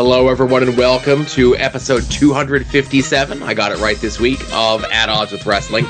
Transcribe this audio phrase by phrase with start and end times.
[0.00, 3.42] Hello, everyone, and welcome to episode 257.
[3.42, 5.86] I got it right this week of At Odds with Wrestling.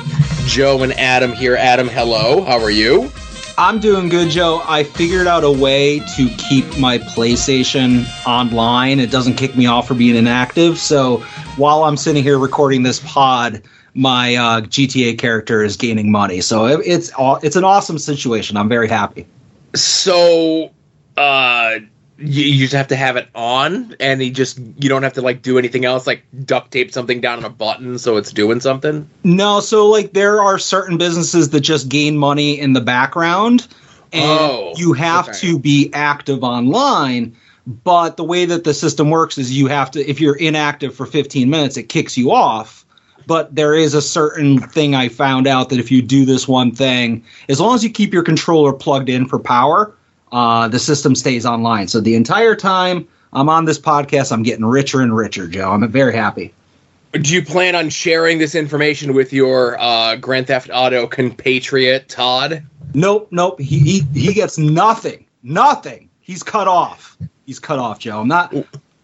[0.46, 1.56] Joe and Adam here.
[1.56, 2.42] Adam, hello.
[2.42, 3.12] How are you?
[3.58, 4.62] I'm doing good, Joe.
[4.64, 8.98] I figured out a way to keep my PlayStation online.
[8.98, 10.78] It doesn't kick me off for being inactive.
[10.78, 11.18] So
[11.58, 13.62] while I'm sitting here recording this pod,
[13.92, 16.40] my uh, GTA character is gaining money.
[16.40, 17.12] So it, it's
[17.42, 18.56] it's an awesome situation.
[18.56, 19.26] I'm very happy.
[19.74, 20.70] So,
[21.18, 21.80] uh,
[22.18, 25.22] you, you just have to have it on, and you just you don't have to
[25.22, 28.60] like do anything else, like duct tape something down on a button so it's doing
[28.60, 29.08] something.
[29.24, 33.68] No, so like there are certain businesses that just gain money in the background,
[34.12, 35.38] and Oh, you have okay.
[35.38, 37.36] to be active online.
[37.84, 41.04] But the way that the system works is you have to, if you're inactive for
[41.04, 42.86] 15 minutes, it kicks you off.
[43.26, 46.72] But there is a certain thing I found out that if you do this one
[46.74, 49.92] thing, as long as you keep your controller plugged in for power,
[50.32, 51.88] uh, the system stays online.
[51.88, 55.70] So the entire time I'm on this podcast, I'm getting richer and richer, Joe.
[55.70, 56.52] I'm very happy.
[57.12, 62.62] Do you plan on sharing this information with your uh, Grand Theft Auto compatriot Todd?
[62.94, 63.60] Nope, nope.
[63.60, 65.26] He he he gets nothing.
[65.42, 66.10] Nothing.
[66.20, 67.16] He's cut off.
[67.46, 68.20] He's cut off, Joe.
[68.20, 68.54] I'm not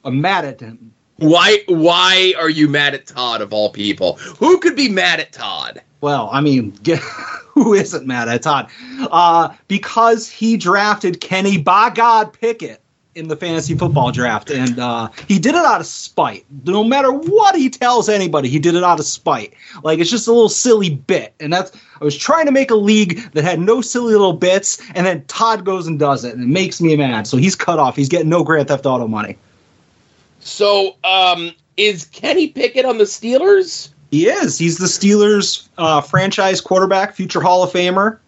[0.04, 0.92] I'm mad at him.
[1.16, 1.62] Why?
[1.66, 4.14] Why are you mad at Todd of all people?
[4.38, 5.80] Who could be mad at Todd?
[6.04, 8.68] Well, I mean, get, who isn't mad at Todd?
[9.10, 12.82] Uh, because he drafted Kenny by God Pickett
[13.14, 16.44] in the fantasy football draft, and uh, he did it out of spite.
[16.66, 19.54] No matter what he tells anybody, he did it out of spite.
[19.82, 22.76] Like it's just a little silly bit, and that's I was trying to make a
[22.76, 26.42] league that had no silly little bits, and then Todd goes and does it, and
[26.42, 27.26] it makes me mad.
[27.26, 27.96] So he's cut off.
[27.96, 29.38] He's getting no Grand Theft Auto money.
[30.40, 33.88] So, um, is Kenny Pickett on the Steelers?
[34.14, 34.56] He is.
[34.56, 38.18] He's the Steelers' uh, franchise quarterback, future Hall of Famer,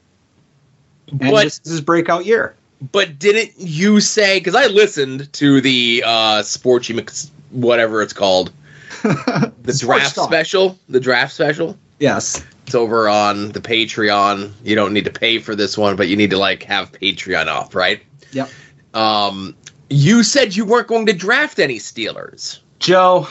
[1.13, 2.57] and But this is his breakout year.
[2.91, 4.41] but didn't you say?
[4.41, 8.51] Because I listened to the uh, Sportsy Mix, whatever it's called,
[9.05, 10.29] the draft Talk.
[10.29, 10.77] special.
[10.89, 11.79] The draft special.
[12.01, 12.45] Yes.
[12.67, 14.51] It's over on the Patreon.
[14.65, 17.47] You don't need to pay for this one, but you need to like have Patreon
[17.47, 18.03] off, right?
[18.33, 18.51] Yep.
[18.93, 19.55] Um,
[19.89, 22.59] you said you weren't going to draft any Steelers.
[22.81, 23.29] Joe,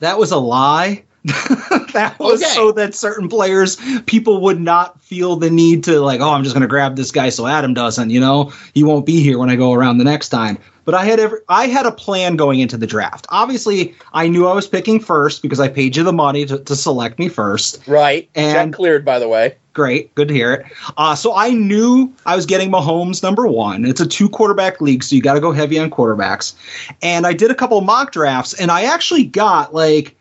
[0.00, 1.04] that was a lie.
[1.92, 2.52] that was Okay.
[2.52, 3.76] so that certain players,
[4.06, 7.10] people would not feel the need to like, oh, I'm just going to grab this
[7.10, 8.10] guy so Adam doesn't.
[8.10, 10.58] You know, he won't be here when I go around the next time.
[10.84, 13.26] But I had every, I had a plan going into the draft.
[13.30, 16.76] Obviously, I knew I was picking first because I paid you the money to, to
[16.76, 17.84] select me first.
[17.88, 18.28] Right.
[18.36, 19.56] And- Check cleared, by the way.
[19.72, 20.66] Great, good to hear it.
[20.96, 23.84] Uh, so I knew I was getting Mahomes number one.
[23.84, 26.54] It's a two quarterback league, so you got to go heavy on quarterbacks.
[27.02, 30.15] And I did a couple mock drafts, and I actually got like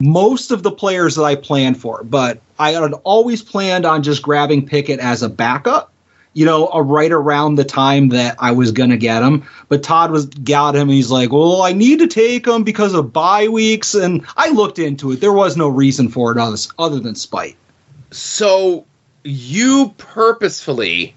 [0.00, 2.02] most of the players that I planned for.
[2.04, 5.92] But I had always planned on just grabbing Pickett as a backup.
[6.32, 10.26] You know, right around the time that I was gonna get him, but Todd was
[10.26, 10.82] got him.
[10.82, 14.50] And he's like, "Well, I need to take him because of bye weeks." And I
[14.50, 15.20] looked into it.
[15.20, 17.56] There was no reason for it other, other than spite.
[18.12, 18.84] So
[19.24, 21.14] you purposefully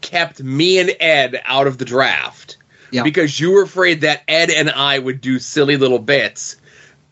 [0.00, 2.56] kept me and Ed out of the draft
[2.90, 3.04] Yeah.
[3.04, 6.56] because you were afraid that Ed and I would do silly little bits.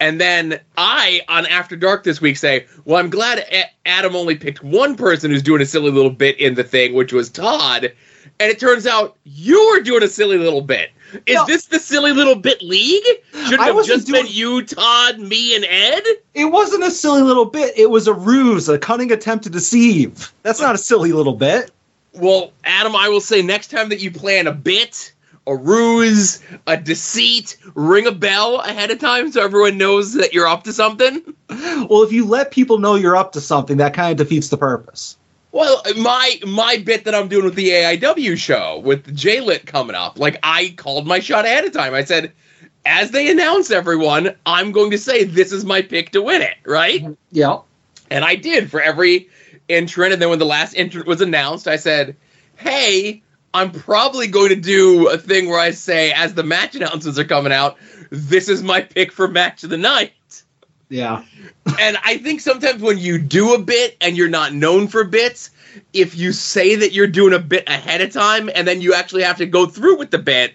[0.00, 3.44] And then I, on After Dark this week, say, Well, I'm glad
[3.84, 7.12] Adam only picked one person who's doing a silly little bit in the thing, which
[7.12, 7.92] was Todd.
[8.40, 10.90] And it turns out you were doing a silly little bit.
[11.26, 11.46] Is No.
[11.46, 13.02] this the silly little bit league?
[13.46, 16.02] Should it have just doing- been you, Todd, me, and Ed?
[16.34, 17.72] It wasn't a silly little bit.
[17.76, 20.32] It was a ruse, a cunning attempt to deceive.
[20.42, 21.70] That's not a silly little bit.
[22.12, 25.12] Well, Adam, I will say next time that you plan a bit,
[25.48, 30.46] a ruse, a deceit, ring a bell ahead of time so everyone knows that you're
[30.46, 31.22] up to something.
[31.48, 34.58] Well, if you let people know you're up to something, that kind of defeats the
[34.58, 35.16] purpose.
[35.50, 40.18] Well, my my bit that I'm doing with the AIW show with J-Lit coming up,
[40.18, 41.94] like I called my shot ahead of time.
[41.94, 42.32] I said,
[42.84, 46.56] as they announce everyone, I'm going to say this is my pick to win it,
[46.64, 47.02] right?
[47.02, 47.12] Mm-hmm.
[47.32, 47.60] Yeah.
[48.10, 49.28] And I did for every
[49.68, 50.12] entrant.
[50.12, 52.16] And then when the last entrant was announced, I said,
[52.56, 53.22] Hey,
[53.54, 57.24] I'm probably going to do a thing where I say, as the match announcements are
[57.24, 57.76] coming out,
[58.10, 60.12] this is my pick for match of the night.
[60.90, 61.22] Yeah.
[61.80, 65.50] and I think sometimes when you do a bit and you're not known for bits,
[65.92, 69.22] if you say that you're doing a bit ahead of time and then you actually
[69.22, 70.54] have to go through with the bit,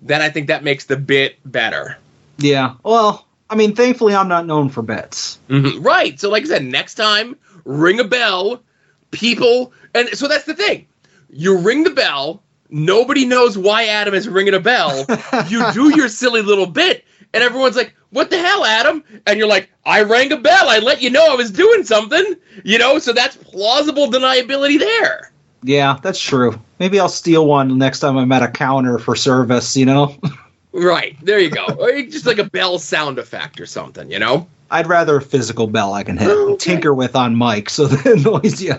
[0.00, 1.98] then I think that makes the bit better.
[2.38, 2.74] Yeah.
[2.82, 5.38] Well, I mean, thankfully, I'm not known for bets.
[5.48, 5.84] Mhm.
[5.84, 6.18] Right.
[6.20, 8.62] So, like I said, next time, ring a bell.
[9.10, 10.86] People, and so that's the thing.
[11.30, 12.42] You ring the bell.
[12.70, 15.06] Nobody knows why Adam is ringing a bell.
[15.48, 19.48] you do your silly little bit, and everyone's like, "What the hell, Adam?" And you're
[19.48, 20.68] like, "I rang a bell.
[20.68, 22.34] I let you know I was doing something."
[22.64, 25.32] You know, so that's plausible deniability there.
[25.62, 26.60] Yeah, that's true.
[26.78, 30.16] Maybe I'll steal one next time I'm at a counter for service, you know?
[30.70, 31.16] Right.
[31.24, 31.64] There you go.
[31.64, 34.46] Or just like a bell sound effect or something, you know?
[34.70, 36.56] I'd rather a physical bell I can hit, okay.
[36.56, 38.62] tinker with on mic, so the noise.
[38.62, 38.78] Yeah.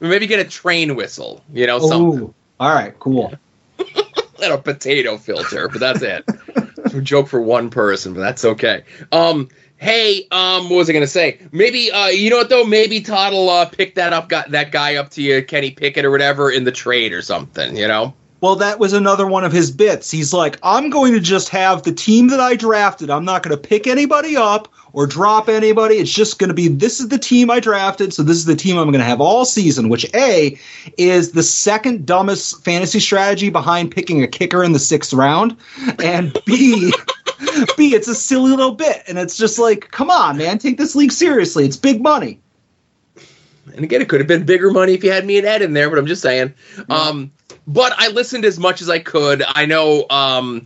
[0.00, 2.34] Maybe get a train whistle, you know, something.
[2.60, 2.98] All right.
[2.98, 3.34] Cool.
[4.42, 6.24] and a potato filter, but that's it.
[6.56, 8.84] it's a joke for one person, but that's okay.
[9.12, 11.40] Um, hey, um, what was I gonna say?
[11.52, 12.64] Maybe, uh, you know what though?
[12.64, 16.04] Maybe Todd will uh, pick that up, got that guy up to you, Kenny Pickett
[16.04, 17.76] or whatever, in the trade or something.
[17.76, 18.14] You know?
[18.40, 20.10] Well, that was another one of his bits.
[20.10, 23.10] He's like, I'm going to just have the team that I drafted.
[23.10, 25.96] I'm not going to pick anybody up or drop anybody.
[25.96, 28.56] It's just going to be this is the team I drafted, so this is the
[28.56, 30.58] team I'm going to have all season, which A
[30.96, 35.54] is the second dumbest fantasy strategy behind picking a kicker in the sixth round,
[36.02, 36.92] and B.
[37.76, 40.96] B, it's a silly little bit, and it's just like, come on, man, take this
[40.96, 41.66] league seriously.
[41.66, 42.40] It's big money.
[43.74, 45.74] And again, it could have been bigger money if you had me and Ed in
[45.74, 46.54] there, but I'm just saying.
[46.88, 47.30] Um,
[47.66, 49.42] but I listened as much as I could.
[49.46, 50.64] I know um,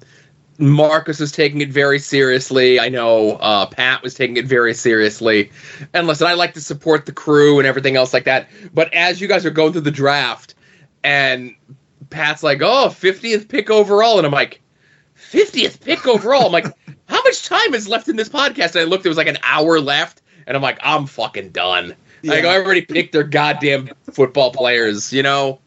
[0.60, 2.78] Marcus was taking it very seriously.
[2.78, 5.50] I know uh, Pat was taking it very seriously.
[5.94, 8.48] And listen, I like to support the crew and everything else like that.
[8.74, 10.54] But as you guys are going through the draft,
[11.02, 11.54] and
[12.10, 14.60] Pat's like, "Oh, 50th pick overall," and I'm like,
[15.32, 16.66] "50th pick overall." I'm like,
[17.06, 19.38] "How much time is left in this podcast?" And I looked; it was like an
[19.42, 24.52] hour left, and I'm like, "I'm fucking done." Like I already picked their goddamn football
[24.52, 25.58] players, you know.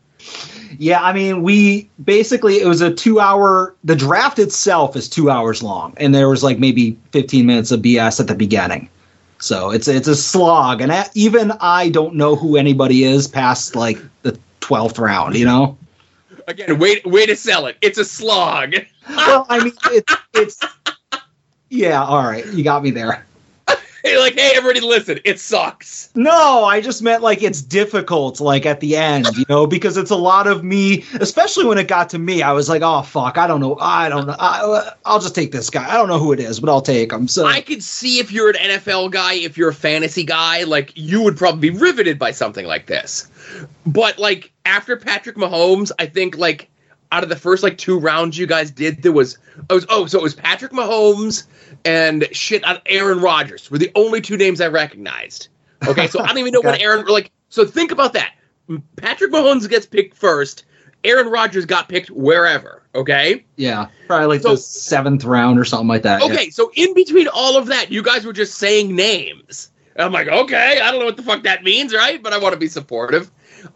[0.79, 3.75] Yeah, I mean, we basically it was a two hour.
[3.83, 7.81] The draft itself is two hours long, and there was like maybe fifteen minutes of
[7.81, 8.89] BS at the beginning.
[9.39, 13.75] So it's it's a slog, and I- even I don't know who anybody is past
[13.75, 15.35] like the twelfth round.
[15.35, 15.77] You know.
[16.47, 17.77] Again, way way to sell it.
[17.81, 18.75] It's a slog.
[19.09, 20.59] Well, I mean, it's it's.
[21.69, 23.25] Yeah, all right, you got me there.
[24.23, 25.19] Like, hey, everybody, listen.
[25.23, 26.09] It sucks.
[26.13, 30.11] No, I just meant like it's difficult, like at the end, you know, because it's
[30.11, 32.41] a lot of me, especially when it got to me.
[32.41, 35.51] I was like, oh fuck, I don't know, I don't know, I, I'll just take
[35.51, 35.89] this guy.
[35.89, 37.27] I don't know who it is, but I'll take him.
[37.27, 40.91] So I could see if you're an NFL guy, if you're a fantasy guy, like
[40.95, 43.29] you would probably be riveted by something like this.
[43.85, 46.69] But like after Patrick Mahomes, I think like
[47.13, 49.37] out of the first like two rounds you guys did, there was
[49.69, 51.45] it was oh so it was Patrick Mahomes
[51.85, 55.49] and shit on Aaron Rodgers were the only two names I recognized.
[55.87, 56.83] Okay, so I don't even know when Okay.
[56.83, 58.33] Aaron like so think about that.
[58.95, 60.65] Patrick Mahomes gets picked first.
[61.03, 62.81] Aaron Rodgers got picked wherever.
[62.95, 63.43] Okay.
[63.57, 66.21] yeah, probably like So- the seventh round or something like that.
[66.21, 66.31] yeah.
[66.33, 69.69] Okay, so in between all of that, you guys were just saying names.
[69.95, 72.23] And I'm like, okay, I don't know what the fuck that means, right?
[72.23, 73.29] But I want to be supportive.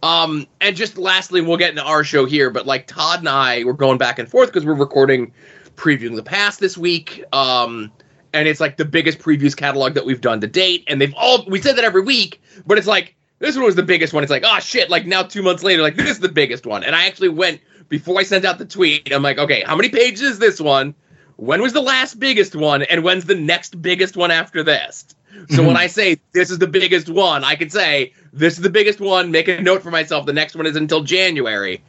[0.04, 3.64] Um, and just lastly, we'll get into our show here, but like Todd and I
[3.66, 5.32] were going back and forth because we're recording
[5.76, 7.24] previewing the past this week.
[7.34, 7.92] Um,
[8.38, 10.86] and it's like the biggest previews catalog that we've done to date.
[10.88, 13.84] And they've all we said that every week, but it's like this one was the
[13.84, 14.24] biggest one.
[14.24, 16.84] It's like, oh shit, like now two months later, like this is the biggest one.
[16.84, 19.90] And I actually went before I sent out the tweet, I'm like, okay, how many
[19.90, 20.96] pages is this one?
[21.38, 25.06] when was the last biggest one and when's the next biggest one after this
[25.50, 25.80] so when mhm.
[25.80, 29.32] i say this is the biggest one i could say this is the biggest one
[29.32, 31.84] make a note for myself the next one is until january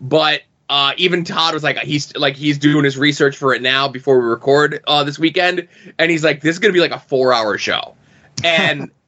[0.00, 3.88] but uh, even todd was like he's like he's doing his research for it now
[3.88, 5.68] before we record uh, this weekend.
[5.98, 7.94] And he's like this is gonna be like a four hour show.
[8.42, 8.90] And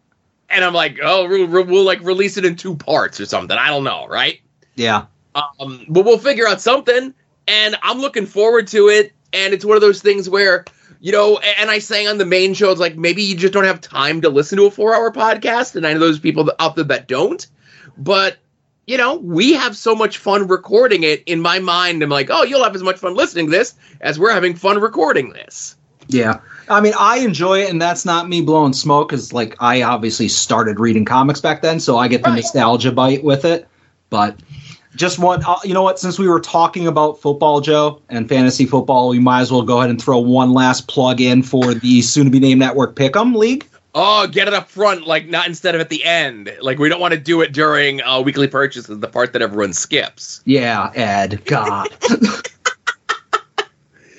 [0.48, 3.56] and i'm like oh we'll, we'll like release it in two parts or something.
[3.56, 4.40] I don't know right?
[4.76, 7.14] Yeah, um, but we'll figure out something,
[7.46, 9.12] and I'm looking forward to it.
[9.32, 10.64] And it's one of those things where,
[11.00, 13.64] you know, and I say on the main show, it's like maybe you just don't
[13.64, 15.76] have time to listen to a four hour podcast.
[15.76, 17.46] And I know those people out there that don't.
[17.98, 18.38] But,
[18.86, 21.22] you know, we have so much fun recording it.
[21.26, 24.18] In my mind, I'm like, oh, you'll have as much fun listening to this as
[24.18, 25.76] we're having fun recording this.
[26.08, 26.40] yeah.
[26.68, 30.26] I mean, I enjoy it, and that's not me blowing smoke because, like, I obviously
[30.26, 32.36] started reading comics back then, so I get the Right.
[32.36, 33.68] nostalgia bite with it.
[34.10, 34.36] But
[34.96, 36.00] just one, uh, you know what?
[36.00, 39.78] Since we were talking about football, Joe, and fantasy football, we might as well go
[39.78, 43.64] ahead and throw one last plug in for the soon-to-be-named network Pick'em League.
[43.98, 46.54] Oh, get it up front, like not instead of at the end.
[46.60, 49.72] Like we don't want to do it during uh, weekly purchases, the part that everyone
[49.72, 50.42] skips.
[50.44, 51.42] Yeah, Ed.
[51.46, 51.88] God.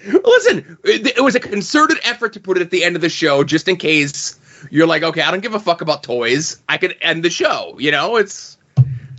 [0.08, 3.10] Listen, it, it was a concerted effort to put it at the end of the
[3.10, 4.40] show, just in case
[4.72, 6.60] you're like, okay, I don't give a fuck about toys.
[6.68, 7.78] I could end the show.
[7.78, 8.58] You know, it's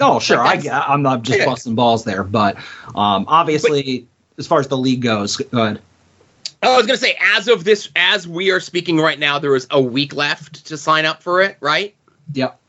[0.01, 0.41] oh, sure.
[0.41, 0.55] I,
[0.89, 1.45] I'm not just Yeah.
[1.45, 2.57] busting balls there, but
[2.97, 5.83] um, obviously, as far as the league goes, go ahead.
[6.63, 9.67] I was gonna say, as of this, as we are speaking right now, there is
[9.71, 11.95] a week left to sign up for it, right?
[12.33, 12.61] Yep.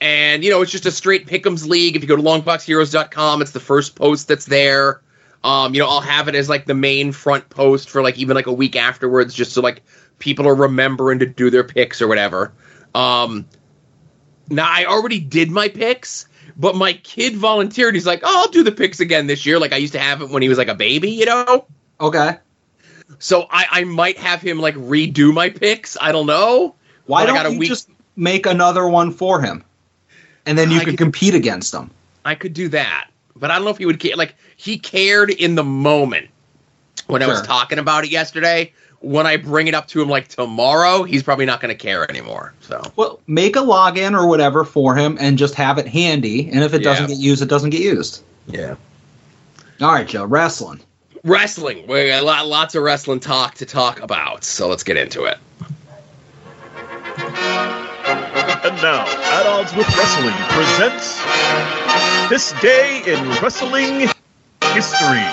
[0.00, 1.96] And you know, it's just a straight pick'ems league.
[1.96, 5.00] If you go to longboxheroes.com, it's the first post that's there.
[5.44, 8.34] Um, you know, I'll have it as like the main front post for like even
[8.34, 9.82] like a week afterwards, just so like
[10.18, 12.52] people are remembering to do their picks or whatever.
[12.94, 13.46] Um,
[14.50, 17.94] now I already did my picks, but my kid volunteered.
[17.94, 20.22] He's like, "Oh, I'll do the picks again this year." Like I used to have
[20.22, 21.66] it when he was like a baby, you know.
[22.00, 22.38] Okay.
[23.18, 25.96] So I, I might have him like redo my picks.
[26.00, 26.74] I don't know.
[27.06, 29.64] Why don't you week- just make another one for him,
[30.46, 31.90] and then you could could- compete against him?
[32.24, 34.16] I could do that, but I don't know if he would care.
[34.16, 36.28] Like he cared in the moment
[37.06, 38.72] when I was talking about it yesterday.
[39.00, 42.08] When I bring it up to him like tomorrow, he's probably not going to care
[42.10, 42.54] anymore.
[42.62, 46.48] So Well, make a login or whatever for him, and just have it handy.
[46.50, 48.22] And if it doesn't get used, it doesn't get used.
[48.46, 48.76] yeah,
[49.82, 50.24] All right, Joe.
[50.24, 50.80] Wrestling.
[51.24, 51.86] Wrestling.
[51.86, 54.44] We got lot- lots of wrestling talk to talk about.
[54.44, 55.38] So let's get into it.
[58.64, 61.20] And now, At Odds with Wrestling presents
[62.28, 64.08] This Day in Wrestling
[64.72, 65.24] History.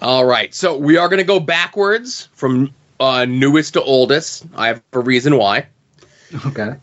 [0.00, 4.44] All right, so we are going to go backwards from uh, newest to oldest.
[4.56, 5.66] I have a reason why.
[6.46, 6.74] Okay.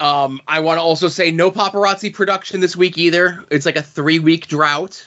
[0.00, 3.44] Um, I want to also say no paparazzi production this week either.
[3.50, 5.06] It's like a three week drought.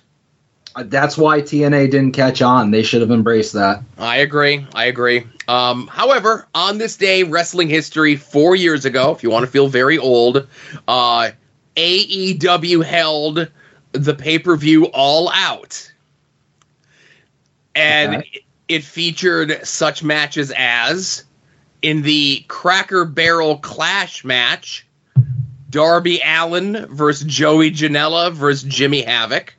[0.75, 2.71] That's why TNA didn't catch on.
[2.71, 3.83] They should have embraced that.
[3.99, 4.65] I agree.
[4.73, 5.23] I agree.
[5.47, 9.67] Um, however, on this day, wrestling history, four years ago, if you want to feel
[9.67, 10.47] very old,
[10.87, 11.29] uh,
[11.75, 13.51] AEW held
[13.91, 15.91] the pay per view All Out.
[17.75, 18.29] And Okay.
[18.33, 21.23] it, it featured such matches as
[21.83, 24.87] in the Cracker Barrel Clash match,
[25.69, 29.53] Darby Allin versus Joey Janela versus Jimmy Havoc.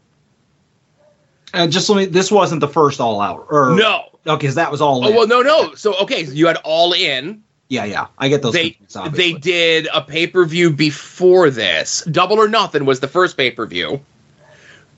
[1.52, 2.07] And just let me.
[2.07, 3.47] This wasn't the first All Out.
[3.49, 4.07] Or No.
[4.26, 5.04] Okay, because that was all.
[5.04, 5.14] Oh in.
[5.14, 5.75] well, no, no.
[5.75, 7.45] So okay, so you had All In.
[7.69, 8.07] Yeah, yeah.
[8.19, 8.54] I get those.
[8.54, 12.02] they confused, they did a pay per view before this.
[12.11, 14.00] Double or Nothing was the first pay per view.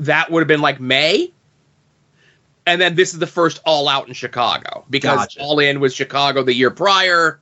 [0.01, 1.33] That would have been like May,
[2.67, 5.41] and then this is the first All Out in Chicago because Gotcha.
[5.41, 7.41] All In was Chicago the year prior.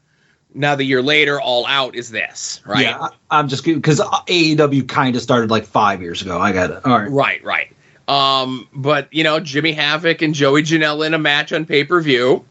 [0.57, 2.83] Now the year later, All Out is this, right?
[2.83, 6.39] Yeah, I'm just because AEW kind of started like five years ago.
[6.39, 6.85] I got it.
[6.85, 7.11] All right.
[7.11, 7.73] Right, right.
[8.07, 12.01] Um, but you know, Jimmy Havoc and Joey Janela in a match on pay per
[12.01, 12.45] view.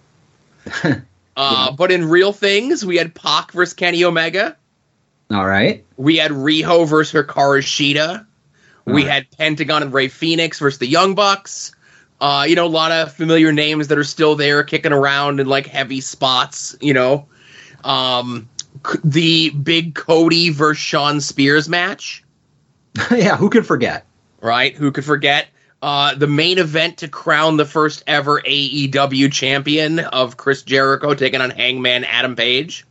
[1.38, 4.58] uh, but in real things, we had Pac versus Kenny Omega.
[5.32, 5.86] All right.
[5.98, 8.26] We had Riho versus Hikaru Shida.
[8.86, 9.08] We Alright.
[9.08, 11.74] had Pentagon and Rey Fenix versus the Young Bucks.
[12.24, 15.48] Uh, you know, a lot of familiar names that are still there kicking around in
[15.48, 17.28] like heavy spots, you know.
[17.84, 18.48] Um,
[18.88, 22.24] c- the big Cody versus Shawn Spears match,
[23.12, 23.36] yeah.
[23.36, 24.06] Who could forget?
[24.40, 24.74] right?
[24.74, 25.48] Who could forget?
[25.82, 31.42] Uh, the main event to crown the first ever AEW champion of Chris Jericho taking
[31.42, 32.86] on Hangman Adam Page.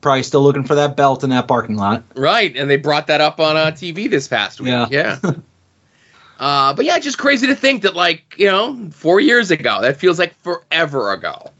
[0.00, 2.02] Probably still looking for that belt in that parking lot.
[2.16, 4.70] Right, and they brought that up on uh, TV this past week.
[4.70, 4.88] Yeah.
[4.90, 5.18] Yeah.
[6.38, 9.80] uh, but yeah, it's just crazy to think that, like, you know, four years ago,
[9.80, 11.50] that feels like forever ago.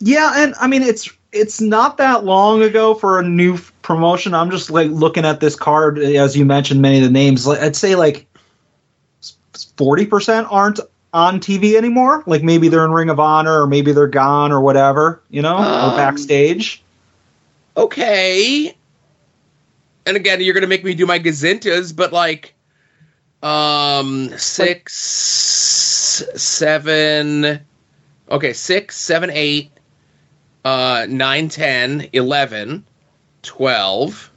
[0.00, 4.34] Yeah, and I mean it's it's not that long ago for a new f- promotion.
[4.34, 7.46] I'm just like looking at this card as you mentioned many of the names.
[7.46, 8.26] Like I'd say like
[9.76, 10.80] forty percent aren't
[11.12, 12.24] on TV anymore.
[12.26, 15.22] Like maybe they're in Ring of Honor or maybe they're gone or whatever.
[15.30, 16.82] You know, Um, or backstage.
[17.76, 18.74] Okay.
[20.04, 22.54] And again, you're gonna make me do my gazintas, but like,
[23.42, 24.92] um, six,
[26.34, 27.60] seven,
[28.30, 29.70] okay, six, seven, eight,
[30.64, 32.84] uh, nine, ten, eleven,
[33.42, 34.30] twelve,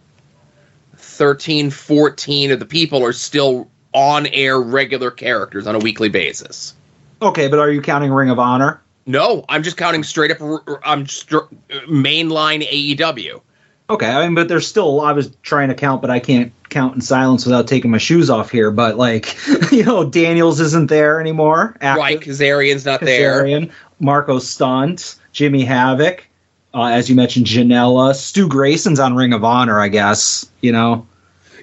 [0.95, 6.73] thirteen, fourteen of the people are still on air regular characters on a weekly basis.
[7.21, 8.81] Okay, but are you counting Ring of Honor?
[9.05, 10.39] No, I'm just counting straight up.
[10.83, 11.45] I'm str-
[11.87, 13.39] mainline AEW.
[13.89, 15.01] Okay, I mean, but there's still.
[15.01, 18.29] I was trying to count, but I can't count in silence without taking my shoes
[18.31, 18.71] off here.
[18.71, 19.37] But like,
[19.71, 21.77] you know, Daniels isn't there anymore.
[21.81, 23.43] Active- Right, Kazarian's not there.
[23.43, 26.25] Kazarian, Marko Stunt, Jimmy Havoc,
[26.73, 30.49] uh, as you mentioned, Janela, Stu Grayson's on Ring of Honor, I guess.
[30.61, 31.05] You know,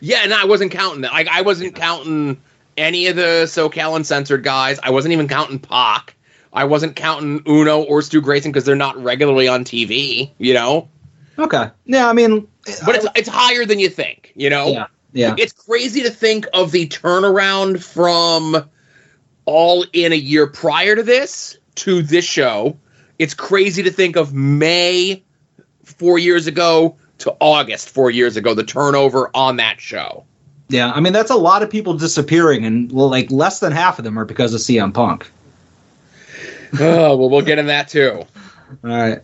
[0.01, 1.13] Yeah, no, I wasn't counting that.
[1.13, 2.41] Like, I wasn't counting
[2.77, 4.79] any of the SoCal Uncensored guys.
[4.83, 6.15] I wasn't even counting Pac.
[6.53, 10.31] I wasn't counting Uno or Stu Grayson because they're not regularly on TV.
[10.39, 10.89] You know,
[11.39, 12.47] okay, yeah, I mean,
[12.85, 14.33] but it's it's higher than you think.
[14.35, 18.69] You know, yeah, yeah, it's crazy to think of the turnaround from
[19.45, 22.77] all in a year prior to this to this show.
[23.19, 25.23] It's crazy to think of May
[25.85, 30.25] four years ago to August four years ago, the turnover on that show.
[30.69, 30.91] yeah.
[30.91, 34.05] I mean, that's a lot of people disappearing, and well, like less than half of
[34.05, 35.31] them are because of CM Punk.
[36.81, 38.25] oh, well, we'll get in that too.
[38.85, 39.21] All right,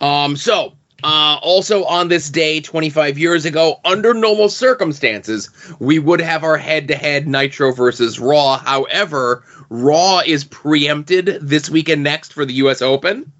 [0.00, 6.20] Um, so, uh, also on this day, 25 years ago, under normal circumstances, we would
[6.20, 8.58] have our head to head Nitro versus Raw.
[8.58, 12.82] However, Raw is preempted this weekend next for the U.S.
[12.82, 13.30] Open.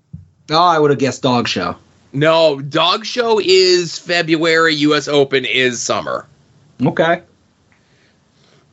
[0.51, 1.77] oh, I would have guessed Dog Show.
[2.13, 5.07] No, Dog Show is February, U.S.
[5.09, 6.27] Open is summer.
[6.85, 7.23] Okay,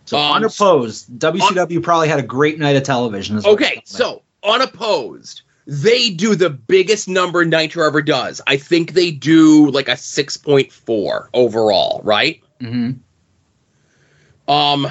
[0.06, 3.38] So Um, unopposed, WCW probably had a great night of television.
[3.38, 4.22] is Okay, it's telling me.
[4.44, 8.40] so unopposed, they do the biggest number Nitro ever does.
[8.48, 12.42] I think they do like a 6.4 overall, right?
[12.62, 13.00] Mhm.
[14.48, 14.88] Um,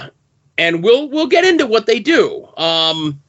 [0.59, 3.21] and we'll we'll get into what they do um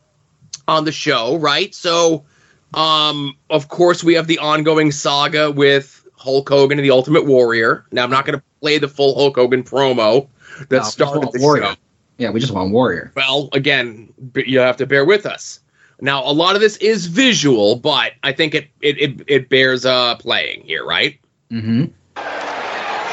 [0.68, 1.74] on the show, right?
[1.74, 2.26] So,
[2.74, 7.86] um, of course, we have the ongoing saga with Hulk Hogan and the Ultimate Warrior.
[7.94, 10.28] Now, I'm not going to play the full Hulk Hogan promo
[10.68, 11.64] that No, started the Warrior.
[11.68, 11.76] show.
[12.18, 13.14] yeah, we just want Warrior.
[13.16, 15.62] Well, again, you have to bear with us.
[16.00, 19.86] Now, a lot of this is visual, but I think it it it, it bears
[19.86, 21.20] uh playing here, right?
[21.50, 21.86] hmm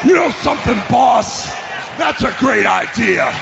[0.07, 1.47] You know something, boss?
[1.97, 3.33] That's a great idea.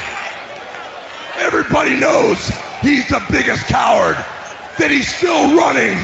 [1.39, 2.39] Everybody knows
[2.83, 4.17] he's the biggest coward,
[4.79, 5.99] that he's still running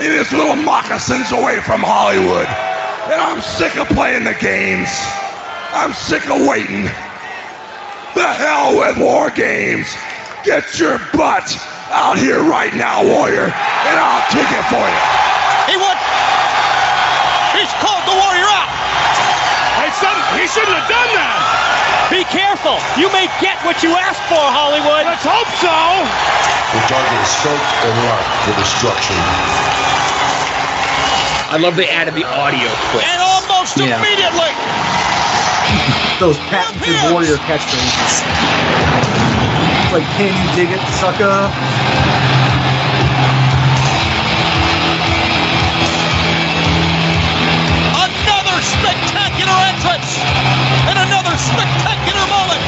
[0.00, 2.48] in his little moccasins away from Hollywood.
[3.12, 4.88] And I'm sick of playing the games.
[5.74, 6.84] I'm sick of waiting.
[8.14, 9.86] The hell with war games.
[10.44, 11.50] Get your butt
[11.94, 15.00] out here right now, warrior, and I'll take it for you.
[15.70, 15.98] He would.
[17.54, 18.66] He's called the warrior out.
[19.78, 22.10] I said he shouldn't have done that.
[22.10, 22.82] Be careful.
[22.98, 25.06] You may get what you asked for, Hollywood.
[25.06, 25.70] Let's hope so.
[26.74, 29.14] The target is scope and lock for destruction.
[31.54, 33.06] I love they added the audio clip.
[33.06, 34.02] And almost Yeah.
[34.02, 34.50] immediately.
[36.18, 39.33] Those patented Warrior catchphrases.
[39.94, 42.44] It's like, can you dig it, sucker?
[47.94, 50.18] Another spectacular entrance.
[50.90, 52.60] And another spectacular moment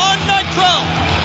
[0.00, 0.72] on Nitro.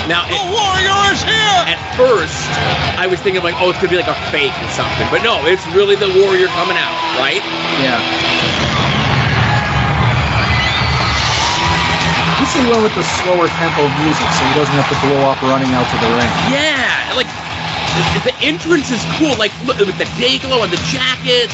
[0.10, 1.62] Now, The it, warrior is here.
[1.70, 2.50] at first,
[2.98, 5.46] I was thinking like, oh, it's gonna be like a fake or something, but no,
[5.46, 7.44] it's really the warrior coming out, right?
[7.84, 8.02] Yeah.
[12.48, 15.20] At least they with the slower tempo of music, so he doesn't have to blow
[15.28, 16.32] up running out to the ring.
[16.48, 17.28] Yeah, like
[18.16, 19.36] the, the entrance is cool.
[19.36, 21.52] Like look with the day glow and the jacket.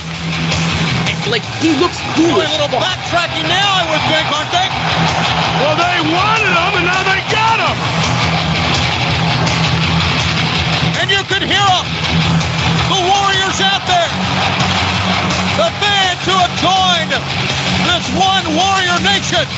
[1.25, 2.37] Like he looks cool.
[2.37, 2.85] A little fuck.
[2.85, 4.69] backtracking now, I would think, aren't they?
[5.65, 7.77] Well, they wanted him, and now they got him.
[11.01, 11.87] And you can hear them.
[12.93, 14.13] The warriors out there.
[15.57, 17.17] The fans who have joined
[17.81, 19.49] this one warrior nation.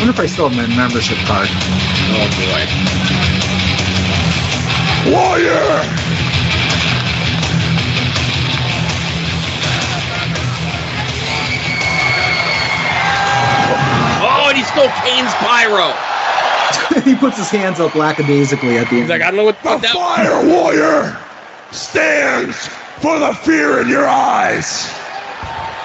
[0.00, 1.48] I wonder if I still have my membership card.
[1.52, 2.64] Oh boy.
[5.12, 5.84] Warrior.
[14.22, 15.92] Oh, and he stole Kane's pyro.
[17.04, 19.10] he puts his hands up lackadaisically at the He's end.
[19.10, 19.94] He's like, I don't know what The that.
[19.94, 21.18] fire warrior
[21.72, 22.56] stands
[23.00, 24.90] for the fear in your eyes.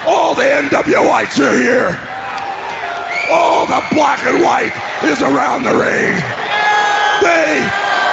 [0.06, 2.05] All the NWItes are here.
[3.30, 6.14] All the black and white is around the ring.
[7.22, 7.58] They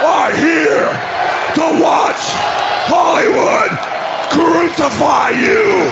[0.04, 0.90] are here
[1.56, 2.18] to watch
[2.90, 3.70] Hollywood
[4.34, 5.92] crucify you.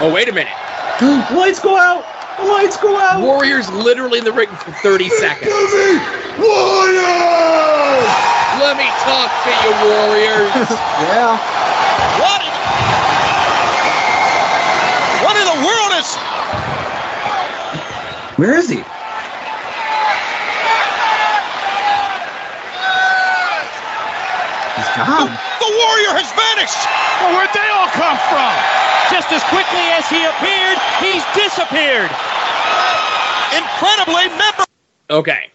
[0.00, 0.52] Oh, wait a minute.
[1.36, 2.04] Lights go out!
[2.38, 3.20] The lights go out!
[3.22, 5.50] Warriors literally in the ring for 30 seconds.
[5.50, 5.98] Give me
[6.40, 7.04] warrior!
[8.58, 10.70] Let me talk to you, Warriors.
[11.04, 11.36] Yeah.
[12.18, 12.52] What in,
[15.24, 16.16] what in the world is...
[18.36, 18.82] Where is he?
[24.74, 25.30] He's The, gone.
[25.62, 26.82] the warrior has vanished.
[27.22, 28.50] Well, where'd they all come from?
[29.14, 32.10] Just as quickly as he appeared, he's disappeared.
[33.54, 34.64] Incredibly, member...
[35.10, 35.50] Okay.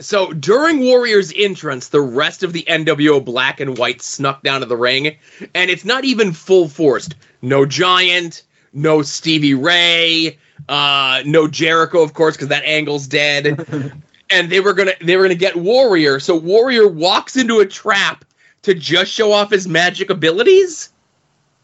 [0.00, 4.66] So during Warriors' entrance, the rest of the NWO black and white snuck down to
[4.66, 5.16] the ring,
[5.54, 7.14] and it's not even full forced.
[7.42, 13.92] No Giant, no Stevie Ray, uh, no Jericho, of course, because that angle's dead.
[14.30, 16.20] and they were gonna they were gonna get Warrior.
[16.20, 18.24] So Warrior walks into a trap
[18.62, 20.90] to just show off his magic abilities.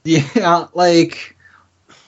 [0.05, 1.37] Yeah, like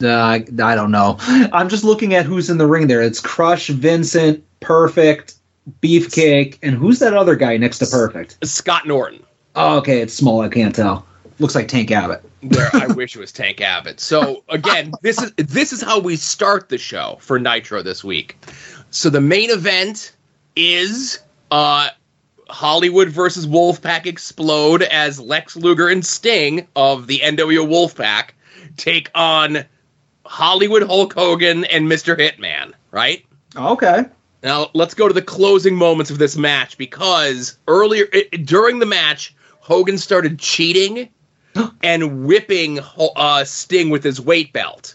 [0.02, 1.16] uh, I I don't know.
[1.20, 3.02] I'm just looking at who's in the ring there.
[3.02, 5.34] It's Crush, Vincent, Perfect,
[5.80, 8.44] Beefcake, and who's that other guy next to Perfect?
[8.46, 9.22] Scott Norton.
[9.56, 10.40] Oh, okay, it's small.
[10.40, 11.06] I can't tell.
[11.38, 12.22] Looks like Tank Abbott.
[12.42, 13.98] There, I wish it was Tank Abbott.
[13.98, 18.36] So again, this is this is how we start the show for Nitro this week.
[18.90, 20.14] So the main event
[20.54, 21.18] is
[21.50, 21.88] uh
[22.48, 28.30] Hollywood versus Wolfpack explode as Lex Luger and Sting of the NWO Wolfpack
[28.76, 29.64] take on
[30.26, 32.16] Hollywood Hulk Hogan and Mr.
[32.16, 33.24] Hitman, right?
[33.56, 34.04] Okay.
[34.42, 38.06] Now let's go to the closing moments of this match because earlier
[38.44, 41.08] during the match, Hogan started cheating
[41.82, 44.94] and whipping uh, Sting with his weight belt.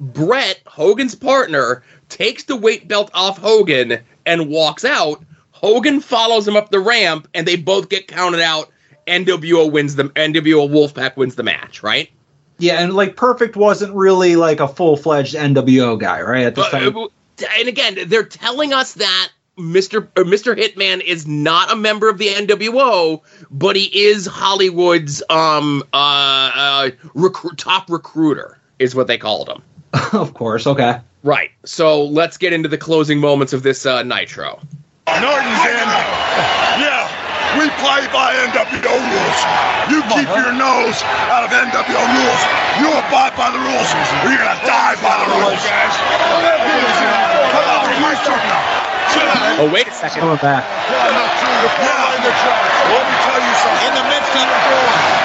[0.00, 5.22] Bret, Hogan's partner, takes the weight belt off Hogan and walks out.
[5.52, 8.70] Hogan follows him up the ramp, and they both get counted out.
[9.06, 12.08] NWO wins the NWO Wolfpack wins the match, right?
[12.58, 16.46] Yeah, and like Perfect wasn't really like a full fledged NWO guy, right?
[16.46, 16.96] At this But, time.
[16.96, 17.06] uh,
[17.58, 19.30] and again, they're telling us that
[19.60, 20.08] Mr.
[20.16, 20.56] uh, Mr.
[20.56, 23.20] Hitman is not a member of the NWO,
[23.50, 29.62] but he is Hollywood's um uh, uh recru- top recruiter, is what they called him.
[30.12, 31.00] of course, okay.
[31.22, 31.50] Right.
[31.64, 34.58] So let's get into the closing moments of this uh, Nitro.
[35.20, 35.88] Norton's in.
[36.80, 37.04] Yeah,
[37.58, 39.40] we play by NWO rules.
[39.90, 42.40] You keep your nose out of NWO rules.
[42.80, 43.90] You abide by the rules,
[44.24, 45.60] or you're gonna die by the rules.
[45.66, 45.94] Guys,
[47.52, 48.89] come on, my turn now.
[49.60, 50.20] Oh wait a second.
[50.20, 50.64] Coming back.
[50.88, 53.86] Yeah, let me tell you something.
[53.86, 54.60] In the midst of the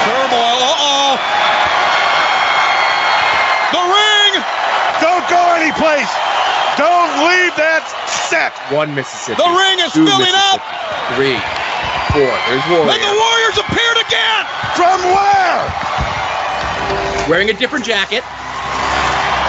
[0.04, 0.60] turmoil.
[0.60, 1.12] Uh-oh.
[3.76, 4.34] The ring.
[5.00, 6.12] Don't go anyplace.
[6.76, 7.88] Don't leave that
[8.28, 8.52] set.
[8.74, 9.40] One Mississippi.
[9.40, 10.60] The ring is two filling up.
[11.16, 11.40] Three,
[12.12, 12.32] four.
[12.52, 14.44] There's And the Warriors appeared again.
[14.76, 15.96] From where?
[17.28, 18.24] wearing a different jacket.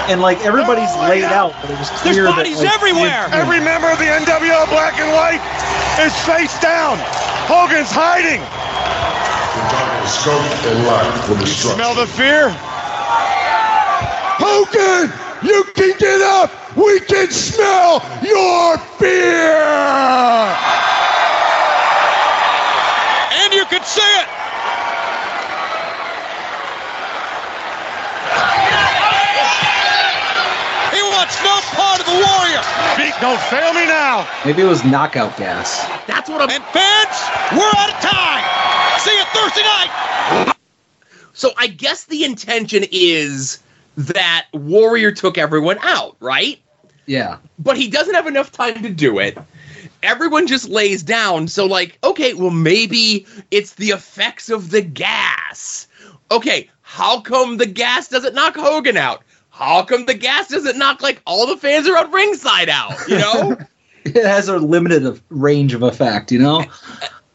[0.08, 3.26] And like everybody's oh laid out, but it was There's clear that, bodies like, everywhere.
[3.34, 5.42] Every member of the NWO Black and White
[5.98, 6.98] is face down.
[7.50, 8.40] Hogan's hiding.
[10.06, 10.38] Scope
[10.70, 11.74] and lock for destruction.
[11.74, 12.54] Smell the fear?
[14.38, 15.10] Hogan,
[15.42, 16.50] you can get up.
[16.76, 19.58] We can smell your fear.
[23.42, 24.28] And you could see it.
[30.94, 32.62] He wants no part of the Warrior.
[32.96, 34.28] Beat, don't fail me now.
[34.44, 35.86] maybe it was knockout gas.
[36.06, 36.50] That's what I'm.
[36.50, 37.16] And fans,
[37.52, 39.00] we're out of time.
[39.00, 40.56] See you Thursday night.
[41.32, 43.62] So I guess the intention is
[43.96, 46.58] that Warrior took everyone out, right?
[47.06, 47.38] Yeah.
[47.58, 49.38] But he doesn't have enough time to do it.
[50.02, 51.48] Everyone just lays down.
[51.48, 55.88] So, like, okay, well, maybe it's the effects of the gas.
[56.30, 59.22] Okay, how come the gas doesn't knock Hogan out?
[59.56, 62.92] How come the gas doesn't knock, like, all the fans are around ringside out?
[63.08, 63.56] You know?
[64.04, 66.64] It has a limited of- range of effect, you know?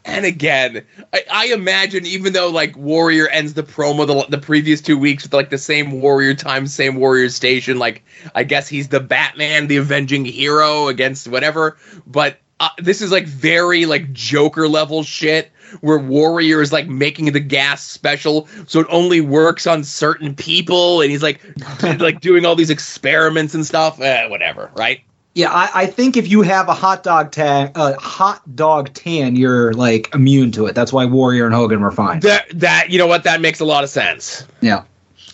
[0.06, 4.80] And again, I, I imagine even though like Warrior ends the promo the, the previous
[4.80, 8.04] two weeks with like the same Warrior time, same Warrior station, like
[8.36, 11.78] I guess he's the Batman, the avenging hero against whatever.
[12.08, 17.32] But uh, this is like very like Joker level shit where Warrior is like making
[17.32, 21.42] the gas special, so it only works on certain people, and he's like
[22.00, 24.00] like doing all these experiments and stuff.
[24.00, 25.02] Eh, whatever, right?
[25.34, 29.36] Yeah, I, I think if you have a hot dog tan, uh, hot dog tan,
[29.36, 30.76] you're like immune to it.
[30.76, 32.20] That's why Warrior and Hogan were fine.
[32.20, 34.46] That that you know what that makes a lot of sense.
[34.62, 34.84] Yeah.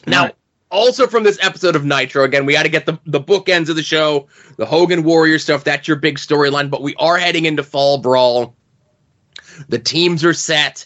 [0.05, 0.35] Now, Right.
[0.69, 3.75] Also from this episode of Nitro, again, we got to get the the bookends of
[3.75, 4.27] the show,
[4.57, 5.63] the Hogan Warrior stuff.
[5.63, 6.69] That's your big storyline.
[6.69, 8.55] But we are heading into Fall Brawl.
[9.69, 10.85] The teams are set.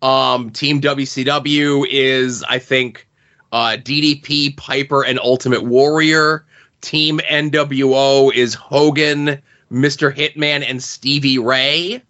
[0.00, 3.06] Um, Team WCW is, I think,
[3.52, 6.44] uh, DDP, Piper, and Ultimate Warrior.
[6.80, 9.40] Team NWO is Hogan,
[9.70, 10.14] Mr.
[10.14, 12.02] Hitman, and Stevie Ray.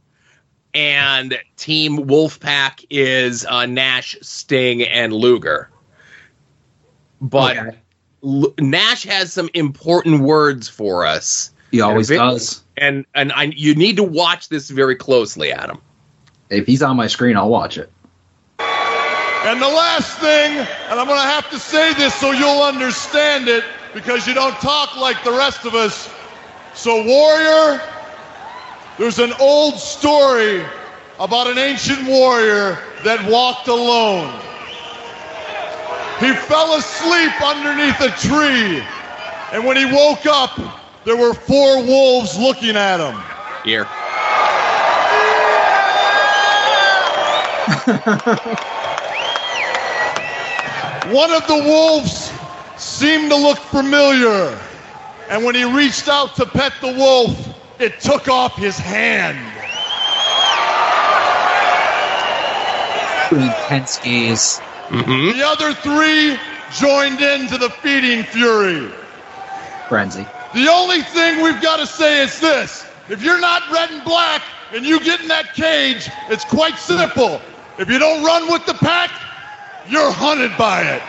[0.73, 5.72] And Team Wolfpack is uh, Nash, Sting, and Luger.
[7.23, 7.77] But Okay.
[8.25, 12.63] L- Nash has some important words for us, He always And a does.
[12.77, 15.81] and and I, you need to watch this very closely, Adam.
[16.51, 17.91] If he's on my screen, I'll watch it.
[18.61, 23.49] And the last thing, and I'm going to have to say this so you'll understand
[23.49, 26.09] it because you don't talk like the rest of us.
[26.75, 27.81] So, Warrior,
[28.99, 30.65] there's an old story
[31.19, 34.33] about an ancient warrior that walked alone.
[36.21, 38.83] He fell asleep underneath a tree,
[39.53, 40.59] and when he woke up,
[41.05, 43.25] there were four wolves looking at him.
[43.65, 43.87] Here,
[51.15, 52.33] One of the wolves
[52.77, 54.59] seemed to look familiar,
[55.31, 57.37] and when he reached out to pet the wolf,
[57.81, 59.39] it took off his hand.
[63.33, 64.61] Intense gaze.
[64.89, 66.39] Hmm The other three
[66.75, 68.91] joined in to the feeding fury.
[69.89, 70.27] Frenzy.
[70.55, 74.43] The only thing we've got to say is this if you're not red and black
[74.73, 77.41] and you get in that cage, it's quite simple.
[77.79, 79.11] If you don't run with the pack,
[79.89, 81.03] you're hunted by it.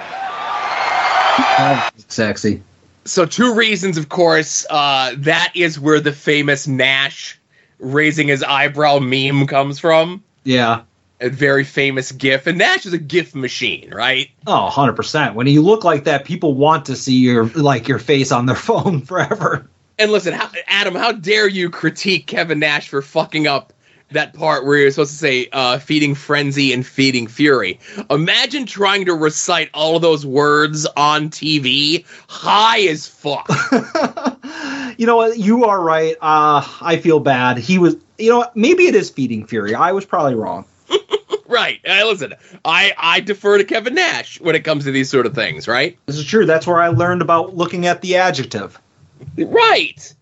[1.59, 2.61] Oh, sexy.
[3.05, 4.65] so two reasons, of course.
[4.69, 7.39] Uh, that is where the famous Nash
[7.79, 10.23] raising his eyebrow meme comes from.
[10.43, 10.81] Yeah.
[11.23, 14.29] A very famous GIF, and Nash is a GIF machine, right?
[14.45, 15.35] Oh, 100%.
[15.35, 18.55] When you look like that, people want to see your like your face on their
[18.67, 19.65] phone forever.
[19.97, 23.71] And listen, how, Adam, how dare you critique Kevin Nash for fucking up
[24.11, 27.79] that part where you're supposed to say uh, feeding frenzy and feeding fury?
[28.09, 33.47] Imagine trying to recite all of those words on TV, high as fuck.
[34.97, 35.37] you know what?
[35.37, 36.17] You are right.
[36.21, 37.59] Uh, I feel bad.
[37.59, 37.95] He was.
[38.17, 38.57] You know what?
[38.57, 39.73] Maybe it is feeding fury.
[39.73, 40.65] I was probably wrong.
[41.47, 41.79] Right.
[41.85, 42.33] Listen,
[42.65, 45.67] I I defer to Kevin Nash when it comes to these sort of things.
[45.67, 45.97] Right.
[46.05, 46.45] This is true.
[46.45, 48.79] That's where I learned about looking at the adjective.
[49.37, 50.13] Right.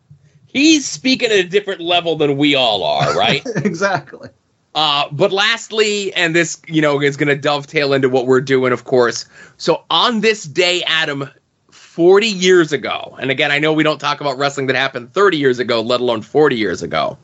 [0.48, 3.16] He's speaking at a different level than we all are.
[3.18, 3.42] Right.
[3.58, 4.30] exactly.
[4.74, 8.72] Uh, but lastly, and this, you know, is going to dovetail into what we're doing,
[8.72, 9.26] of course.
[9.58, 11.30] So on this day, Adam,
[11.72, 15.38] 40 years ago, and again, I know we don't talk about wrestling that happened 30
[15.38, 17.18] years ago, let alone 40 years ago,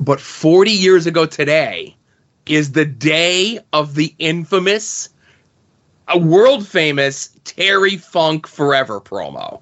[0.00, 1.95] but 40 years ago today
[2.46, 5.08] is the day of the infamous,
[6.08, 9.60] a world famous Terry Funk Forever promo.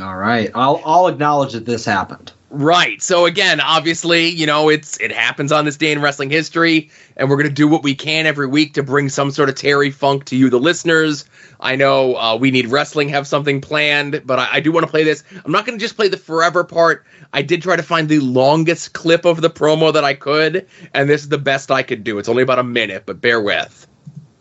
[0.00, 2.32] All right, I'll I'll acknowledge that this happened.
[2.54, 3.00] Right.
[3.00, 7.30] So again, obviously, you know, it's it happens on this day in wrestling history, and
[7.30, 10.26] we're gonna do what we can every week to bring some sort of Terry Funk
[10.26, 11.24] to you, the listeners.
[11.60, 14.90] I know uh, we need wrestling have something planned, but I, I do want to
[14.90, 15.24] play this.
[15.46, 17.06] I'm not gonna just play the forever part.
[17.32, 21.08] I did try to find the longest clip of the promo that I could, and
[21.08, 22.18] this is the best I could do.
[22.18, 23.86] It's only about a minute, but bear with.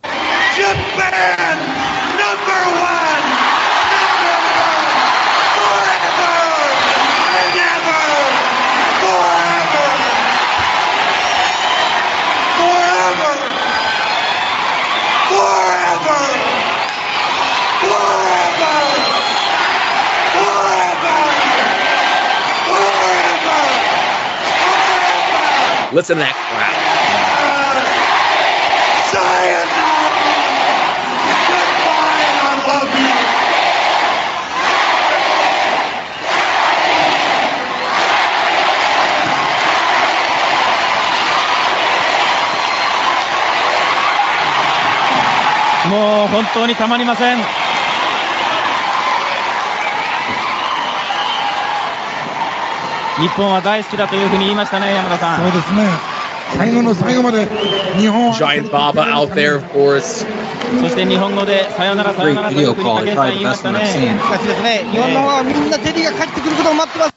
[0.03, 1.57] Japan,
[2.19, 2.90] number one,
[25.93, 26.71] Listen to that crowd.
[29.11, 29.81] Sayonara.
[45.89, 47.60] もう本当にたまりません。
[53.20, 55.50] 日本は大好きだというふうに言いましたね、山田さん。
[55.50, 55.88] そうですね。
[56.54, 57.46] 最後の最後まで
[57.98, 60.26] 日本は Giant Baba out there, of course.
[60.80, 63.86] そして日本語でさよならさよならというふうに武井さん言いましたね。
[63.86, 63.92] し
[64.28, 67.14] かしですね、日本の方はみんなテリーが帰ってくることを待ってます。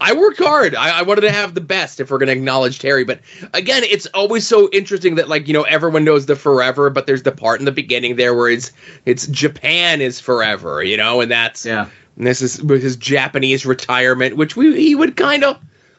[0.00, 0.74] I worked hard.
[0.74, 3.04] I, I wanted to have the best if we're going to acknowledge Terry.
[3.04, 3.20] But
[3.54, 7.22] again, it's always so interesting that like you know everyone knows the forever, but there's
[7.22, 8.72] the part in the beginning there where it's
[9.06, 11.88] it's Japan is forever, you know, and that's Yeah.
[12.19, 15.57] and this is with his Japanese retirement, which we he would kind of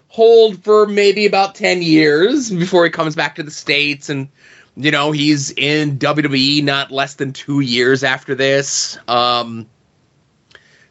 [0.09, 4.29] hold for maybe about ten years before he comes back to the states, and
[4.77, 8.99] you know he's in WWE not less than two years after this.
[9.09, 9.67] Um,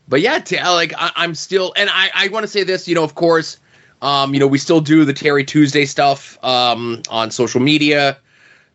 [0.10, 2.96] but yeah, t- like I, I'm still, and I, I want to say this, you
[2.96, 3.60] know, of course,
[4.02, 8.18] um, you know, we still do the Terry Tuesday stuff um, on social media.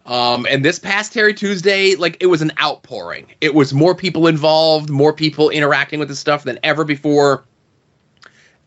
[0.06, 3.26] Um, and this past Terry Tuesday, like it was an outpouring.
[3.40, 7.44] It was more people involved, more people interacting with the stuff than ever before.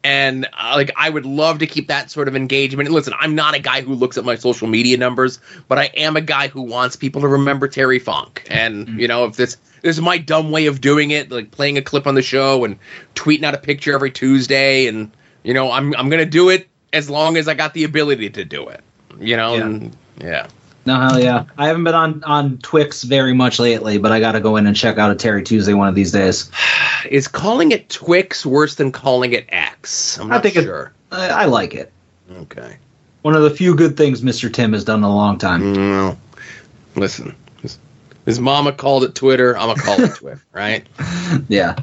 [0.04, 2.88] And uh, like I would love to keep that sort of engagement.
[2.88, 5.86] And listen, I'm not a guy who looks at my social media numbers, but I
[5.96, 8.44] am a guy who wants people to remember Terry Funk.
[8.50, 11.78] And you know, if this this is my dumb way of doing it, like playing
[11.78, 12.80] a clip on the show and
[13.16, 15.12] tweeting out a picture every Tuesday, and
[15.44, 18.46] you know, I'm I'm gonna do it as long as I got the ability to
[18.46, 18.82] do it.
[19.20, 19.66] You know, Yeah.
[19.66, 20.48] and yeah.
[20.88, 21.44] No, hell yeah.
[21.58, 24.66] I haven't been on on Twix very much lately, but I got to go in
[24.66, 26.50] and check out a Terry Tuesday one of these days.
[27.12, 30.18] Is calling it Twix worse than calling it X?
[30.18, 30.94] I'm I not think it- sure.
[31.12, 31.92] I, I like it.
[32.32, 32.78] okay.
[33.22, 34.52] One of the few good things Mr.
[34.52, 35.74] Tim has done in a long time.
[35.74, 36.18] No.
[36.96, 37.78] Listen, his,
[38.26, 39.58] his mama called it Twitter.
[39.58, 40.88] I'm gonna call it Twitter, right?
[41.50, 41.76] Yeah.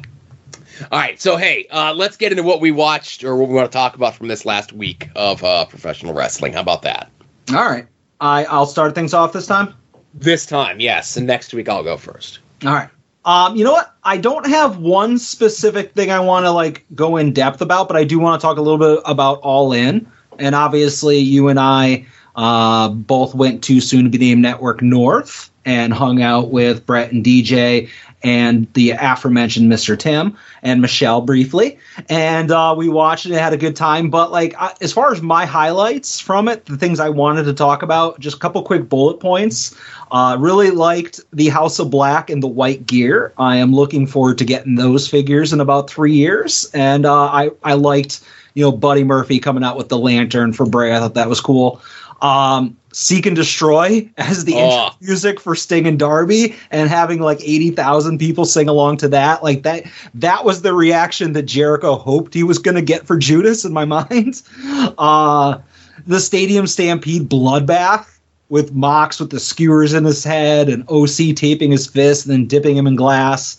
[0.91, 1.21] All right.
[1.21, 3.93] So hey, uh, let's get into what we watched or what we want to talk
[3.95, 6.53] about from this last week of uh, professional wrestling.
[6.53, 7.11] How about that?
[7.51, 7.85] All right.
[8.25, 9.73] I I'll start things off this time.
[10.13, 12.39] This time, yes, and next week I'll go first.
[12.65, 12.89] All right.
[13.25, 13.93] Um, you know what?
[14.03, 17.97] I don't have one specific thing I want to like go in depth about, but
[17.97, 20.09] I do want to talk a little bit about All In.
[20.37, 25.49] And obviously, you and I uh, both went to soon to be named Network North
[25.65, 27.89] and hung out with Brett and DJ
[28.25, 29.97] and the aforementioned Mr.
[29.97, 31.77] Tim and Michelle briefly.
[32.09, 34.09] And uh, we watched it and had a good time.
[34.09, 37.53] But like, I, as far as my highlights from it, the things I wanted to
[37.53, 39.79] talk about, just a couple quick bullet points.
[40.11, 43.31] Uh, really liked the House of Black and the white gear.
[43.37, 46.69] I am looking forward to getting those figures in about three years.
[46.73, 48.21] And uh, I I liked
[48.55, 50.95] you know Buddy Murphy coming out with the lantern for Bray.
[50.95, 51.79] I thought that was cool.
[52.21, 54.57] Um, Seek and Destroy as the Oh.
[54.59, 59.43] intro music for Sting and Darby and having like 80,000 people sing along to that.
[59.43, 63.17] Like that that was the reaction that Jericho hoped he was going to get for
[63.17, 64.41] Judas in my mind.
[64.97, 65.57] Uh
[66.07, 68.05] the Stadium Stampede bloodbath
[68.47, 72.45] with Mox with the skewers in his head and OC taping his fist and then
[72.45, 73.57] dipping him in glass.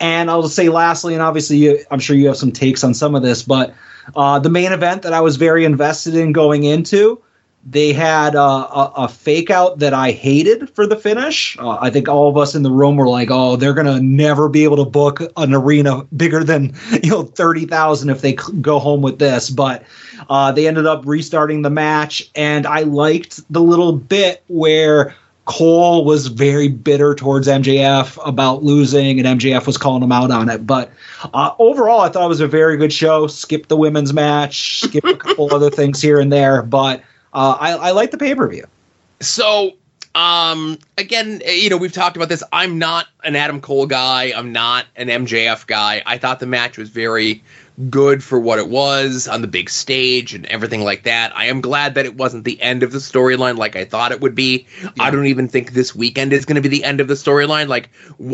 [0.00, 2.92] And I'll just say lastly, and obviously you, I'm sure you have some takes on
[2.92, 3.72] some of this, but
[4.14, 7.18] uh, the main event that I was very invested in going into,
[7.68, 11.58] they had uh, a, a fake out that I hated for the finish.
[11.58, 14.48] Uh, I think all of us in the room were like, "Oh, they're gonna never
[14.48, 18.78] be able to book an arena bigger than you know thirty thousand if they go
[18.78, 19.82] home with this." But
[20.30, 26.04] uh, they ended up restarting the match, and I liked the little bit where Cole
[26.04, 30.68] was very bitter towards MJF about losing, and MJF was calling him out on it.
[30.68, 30.92] But
[31.34, 33.26] uh, overall, I thought it was a very good show.
[33.26, 37.02] Skip the women's match, skip a couple other things here and there, but
[37.36, 38.64] uh, I, I like the pay per view.
[39.20, 39.72] So,
[40.14, 42.42] um, again, you know, we've talked about this.
[42.50, 44.32] I'm not an Adam Cole guy.
[44.34, 46.02] I'm not an MJF guy.
[46.06, 47.42] I thought the match was very
[47.90, 51.36] good for what it was on the big stage and everything like that.
[51.36, 54.22] I am glad that it wasn't the end of the storyline like I thought it
[54.22, 54.66] would be.
[54.98, 57.68] I don't even think this weekend is going to be the end of the storyline.
[57.68, 57.90] Like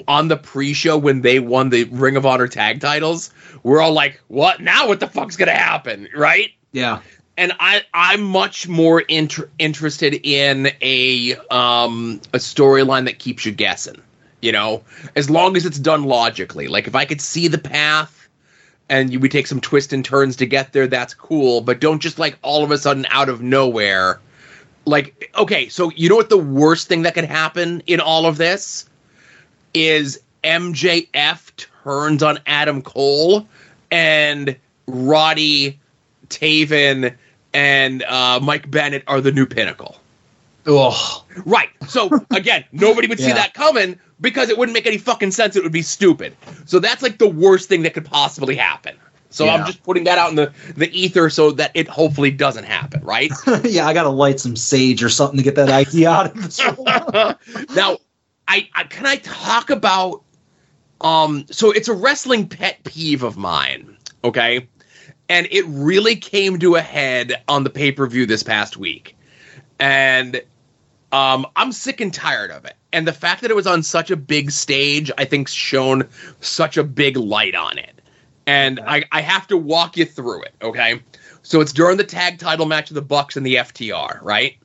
[0.07, 3.33] on the pre-show when they won the Ring of Honor tag titles,
[3.65, 4.87] we're all like, "What now?
[4.87, 6.51] What the fuck's going to happen?" Right?
[6.71, 7.01] Yeah.
[7.37, 13.53] And I I'm much more inter- interested in a um a storyline that keeps you
[13.53, 14.01] guessing.
[14.41, 14.83] You know,
[15.15, 16.67] as long as it's done logically.
[16.67, 18.29] Like if I could see the path
[18.89, 21.61] and you, we take some twists and turns to get there, that's cool.
[21.61, 24.21] But don't just like all of a sudden out of nowhere.
[24.85, 28.37] Like okay, so you know what the worst thing that could happen in all of
[28.37, 28.89] this
[29.75, 33.47] is MJF turns on Adam Cole
[33.91, 35.79] and Roddy
[36.29, 37.15] Taven
[37.55, 39.99] and uh, Mike Bennett are the new pinnacle.
[40.67, 41.23] Ugh.
[41.45, 41.69] Right.
[41.89, 45.57] So again, nobody would see that coming because it wouldn't make any fucking sense.
[45.57, 46.37] It would be stupid.
[46.67, 48.97] So that's like the worst thing that could possibly happen.
[49.31, 49.55] So Yeah.
[49.55, 53.03] I'm just putting that out in the, the ether so that it hopefully doesn't happen,
[53.03, 53.33] right?
[53.65, 56.59] yeah, I gotta light some sage or something to get that idea out of this.
[57.75, 57.97] now,
[58.47, 60.23] I, I can I talk about
[61.01, 64.69] um so it's a wrestling pet peeve of mine, okay?
[65.29, 69.17] And it really came to a head on the pay-per-view this past week.
[69.79, 70.43] And
[71.11, 72.75] um I'm sick and tired of it.
[72.93, 76.07] And the fact that it was on such a big stage, I think shone
[76.41, 78.01] such a big light on it.
[78.47, 81.01] And I, I have to walk you through it, okay?
[81.43, 84.57] So it's during the tag title match of the Bucks and the FTR, right?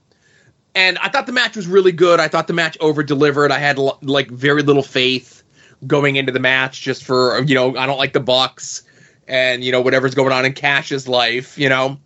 [0.78, 2.20] and I thought the match was really good.
[2.20, 3.52] I thought the match over delivered.
[3.52, 5.43] I had like very little faith
[5.88, 8.84] going into the match just for you know I don't like the Bucks
[9.28, 11.98] and you know whatever's going on in Cash's life, you know.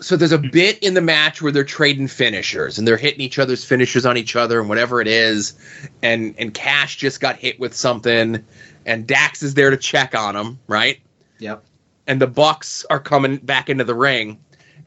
[0.00, 3.36] So there's a bit in the match where they're trading finishers and they're hitting each
[3.38, 5.54] other's finishers on each other and whatever it is,
[6.02, 8.44] and and Cash just got hit with something,
[8.86, 11.00] and Dax is there to check on him, right?
[11.38, 11.64] yep.
[12.06, 14.38] and the Bucks are coming back into the ring,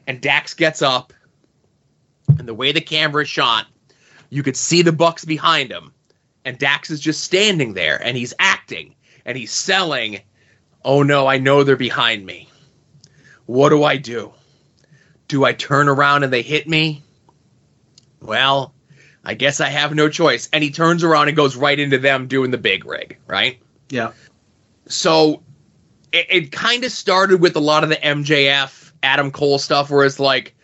[0.06, 1.12] and Dax gets up,
[2.38, 3.66] and the way the camera is shot,
[4.30, 5.92] you could see the Bucks behind him,
[6.44, 8.94] and Dax is just standing there, and he's acting,
[9.24, 10.20] and he's selling.
[10.84, 12.48] Oh no, I know they're behind me.
[13.46, 14.32] What do I do?
[15.28, 17.02] Do I turn around and they hit me?
[18.20, 18.74] Well,
[19.24, 20.48] I guess I have no choice.
[20.52, 23.58] And he turns around and goes right into them doing the big rig, right?
[23.90, 24.12] Yeah.
[24.86, 25.42] so
[26.12, 30.04] it, it kind of started with a lot of the MJF Adam Cole stuff where
[30.04, 30.54] it's like,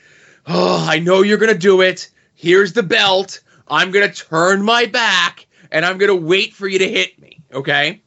[0.46, 2.10] oh, I know you're gonna do it.
[2.34, 3.40] Here's the belt.
[3.68, 7.42] I'm gonna turn my back and I'm gonna wait for you to hit me.
[7.52, 8.02] Okay.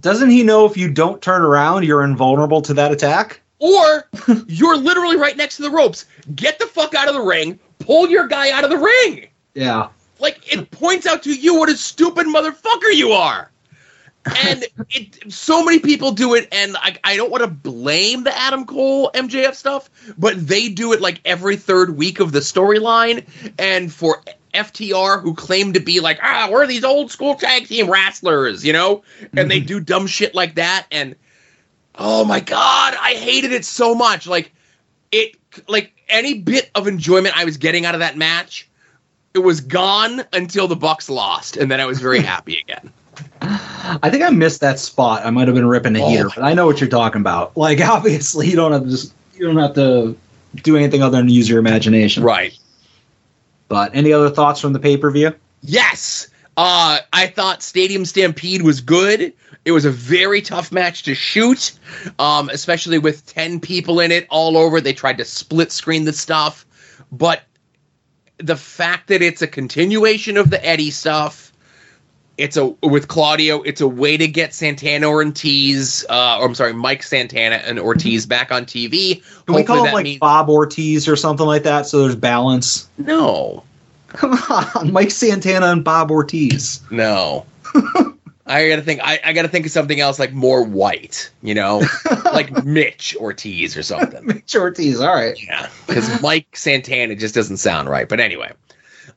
[0.00, 3.40] Doesn't he know if you don't turn around, you're invulnerable to that attack?
[3.58, 4.08] Or
[4.46, 6.06] you're literally right next to the ropes.
[6.34, 7.58] Get the fuck out of the ring.
[7.80, 9.28] Pull your guy out of the ring.
[9.54, 9.88] Yeah.
[10.20, 13.50] Like it points out to you what a stupid motherfucker you are.
[14.44, 18.36] And it, so many people do it, and I, I don't want to blame the
[18.36, 19.88] Adam Cole MJF stuff,
[20.18, 23.26] but they do it like every third week of the storyline.
[23.58, 24.22] And for
[24.58, 28.72] FTR, who claim to be like, ah, we're these old school tag team wrestlers, you
[28.72, 29.02] know,
[29.36, 30.86] and they do dumb shit like that.
[30.90, 31.16] And
[31.94, 34.26] oh my god, I hated it so much.
[34.26, 34.52] Like
[35.12, 35.36] it,
[35.68, 38.68] like any bit of enjoyment I was getting out of that match
[39.34, 42.92] it was gone until the Bucks lost, and then I was very happy again.
[43.40, 45.24] I think I missed that spot.
[45.24, 47.56] I might have been ripping a heater, but I know what you're talking about.
[47.56, 50.16] Like, obviously, you don't have to just, you don't have to
[50.62, 52.22] do anything other than use your imagination.
[52.22, 52.58] Right.
[53.68, 55.34] But any other thoughts from the pay per view?
[55.62, 56.28] Yes.
[56.56, 59.32] Uh, I thought Stadium Stampede was good.
[59.64, 61.78] It was a very tough match to shoot,
[62.18, 64.80] um, especially with 10 people in it all over.
[64.80, 66.66] They tried to split screen the stuff,
[67.12, 67.42] but
[68.38, 71.47] the fact that it's a continuation of the Eddie stuff.
[72.38, 73.62] It's a with Claudio.
[73.62, 77.78] It's a way to get Santana or Ortiz, uh, or I'm sorry, Mike Santana and
[77.80, 79.22] Ortiz back on TV.
[79.46, 82.16] Can we call Hopefully him like means- Bob Ortiz or something like that so there's
[82.16, 82.88] balance?
[82.96, 83.64] no,
[84.08, 86.80] Come on, Mike Santana and Bob Ortiz.
[86.90, 87.44] no.
[88.50, 89.02] I gotta think.
[89.04, 91.30] I, I gotta think of something else like more white.
[91.42, 91.82] You know,
[92.32, 94.24] like Mitch Ortiz or something.
[94.26, 95.38] Mitch Ortiz, all right.
[95.42, 98.08] Yeah, because Mike Santana just doesn't sound right.
[98.08, 98.52] But anyway,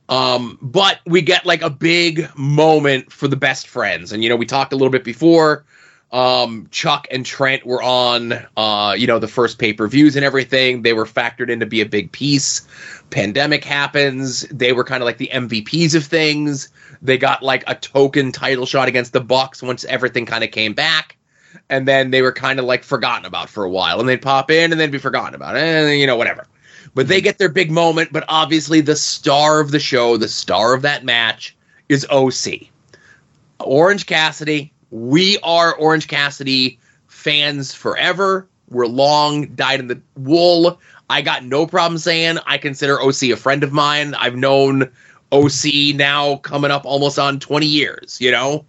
[0.08, 4.36] um, but we get like a big moment for the best friends, and you know
[4.36, 5.64] we talked a little bit before.
[6.10, 10.26] Um, Chuck and Trent were on, uh, you know, the first pay per views and
[10.26, 10.82] everything.
[10.82, 12.68] They were factored in to be a big piece.
[13.08, 14.42] Pandemic happens.
[14.50, 16.68] They were kind of like the MVPs of things.
[17.00, 20.74] They got like a token title shot against the Bucks once everything kind of came
[20.74, 21.16] back
[21.68, 24.50] and then they were kind of like forgotten about for a while, and they'd pop
[24.50, 26.46] in and then be forgotten about, and you know whatever.
[26.94, 28.12] But they get their big moment.
[28.12, 31.56] But obviously, the star of the show, the star of that match,
[31.88, 32.68] is OC,
[33.60, 34.72] Orange Cassidy.
[34.90, 38.46] We are Orange Cassidy fans forever.
[38.68, 40.80] We're long dyed in the wool.
[41.08, 44.14] I got no problem saying I consider OC a friend of mine.
[44.14, 44.90] I've known
[45.30, 48.64] OC now coming up almost on 20 years, you know?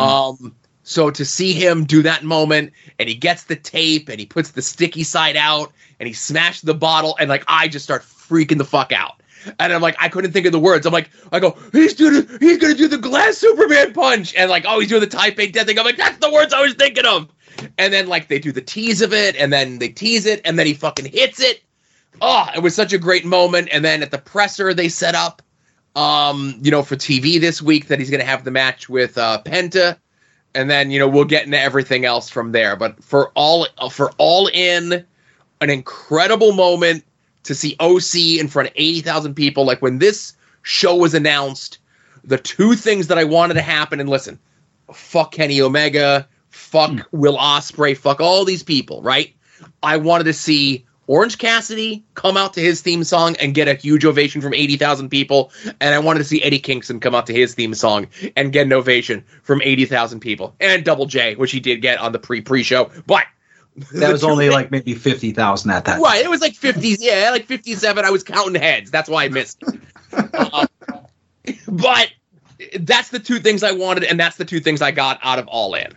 [0.00, 0.54] Um,
[0.84, 4.52] so to see him do that moment and he gets the tape and he puts
[4.52, 8.58] the sticky side out and he smashed the bottle and like I just start freaking
[8.58, 9.20] the fuck out.
[9.58, 10.86] And I'm like, I couldn't think of the words.
[10.86, 14.64] I'm like, I go, he's doing, he's gonna do the glass Superman punch, and like,
[14.66, 15.78] oh, he's doing the Type A death thing.
[15.78, 17.28] I'm like, that's the words I was thinking of.
[17.76, 20.58] And then like they do the tease of it, and then they tease it, and
[20.58, 21.62] then he fucking hits it.
[22.22, 23.68] Oh, it was such a great moment.
[23.70, 25.42] And then at the presser they set up,
[25.94, 29.42] um, you know, for TV this week that he's gonna have the match with uh,
[29.44, 29.98] Penta,
[30.54, 32.76] and then you know we'll get into everything else from there.
[32.76, 35.04] But for all for all in,
[35.60, 37.04] an incredible moment
[37.44, 39.64] to see OC in front of 80,000 people.
[39.64, 41.78] Like when this show was announced,
[42.24, 44.38] the two things that I wanted to happen, and listen,
[44.92, 47.00] fuck Kenny Omega, fuck hmm.
[47.12, 49.34] Will Ospreay, fuck all these people, right?
[49.82, 53.74] I wanted to see Orange Cassidy come out to his theme song and get a
[53.74, 55.50] huge ovation from 80,000 people.
[55.80, 58.66] And I wanted to see Eddie Kingston come out to his theme song and get
[58.66, 60.54] an ovation from 80,000 people.
[60.60, 62.90] And Double J, which he did get on the pre pre show.
[63.06, 63.24] But
[63.94, 66.00] That was only like maybe 50,000 at that.
[66.00, 68.04] Right, it was like 50s, yeah, like 57.
[68.04, 68.90] I was counting heads.
[68.90, 69.62] That's why I missed.
[70.12, 70.66] Uh,
[71.68, 72.08] but
[72.80, 75.48] that's the two things I wanted, and that's the two things I got out of
[75.48, 75.92] All In.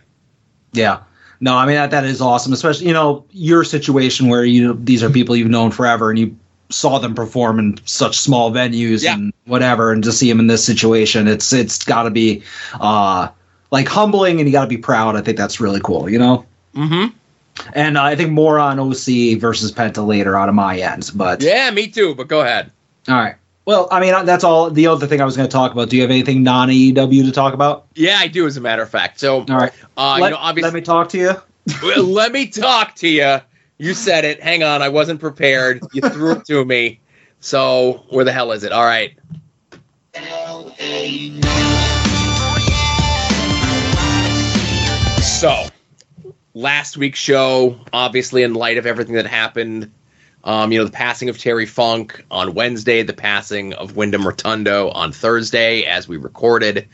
[0.72, 1.02] Yeah.
[1.40, 5.02] No, I mean that that is awesome, especially you know your situation where you these
[5.02, 6.36] are people you've known forever and you
[6.70, 9.14] saw them perform in such small venues Yeah.
[9.14, 12.42] and whatever, and to see them in this situation, it's it's got to be
[12.80, 13.28] uh
[13.70, 15.14] like humbling and you got to be proud.
[15.16, 16.44] I think that's really cool, you know.
[16.74, 17.14] Mm-hmm.
[17.74, 21.42] And uh, I think more on OC versus Penta later out of my end, but
[21.42, 22.14] Yeah, me too.
[22.14, 22.70] But go ahead.
[23.08, 23.34] all right.
[23.68, 24.70] Well, I mean that's all.
[24.70, 25.90] The other thing I was going to talk about.
[25.90, 27.86] Do you have anything non AEW to talk about?
[27.94, 28.46] Yeah, I do.
[28.46, 29.20] As a matter of fact.
[29.20, 29.70] So, All right.
[29.98, 32.02] uh, let, you know, obviously, let me talk to you.
[32.02, 33.40] Let me talk to you.
[33.76, 34.42] You said it.
[34.42, 35.82] Hang on, I wasn't prepared.
[35.92, 36.98] You threw it to me.
[37.40, 38.72] So where the hell is it?
[38.72, 39.14] All right.
[45.20, 45.66] So
[46.54, 49.92] last week's show, obviously, in light of everything that happened,
[50.48, 54.90] um, you know, the passing of Terry Funk on Wednesday, the passing of Windham Rotunda
[54.92, 56.88] on Thursday, as we recorded.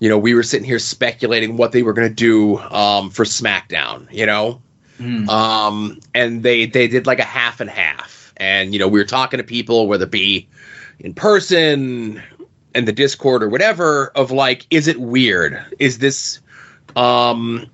[0.00, 3.26] You know, we were sitting here speculating what they were going to do um, for
[3.26, 4.10] SmackDown.
[4.10, 4.62] You know,
[5.28, 8.32] um, and they they did like a half and half.
[8.38, 10.48] And you know, we were talking to people, whether it be
[10.98, 12.22] in person,
[12.74, 15.62] and the Discord or whatever, of like, is it weird?
[15.78, 16.40] Is this
[16.96, 17.66] um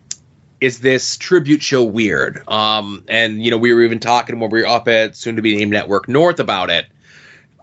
[0.60, 2.46] is this tribute show weird?
[2.48, 5.42] Um, and you know, we were even talking when we were up at soon to
[5.42, 6.86] be named Network North about it.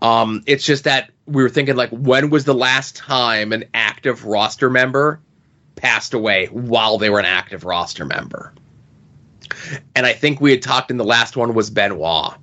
[0.01, 4.25] Um, it's just that we were thinking like, when was the last time an active
[4.25, 5.19] roster member
[5.75, 8.53] passed away while they were an active roster member?
[9.95, 12.33] And I think we had talked in the last one was Benoit.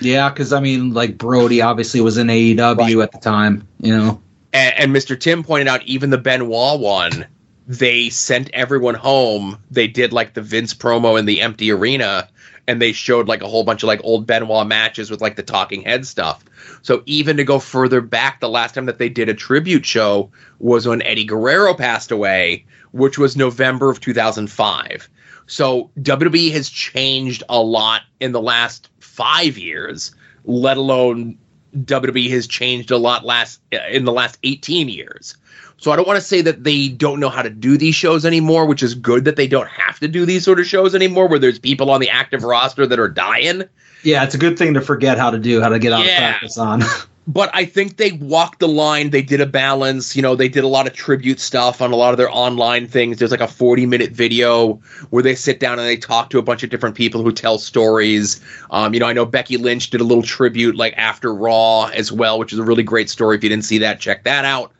[0.00, 3.66] Yeah, because I mean, like Brodie obviously was in AEW at the time.
[3.80, 4.22] You know.
[4.52, 5.18] and, and Mr.
[5.18, 7.26] Tim pointed out even the Benoit one,
[7.68, 9.62] they sent everyone home.
[9.70, 12.28] They did like the Vince promo in the empty arena,
[12.66, 15.42] and they showed like a whole bunch of like old Benoit matches with like the
[15.42, 16.42] talking head stuff.
[16.80, 20.30] So even to go further back, the last time that they did a tribute show
[20.58, 25.08] was when Eddie Guerrero passed away, which was November of 2005.
[25.46, 30.14] So WWE has changed a lot in the last five years,
[30.44, 31.36] let alone
[31.76, 33.60] WWE has changed a lot last
[33.90, 35.36] in the last 18 years.
[35.80, 38.26] So I don't want to say that they don't know how to do these shows
[38.26, 41.28] anymore, which is good that they don't have to do these sort of shows anymore
[41.28, 43.62] where there's people on the active roster that are dying.
[44.02, 46.12] Yeah, it's a good thing to forget how to do, how to get out Yeah.
[46.12, 46.82] of practice on.
[47.28, 49.10] but I think they walked the line.
[49.10, 50.16] They did a balance.
[50.16, 52.88] You know, they did a lot of tribute stuff on a lot of their online
[52.88, 53.18] things.
[53.18, 56.42] There's like a 40 minute video where they sit down and they talk to a
[56.42, 58.40] bunch of different people who tell stories.
[58.70, 62.10] Um, you know, I know Becky Lynch did a little tribute like after Raw as
[62.10, 63.36] well, which is a really great story.
[63.36, 64.72] If you didn't see that, check that out.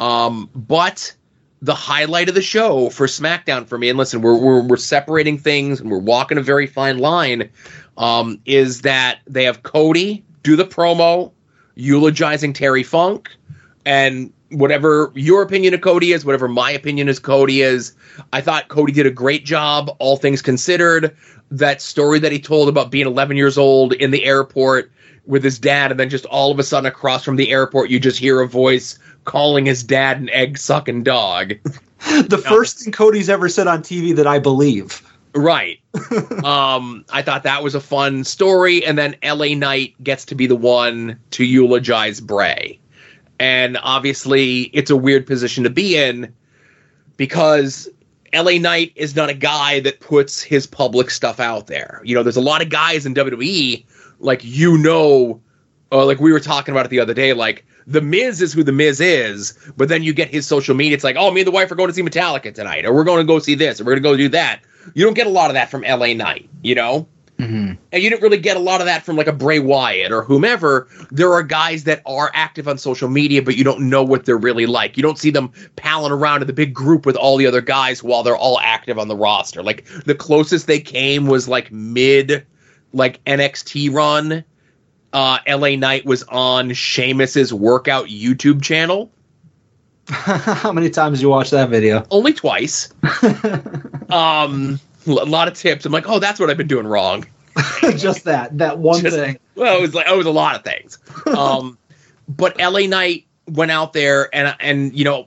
[0.00, 1.14] Um, but
[1.62, 5.38] the highlight of the show for SmackDown for me, and listen, we're we're, we're separating
[5.38, 7.50] things and we're walking a very fine line.
[7.98, 11.32] Um, is that they have Cody do the promo
[11.74, 13.30] eulogizing Terry Funk
[13.84, 17.94] and whatever your opinion of Cody is, whatever my opinion is Cody is.
[18.32, 21.16] I thought Cody did a great job, all things considered.
[21.50, 24.90] That story that he told about being 11 years old in the airport
[25.26, 28.00] with his dad, and then just all of a sudden across from the airport, you
[28.00, 28.98] just hear a voice
[29.30, 31.50] calling his dad an egg sucking dog.
[32.28, 35.08] the first thing Cody's ever said on TV that I believe.
[35.36, 35.78] Right.
[36.44, 40.48] um, I thought that was a fun story, and then LA Knight gets to be
[40.48, 42.80] the one to eulogize Bray.
[43.38, 46.34] And obviously, it's a weird position to be in
[47.16, 47.88] because
[48.34, 52.00] LA Knight is not a guy that puts his public stuff out there.
[52.04, 53.86] You know, there's a lot of guys in WWE,
[54.18, 55.40] like, you know,
[55.92, 58.62] uh, like we were talking about it the other day, like, the Miz is who
[58.62, 60.94] the Miz is, but then you get his social media.
[60.94, 63.04] It's like, oh, me and the wife are going to see Metallica tonight, or we're
[63.04, 64.60] going to go see this, or we're going to go do that.
[64.94, 67.08] You don't get a lot of that from LA Knight, you know?
[67.38, 67.72] Mm-hmm.
[67.90, 70.22] And you didn't really get a lot of that from like a Bray Wyatt or
[70.22, 70.88] whomever.
[71.10, 74.36] There are guys that are active on social media, but you don't know what they're
[74.36, 74.96] really like.
[74.96, 78.02] You don't see them palling around in the big group with all the other guys
[78.02, 79.62] while they're all active on the roster.
[79.62, 82.46] Like the closest they came was like mid
[82.92, 84.44] like NXT run.
[85.12, 89.10] Uh, LA Knight was on Sheamus's workout YouTube channel.
[90.08, 92.06] How many times did you watch that video?
[92.10, 92.92] Only twice.
[94.10, 95.84] um, a lot of tips.
[95.84, 97.26] I'm like, oh, that's what I've been doing wrong.
[97.96, 99.38] Just that, that one Just- thing.
[99.54, 100.98] Well, it was like it was a lot of things.
[101.26, 101.76] Um,
[102.28, 105.26] but LA Knight went out there and and you know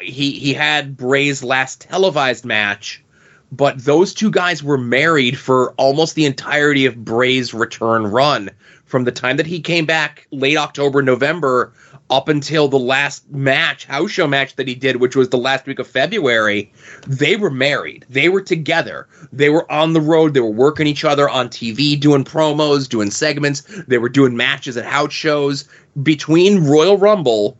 [0.00, 3.04] he he had Bray's last televised match,
[3.52, 8.50] but those two guys were married for almost the entirety of Bray's return run
[8.88, 11.72] from the time that he came back late October November
[12.10, 15.66] up until the last match house show match that he did which was the last
[15.66, 16.72] week of February
[17.06, 18.06] they were married.
[18.08, 19.06] They were together.
[19.32, 20.34] They were on the road.
[20.34, 23.62] They were working each other on TV doing promos doing segments.
[23.86, 25.68] They were doing matches at house shows.
[26.02, 27.58] Between Royal Rumble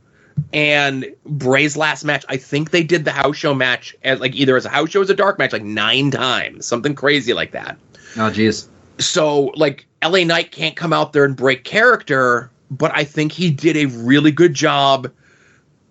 [0.53, 4.57] and Bray's last match, I think they did the house show match as like either
[4.57, 7.53] as a house show or as a dark match like nine times, something crazy like
[7.53, 7.77] that.
[8.17, 8.69] Oh, jeez.
[8.99, 13.51] So like LA Knight can't come out there and break character, but I think he
[13.51, 15.11] did a really good job,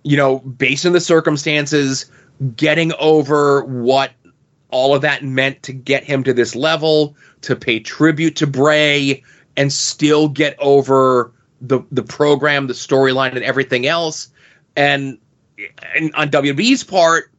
[0.03, 2.09] you know, based on the circumstances,
[2.55, 4.11] getting over what
[4.69, 9.23] all of that meant to get him to this level, to pay tribute to Bray,
[9.55, 11.31] and still get over
[11.61, 14.29] the the program, the storyline, and everything else.
[14.75, 15.17] And,
[15.95, 17.31] and on WWE's part,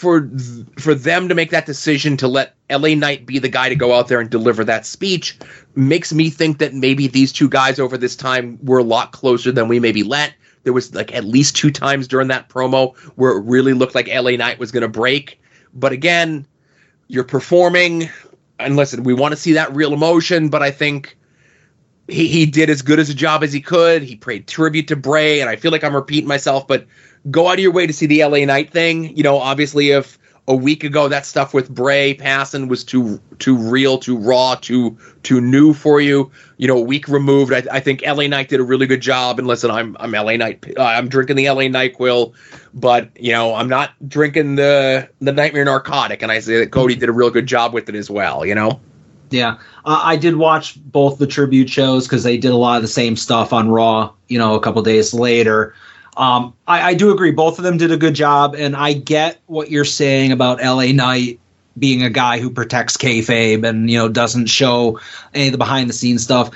[0.00, 3.68] for th- for them to make that decision to let LA Knight be the guy
[3.68, 5.38] to go out there and deliver that speech
[5.74, 9.52] makes me think that maybe these two guys over this time were a lot closer
[9.52, 10.32] than we maybe let.
[10.62, 14.08] There was like at least two times during that promo where it really looked like
[14.08, 15.38] LA Knight was going to break.
[15.74, 16.46] But again,
[17.08, 18.08] you're performing,
[18.58, 20.48] and listen, we want to see that real emotion.
[20.48, 21.14] But I think
[22.08, 24.02] he, he did as good as a job as he could.
[24.02, 26.86] He paid tribute to Bray, and I feel like I'm repeating myself, but
[27.30, 29.16] go out of your way to see the LA Knight thing.
[29.16, 30.18] You know, obviously, if
[30.48, 34.98] a week ago that stuff with Bray passing was too too real, too raw, too
[35.22, 38.58] too new for you, you know, a week removed, I, I think LA Knight did
[38.58, 39.38] a really good job.
[39.38, 42.34] And listen, I'm I'm LA Knight, uh, I'm drinking the LA Nyquil,
[42.74, 46.96] but you know, I'm not drinking the the Nightmare narcotic, and I say that Cody
[46.96, 48.44] did a real good job with it as well.
[48.44, 48.80] You know.
[49.32, 52.82] Yeah, uh, I did watch both the tribute shows because they did a lot of
[52.82, 54.12] the same stuff on Raw.
[54.26, 55.74] You know, a couple days later.
[56.20, 59.40] Um, I, I do agree, both of them did a good job, and I get
[59.46, 61.40] what you're saying about LA Knight
[61.78, 65.00] being a guy who protects kayfabe and you know doesn't show
[65.32, 66.50] any of the behind the scenes stuff.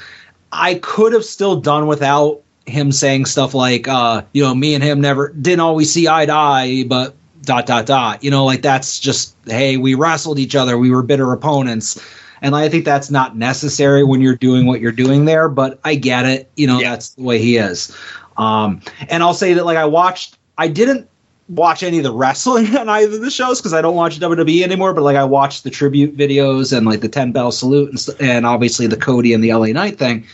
[0.53, 4.85] I could have still done without him saying stuff like, uh, you know, me and
[4.85, 8.23] him never didn't always see eye to eye, but dot dot dot.
[8.23, 11.99] You know, like that's just hey, we wrestled each other, we were bitter opponents.
[12.43, 15.95] And I think that's not necessary when you're doing what you're doing there, but I
[15.95, 16.51] get it.
[16.57, 17.97] You know, that's the way he is.
[18.37, 21.09] Um, and I'll say that like I watched, I didn't
[21.49, 24.63] watch any of the wrestling on either of the shows because I don't watch WWE
[24.63, 24.93] anymore.
[24.95, 28.21] But like I watched the tribute videos and like the ten bell salute and, st-
[28.21, 30.27] and obviously the Cody and the LA Knight thing.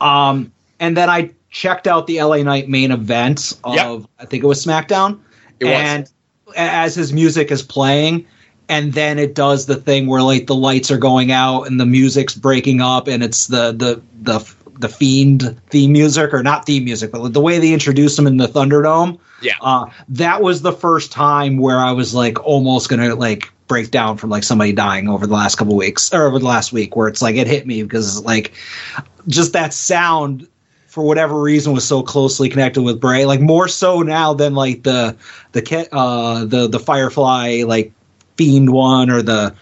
[0.00, 4.46] Um, and then I checked out the LA Knight main event of I think it
[4.46, 5.20] was SmackDown,
[5.60, 5.74] It was.
[5.74, 6.10] and
[6.56, 8.26] as his music is playing.
[8.66, 11.84] And then it does the thing where like the lights are going out and the
[11.84, 14.40] music's breaking up and it's the the the
[14.78, 18.36] the Fiend theme music, or not theme music, but the way they introduced him in
[18.36, 19.18] the Thunderdome.
[19.42, 19.54] Yeah.
[19.60, 24.16] Uh, that was the first time where I was like almost gonna like break down
[24.16, 27.08] from like somebody dying over the last couple weeks or over the last week, where
[27.08, 28.52] it's like it hit me because like
[29.28, 30.46] just that sound
[30.86, 34.84] for whatever reason was so closely connected with Bray, like more so now than like
[34.84, 35.16] the
[35.52, 37.92] the uh the the Firefly like
[38.36, 39.54] Fiend one or the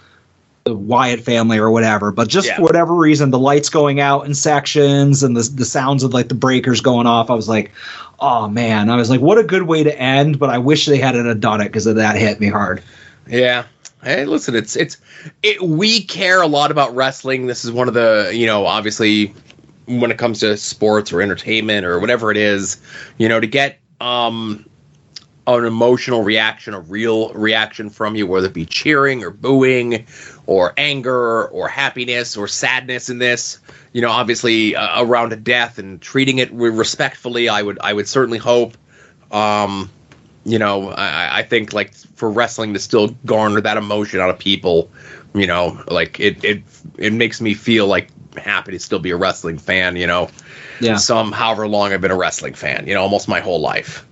[0.64, 2.12] the Wyatt family or whatever.
[2.12, 2.56] But just Yeah.
[2.56, 6.28] for whatever reason, the lights going out in sections and the the sounds of like
[6.28, 7.72] the breakers going off, I was like,
[8.20, 10.38] oh man, I was like, what a good way to end.
[10.38, 12.82] But I wish they hadn't done it because that hit me hard.
[13.26, 13.64] Yeah.
[14.04, 14.96] Hey, listen, it's it's
[15.42, 17.46] it, we care a lot about wrestling.
[17.46, 19.32] This is one of the, you know, obviously
[19.86, 22.80] when it comes to sports or entertainment or whatever it is,
[23.18, 24.64] you know, to get um
[25.46, 30.06] an emotional reaction, a real reaction from you, whether it be cheering or booing
[30.46, 33.58] or anger or happiness or sadness in this,
[33.92, 38.08] you know, obviously uh, around a death and treating it respectfully, I would I would
[38.08, 38.76] certainly hope
[39.30, 39.90] um
[40.44, 44.38] you know, I, I think like for wrestling to still garner that emotion out of
[44.38, 44.90] people,
[45.34, 46.62] you know, like it it
[46.98, 50.28] it makes me feel like happy to still be a wrestling fan, you know.
[50.80, 50.96] Yeah.
[50.96, 54.04] Some however long I've been a wrestling fan, you know, almost my whole life.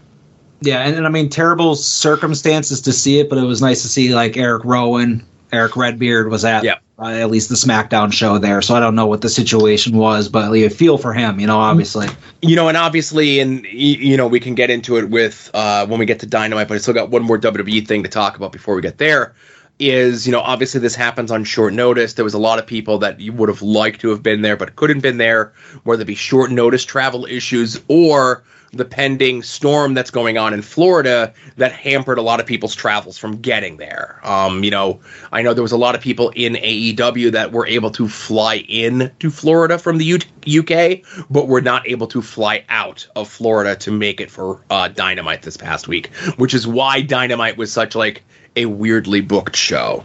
[0.60, 3.88] Yeah, and, and I mean terrible circumstances to see it, but it was nice to
[3.88, 6.76] see like Erick Rowan, Erick Redbeard was at Yeah.
[6.98, 8.62] uh, at least the SmackDown show there.
[8.62, 11.58] So I don't know what the situation was, but you feel for him, you know,
[11.58, 12.08] obviously.
[12.42, 15.98] You know, and obviously, and you know, we can get into it with uh, when
[15.98, 18.52] we get to Dynamite, but I still got one more WWE thing to talk about
[18.52, 19.34] before we get there.
[19.78, 22.12] Is you know, obviously this happens on short notice.
[22.12, 24.54] There was a lot of people that you would have liked to have been there,
[24.56, 29.94] but couldn't been there, whether it be short notice travel issues or the pending storm
[29.94, 34.20] that's going on in Florida that hampered a lot of people's travels from getting there.
[34.22, 35.00] Um, you know,
[35.32, 38.56] I know there was a lot of people in AEW that were able to fly
[38.68, 43.28] in to Florida from the U- UK, but were not able to fly out of
[43.28, 47.72] Florida to make it for uh, Dynamite this past week, which is why Dynamite was
[47.72, 48.22] such like
[48.54, 50.04] a weirdly booked show.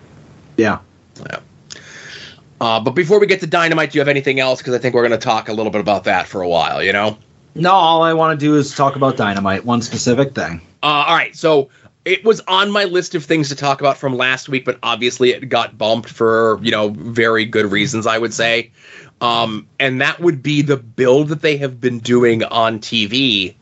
[0.58, 0.80] Yeah.
[1.20, 1.40] Yeah.
[2.60, 4.60] Uh, but before we get to Dynamite, do you have anything else?
[4.60, 6.82] Because I think we're going to talk a little bit about that for a while.
[6.82, 7.18] You know.
[7.56, 10.62] No, all I want to do is talk about Dynamite, one specific thing.
[10.84, 11.70] Uh, all right, so
[12.04, 15.32] it was on my list of things to talk about from last week, but obviously
[15.32, 18.72] it got bumped for you know very good reasons, I would say.
[19.22, 23.56] Um, and that would be the build that they have been doing on TV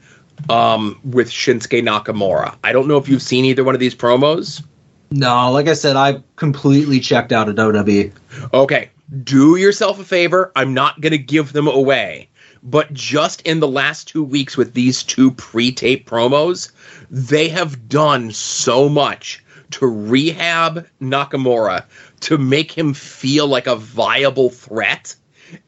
[0.49, 2.55] um, with Shinsuke Nakamura.
[2.63, 4.63] I don't know if you've seen either one of these promos.
[5.11, 8.11] No, like I said, I completely checked out of WWE.
[8.51, 8.89] Okay,
[9.23, 10.51] do yourself a favor.
[10.55, 12.29] I'm not going to give them away.
[12.63, 16.71] But just in the last two weeks with these two pre tape promos,
[17.11, 21.83] they have done so much to rehab Nakamura
[22.21, 25.15] to make him feel like a viable threat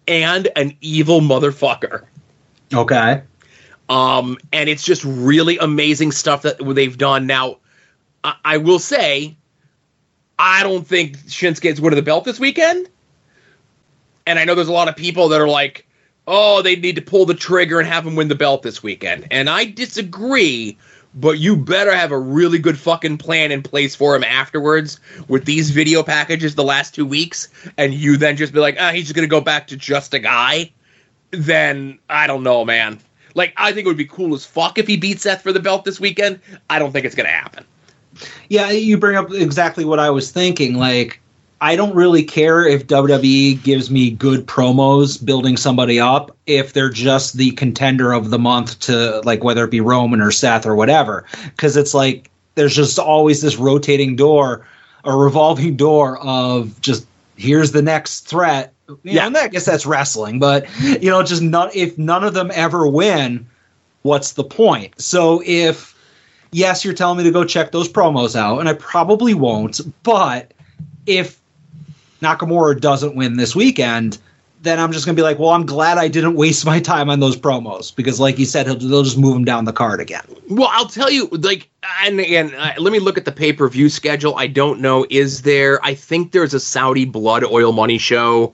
[0.08, 2.06] and an evil motherfucker.
[2.74, 3.22] Okay.
[3.90, 7.28] Um, and it's just really amazing stuff that they've done.
[7.28, 7.58] Now,
[8.24, 9.36] I, I will say,
[10.40, 12.90] I don't think Shinsuke's winning the belt this weekend.
[14.26, 15.88] And I know there's a lot of people that are like,
[16.28, 19.28] oh, they need to pull the trigger and have him win the belt this weekend.
[19.32, 20.78] And I disagree,
[21.14, 25.46] but you better have a really good fucking plan in place for him afterwards with
[25.46, 27.50] these video packages the last two weeks.
[27.78, 30.20] And you then just be like, ah, he's just to go back to just a
[30.20, 30.72] guy.
[31.32, 33.00] Then I don't know, man.
[33.34, 35.60] Like, I think it would be cool as fuck if he beat Seth for the
[35.60, 36.40] belt this weekend.
[36.70, 37.66] I don't think it's to happen.
[38.48, 40.76] Yeah, you bring up exactly what I was thinking.
[40.76, 41.20] Like,
[41.66, 46.92] I don't really care if WWE gives me good promos building somebody up if they're
[46.92, 50.76] just the contender of the month to like whether it be Roman or Seth or
[50.76, 51.26] whatever.
[51.46, 54.68] Because it's like there's just always this rotating door,
[55.06, 58.72] a revolving door of just here's the next threat.
[58.88, 59.22] You Yeah.
[59.22, 62.52] know, and I guess that's wrestling, but you know, just not if none of them
[62.54, 63.44] ever win,
[64.04, 65.02] what's the point?
[65.02, 65.96] So if
[66.52, 70.52] yes, you're telling me to go check those promos out, and I probably won't, but
[71.08, 71.42] if
[72.22, 74.18] Nakamura doesn't win this weekend,
[74.62, 77.10] then I'm just going to be like, well, I'm glad I didn't waste my time
[77.10, 80.00] on those promos because, like you said, he'll, they'll just move him down the card
[80.00, 80.24] again.
[80.50, 81.70] Well, I'll tell you, like,
[82.04, 84.36] and again, uh, let me look at the pay per view schedule.
[84.36, 85.06] I don't know.
[85.10, 85.84] Is there?
[85.86, 88.54] I think there's a Saudi Blood Oil Money show.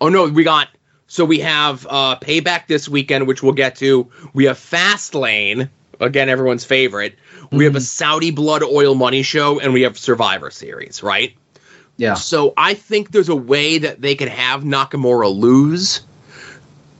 [0.00, 0.68] Oh no, we got.
[1.06, 4.08] So we have uh, Payback this weekend, which we'll get to.
[4.32, 7.16] We have Fastlane, again, everyone's favorite.
[7.50, 11.34] We have a Saudi Blood Oil Money show, and we have Survivor Series, right?
[12.00, 12.14] Yeah.
[12.14, 16.00] So I think there's a way that they could have Nakamura lose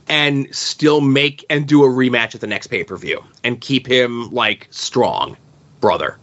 [0.07, 3.87] and still make and do a rematch at the next pay per view and keep
[3.87, 5.35] him like strong,
[5.79, 6.17] brother.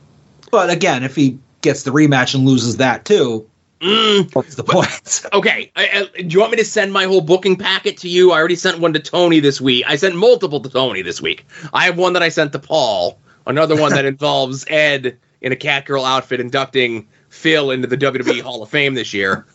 [0.52, 3.48] But again, if he gets the rematch and loses that too,
[3.80, 5.24] Mm, What's the point?
[5.32, 8.32] okay, I, I, do you want me to send my whole booking packet to you?
[8.32, 9.84] I already sent one to Tony this week.
[9.86, 11.46] I sent multiple to Tony this week.
[11.72, 13.20] I have one that I sent to Paul.
[13.46, 17.06] Another one that involves Ed in a Catgirl outfit inducting
[17.38, 19.46] Phil into the WWE Hall of Fame this year.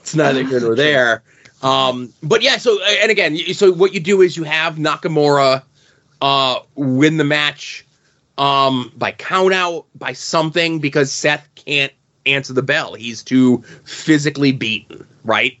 [0.00, 1.22] it's neither here nor there.
[1.62, 5.62] Um, but yeah, so and again, so what you do is you have Nakamura
[6.20, 7.86] uh, win the match
[8.36, 11.92] um, by count out by something because Seth can't
[12.26, 12.94] answer the bell.
[12.94, 15.58] He's too physically beaten, right?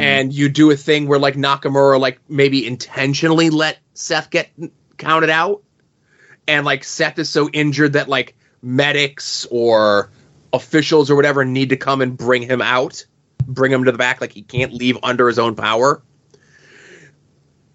[0.00, 4.50] And you do a thing where like Nakamura like maybe intentionally let Seth get
[4.98, 5.62] counted out,
[6.46, 10.10] and like Seth is so injured that like medics or
[10.52, 13.04] officials or whatever need to come and bring him out,
[13.46, 16.02] bring him to the back, like he can't leave under his own power.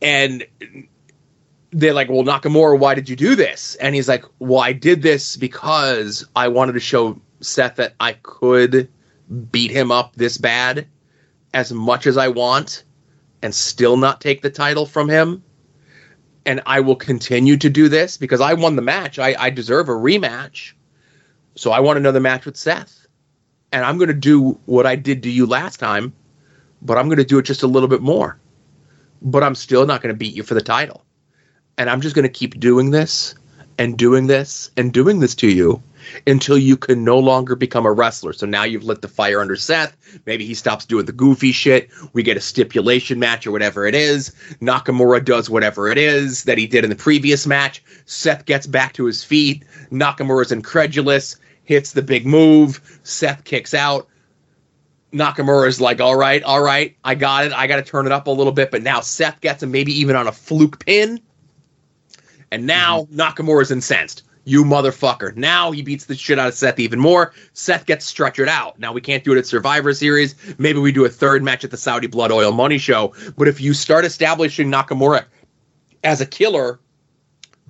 [0.02, 0.46] And
[1.72, 3.76] they're like, Well, Nakamura, why did you do this?
[3.76, 8.14] And he's like, Well, I did this because I wanted to show Seth that I
[8.14, 8.90] could
[9.52, 10.88] beat him up this bad
[11.54, 12.84] as much as I want
[13.42, 15.44] and still not take the title from him.
[16.46, 19.18] And I will continue to do this because I won the match.
[19.18, 20.74] I, I deserve a rematch.
[21.56, 23.08] So I want another match with Seth.
[23.72, 26.14] And I'm going to do what I did to you last time,
[26.82, 28.38] but I'm going to do it just a little bit more.
[29.22, 31.04] But I'm still not going to beat you for the title.
[31.78, 33.36] And I'm just going to keep doing this
[33.78, 35.82] and doing this and doing this to you
[36.28, 38.34] until you can no longer become a wrestler.
[38.34, 39.96] So now you've lit the fire under Seth.
[40.26, 41.90] Maybe he stops doing the goofy shit.
[42.14, 44.30] We get a stipulation match or whatever it is.
[44.62, 47.84] Nakamura does whatever it is that he did in the previous match.
[48.06, 49.64] Seth gets back to his feet.
[49.92, 53.00] Nakamura's incredulous, hits the big move.
[53.04, 54.08] Seth kicks out.
[55.14, 57.54] Nakamura's like, all right, all right, I got it.
[57.54, 58.70] I got to turn it up a little bit.
[58.70, 61.22] But now Seth gets him, maybe even on a fluke pin.
[62.52, 63.20] And now mm-hmm.
[63.20, 64.24] Nakamura's incensed.
[64.46, 65.36] You motherfucker.
[65.36, 67.34] Now he beats the shit out of Seth even more.
[67.54, 68.80] Seth gets stretchered out.
[68.80, 70.36] Now we can't do it at Survivor Series.
[70.60, 73.14] Maybe we do a third match at the Saudi Blood Oil Money Show.
[73.38, 75.26] But if you start establishing Nakamura
[76.04, 76.80] as a killer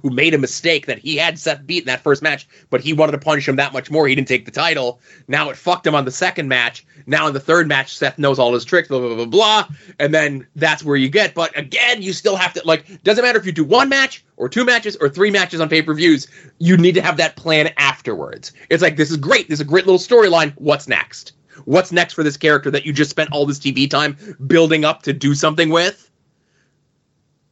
[0.05, 2.93] who made a mistake that he had Seth beat in that first match, but he
[2.93, 4.07] wanted to punish him that much more.
[4.07, 4.99] He didn't take the title.
[5.27, 6.85] Now it fucked him on the second match.
[7.07, 9.67] Now in the third match, Seth knows all his tricks, blah, blah, blah, blah.
[9.97, 11.33] And then that's where you get.
[11.33, 14.47] But again, you still have to, like, doesn't matter if you do one match or
[14.47, 16.27] two matches or three matches on pay per views,
[16.59, 18.51] you need to have that plan afterwards.
[18.69, 19.49] It's like, this is great.
[19.49, 20.53] This is a great little storyline.
[20.57, 21.33] What's next?
[21.63, 25.01] What's next for this character that you just spent all this TV time building up
[25.01, 26.04] to do something with?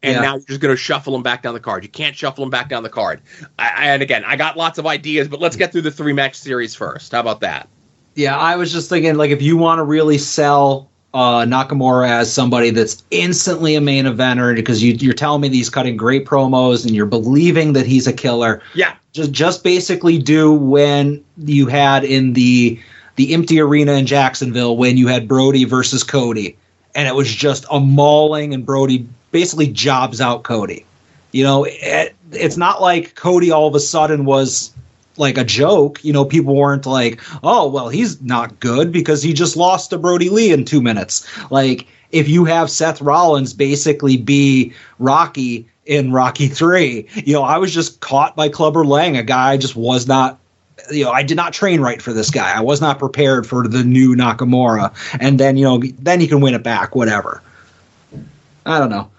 [0.03, 0.21] And Yeah.
[0.21, 1.83] now you're just going to shuffle them back down the card.
[1.83, 3.21] You can't shuffle them back down the card.
[3.57, 6.35] I, and again, I got lots of ideas, but let's get through the three match
[6.35, 7.13] series first.
[7.13, 7.69] How about that?
[8.15, 12.31] Yeah, I was just thinking, like, if you want to really sell uh, Nakamura as
[12.31, 16.25] somebody that's instantly a main eventer, because you, you're telling me that he's cutting great
[16.25, 21.67] promos and you're believing that he's a killer, Yeah, just just basically do when you
[21.67, 22.79] had in the
[23.15, 26.57] the empty arena in Jacksonville when you had Brodie versus Cody,
[26.95, 30.85] and it was just a mauling, and Brodie basically jobs out Cody.
[31.31, 34.71] You know, it, it's not like Cody all of a sudden was
[35.17, 36.03] like a joke.
[36.03, 39.97] You know, people weren't like, oh, well, he's not good because he just lost to
[39.97, 41.25] Brodie Lee in two minutes.
[41.51, 47.57] Like, if you have Seth Rollins basically be Rocky in Rocky 3, you know, I
[47.57, 50.39] was just caught by Clubber Lang, a guy I just was not.
[50.91, 52.51] You know, I did not train right for this guy.
[52.55, 54.93] I was not prepared for the new Nakamura.
[55.19, 57.41] And then, you know, then he can win it back, whatever.
[58.65, 59.09] I don't know.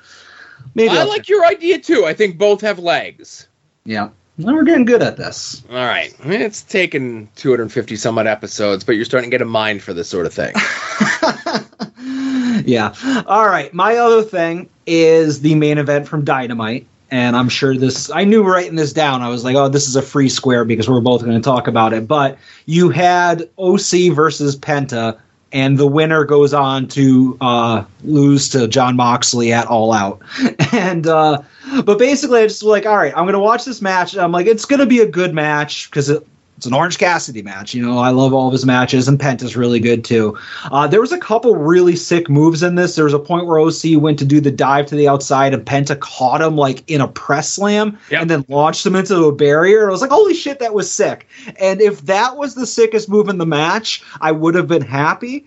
[0.75, 2.05] Maybe I I'll- like your idea too.
[2.07, 3.47] I think both have legs.
[3.85, 4.11] Yeah.
[4.37, 5.63] Well, we're getting good at this.
[5.71, 9.81] All right, it's taken 250 some odd episodes, but you're starting to get a mind
[9.81, 10.53] for this sort of thing.
[12.65, 12.95] yeah.
[13.27, 13.73] All right.
[13.73, 16.87] My other thing is the main event from Dynamite.
[17.11, 19.23] And I'm sure this, I knew writing this down.
[19.23, 21.69] I was like, oh, this is a free square because we're both going to talk
[21.69, 22.09] about it.
[22.09, 25.19] But you had OC versus Penta,
[25.53, 30.23] and the winner goes on to uh, lose to Jon Moxley at All Out.
[30.73, 31.41] And, uh,
[31.85, 34.17] but basically, I just was like, all right, I'm going to watch this match.
[34.17, 36.27] I'm like, it's going to be a good match because it,
[36.57, 37.75] it's an Orange Cassidy match.
[37.75, 40.39] You know, I love all of his matches, and Penta's really good too.
[40.71, 42.95] Uh, there was a couple really sick moves in this.
[42.95, 45.65] There was a point where OC went to do the dive to the outside, and
[45.65, 48.21] Penta caught him like in a press slam, Yep.
[48.23, 49.89] and then launched him into a barrier.
[49.89, 51.27] I was like, holy shit, that was sick.
[51.61, 55.47] And if that was the sickest move in the match, I would have been happy.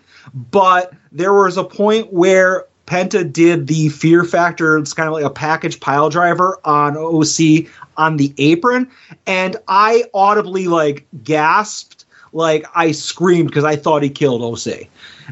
[0.51, 4.77] But there was a point where Penta did the fear factor.
[4.77, 8.89] It's kind of like a package pile driver on OC on the apron,
[9.27, 14.87] and I audibly like gasped, like I screamed because I thought he killed OC.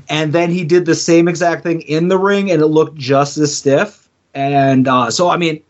[0.10, 3.38] And then he did the same exact thing in the ring, and it looked just
[3.38, 4.10] as stiff.
[4.34, 5.64] And uh, so, I mean,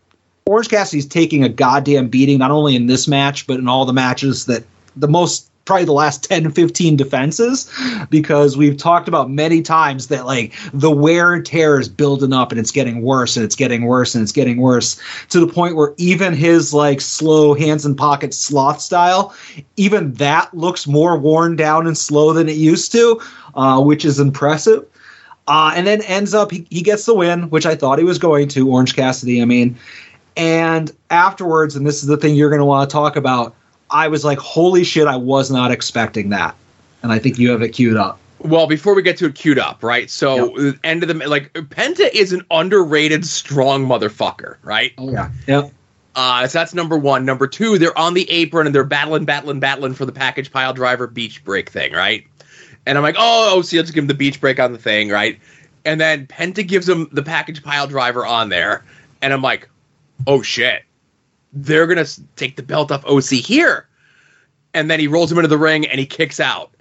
[0.48, 3.94] Orange Cassidy's taking a goddamn beating, not only in this match, but in all the
[3.94, 4.64] matches that
[4.96, 7.72] the most probably the last 10 15 defenses
[8.10, 12.52] because we've talked about many times that like the wear and tear is building up
[12.52, 15.00] and it's getting worse and it's getting worse and it's getting worse
[15.30, 19.34] to the point where even his like slow hands in pocket sloth style
[19.76, 23.20] even that looks more worn down and slow than it used to
[23.56, 24.86] uh, which is impressive.
[25.48, 28.18] Uh, and then ends up he, he gets the win which i thought he was
[28.18, 29.76] going to orange cassidy i mean.
[30.38, 33.56] And afterwards and this is the thing you're going to want to talk about
[33.96, 36.54] I was like, holy shit, I was not expecting that.
[37.02, 38.20] And I think you have it queued up.
[38.40, 40.10] Well, before we get to it queued up, right?
[40.10, 40.76] So yep.
[40.84, 44.92] end of the like Penta is an underrated strong motherfucker, right?
[44.98, 45.32] Oh yeah.
[45.48, 45.72] Yep.
[46.14, 47.24] Uh, so that's number one.
[47.24, 50.74] Number two, they're on the apron and they're battling, battling, battling for the package pile
[50.74, 52.28] driver beach break thing, right?
[52.86, 55.40] And I'm like, oh, OC, let's give him the beach break on the thing, right?
[55.86, 58.84] And then Penta gives him the package pile driver on there,
[59.22, 59.70] and I'm like,
[60.28, 60.84] oh shit,
[61.56, 63.88] they're gonna take the belt off OC here,
[64.74, 66.74] and then he rolls him into the ring and he kicks out,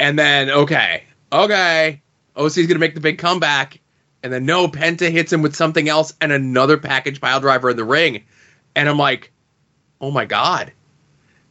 [0.00, 2.02] and then okay, okay,
[2.36, 3.80] OC's gonna make the big comeback,
[4.22, 7.76] and then no, Penta hits him with something else and another package pile driver in
[7.76, 8.24] the ring,
[8.74, 9.30] and I'm like,
[10.00, 10.72] oh my god,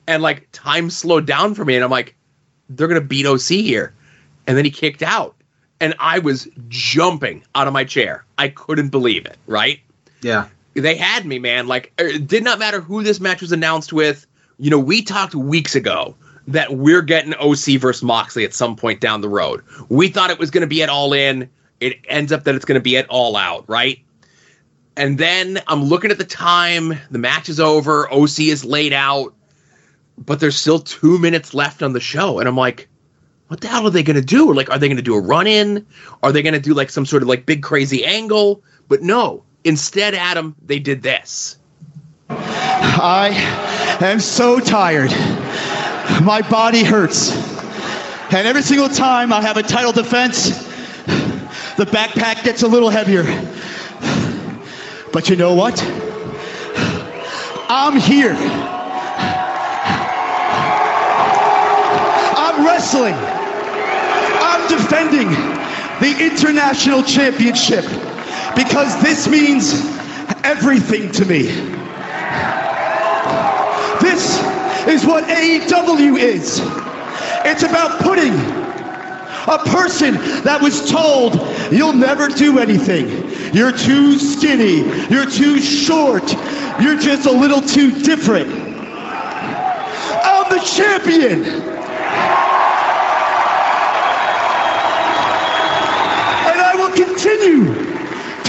[0.05, 2.16] and like time slowed down for me, and I'm like,
[2.70, 3.93] they're gonna beat OC here,
[4.47, 5.34] and then he kicked out,
[5.80, 9.80] and I was jumping out of my chair, I couldn't believe it, right?
[10.22, 10.49] Yeah
[10.80, 11.67] they had me, man.
[11.67, 14.25] Like, er, it did not matter who this match was announced with.
[14.57, 16.15] You know, we talked weeks ago
[16.47, 19.63] that we're getting OC versus Moxley at some point down the road.
[19.89, 21.49] We thought it was going to be at All In.
[21.80, 23.99] It ends up that it's going to be at All Out, right?
[24.97, 26.99] And then I'm looking at the time.
[27.09, 28.11] The match is over.
[28.11, 29.34] OC is laid out,
[30.17, 32.89] but there's still two minutes left on the show, and I'm like,
[33.47, 34.53] what the hell are they going to do?
[34.53, 35.86] Like, are they going to do a run in?
[36.21, 38.61] Are they going to do like some sort of like big crazy angle?
[38.89, 41.57] But no, Instead, Adam, they did this.
[42.30, 43.30] I
[44.01, 45.12] am so tired.
[46.24, 47.32] My body hurts.
[48.32, 50.49] And every single time I have a title defense,
[51.76, 53.24] the backpack gets a little heavier.
[55.12, 55.82] But you know what?
[57.72, 58.36] I'm here.
[62.38, 63.16] I'm wrestling.
[63.16, 65.30] I'm defending
[65.99, 67.86] the international championship
[68.64, 69.72] because this means
[70.43, 71.43] everything to me.
[74.01, 74.38] This
[74.86, 76.60] is what AEW is.
[77.45, 81.36] It's about putting a person that was told
[81.72, 83.07] you'll never do anything.
[83.55, 84.80] You're too skinny.
[85.10, 86.30] You're too short.
[86.82, 88.51] You're just a little too different.
[90.26, 91.45] I'm the champion.
[96.45, 97.88] And I will continue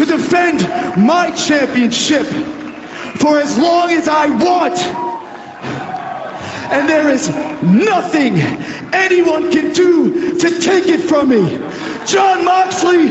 [0.01, 0.61] to defend
[0.97, 2.27] my championship
[3.21, 4.79] for as long as I want.
[6.73, 7.29] And there is
[7.63, 8.39] nothing
[8.95, 11.59] anyone can do to take it from me.
[12.07, 13.09] Jon Moxley,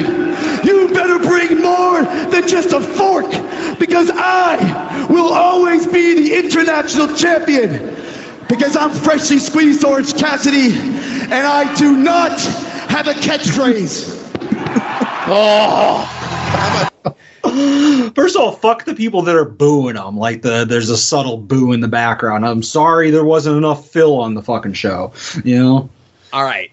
[0.68, 3.30] you better bring more than just a fork
[3.78, 7.96] because I will always be the international champion
[8.48, 12.42] because I'm freshly squeezed Orange Cassidy and I do not
[12.90, 14.18] have a catchphrase.
[15.28, 16.19] oh.
[18.16, 20.18] First of all, fuck the people that are booing them.
[20.18, 22.46] Like the there's a subtle boo in the background.
[22.46, 25.14] I'm sorry there wasn't enough fill on the fucking show.
[25.44, 25.90] You know.
[26.34, 26.72] All right.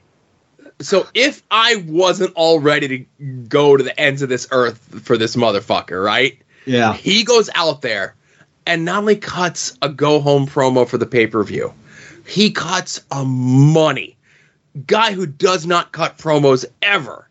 [0.80, 2.98] So if I wasn't all ready to
[3.48, 6.38] go to the ends of this earth for this motherfucker, right?
[6.66, 6.92] Yeah.
[6.92, 8.14] He goes out there
[8.66, 11.72] and not only cuts a go home promo for the pay per view,
[12.26, 14.16] he cuts a money.
[14.86, 17.26] Guy who does not cut promos ever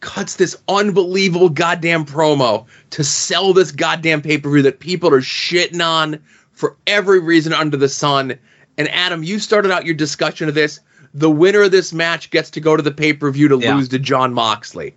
[0.00, 5.20] cuts this unbelievable goddamn promo to sell this goddamn pay per view that people are
[5.20, 6.22] shitting on
[6.52, 8.38] for every reason under the sun.
[8.78, 10.80] And Adam, you started out your discussion of this.
[11.12, 13.74] The winner of this match gets to go to the pay per view to yeah.
[13.74, 14.94] lose to Jon Moxley.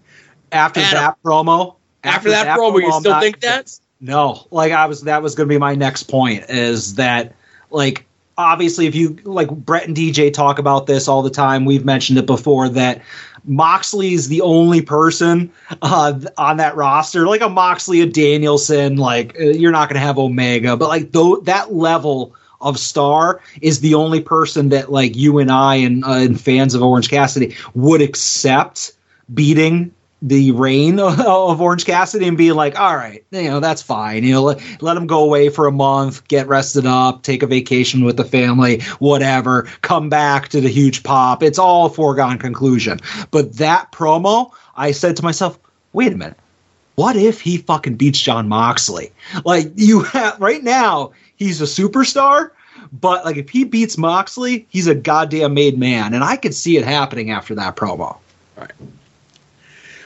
[0.51, 3.79] After Adam, that promo, after, after that, that, promo, promo you still think that?
[3.99, 5.01] No, like I was.
[5.01, 6.45] That was going to be my next point.
[6.49, 7.33] Is that
[7.71, 8.05] like
[8.37, 11.65] obviously if you like Bret and DJ talk about this all the time.
[11.65, 13.01] We've mentioned it before that
[13.45, 18.97] Moxley is the only person uh, on that roster, like a Moxley, a Danielson.
[18.97, 23.41] Like uh, you're not going to have Omega, but like though that level of star
[23.61, 27.09] is the only person that like you and I and, uh, and fans of Orange
[27.09, 28.93] Cassidy would accept
[29.33, 29.93] beating
[30.23, 34.23] the reign of Orange Cassidy and being like, all right, you know, that's fine.
[34.23, 37.47] You know, let, let him go away for a month, get rested up, take a
[37.47, 41.43] vacation with the family, whatever, come back to the huge pop.
[41.43, 42.99] It's all foregone conclusion.
[43.31, 45.59] But that promo, I said to myself,
[45.91, 46.37] wait a minute.
[46.95, 49.11] What if he fucking beats Jon Moxley?
[49.43, 52.51] Like you have right now, he's a superstar,
[52.93, 56.77] But like if he beats Moxley, he's a goddamn made man, and I could see
[56.77, 58.17] it happening after that promo.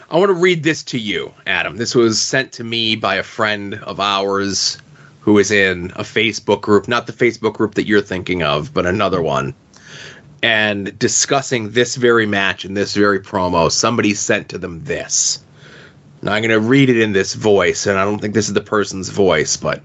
[0.10, 1.76] I want to read this to you, Adam.
[1.76, 4.78] This was sent to me by a friend of ours
[5.20, 8.86] who is in a Facebook group, not the Facebook group that you're thinking of, but
[8.86, 9.53] another one.
[10.41, 15.43] And discussing this very match and this very promo, somebody sent to them this.
[16.22, 18.53] Now I'm going to read it in this voice, and I don't think this is
[18.53, 19.84] the person's voice, but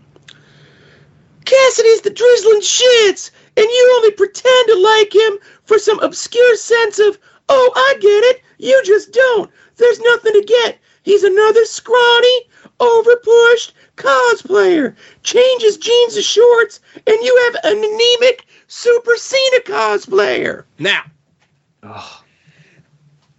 [1.44, 7.00] Cassidy's the drizzling shits, and you only pretend to like him for some obscure sense
[7.00, 7.18] of,
[7.48, 9.50] oh, I get it, you just don't.
[9.82, 10.78] There's nothing to get.
[11.02, 12.42] He's another scrawny,
[12.78, 14.94] overpushed cosplayer.
[15.24, 20.62] Changes jeans to shorts, and you have an anemic Super Cena cosplayer.
[20.78, 21.02] Now,
[21.82, 22.22] oh.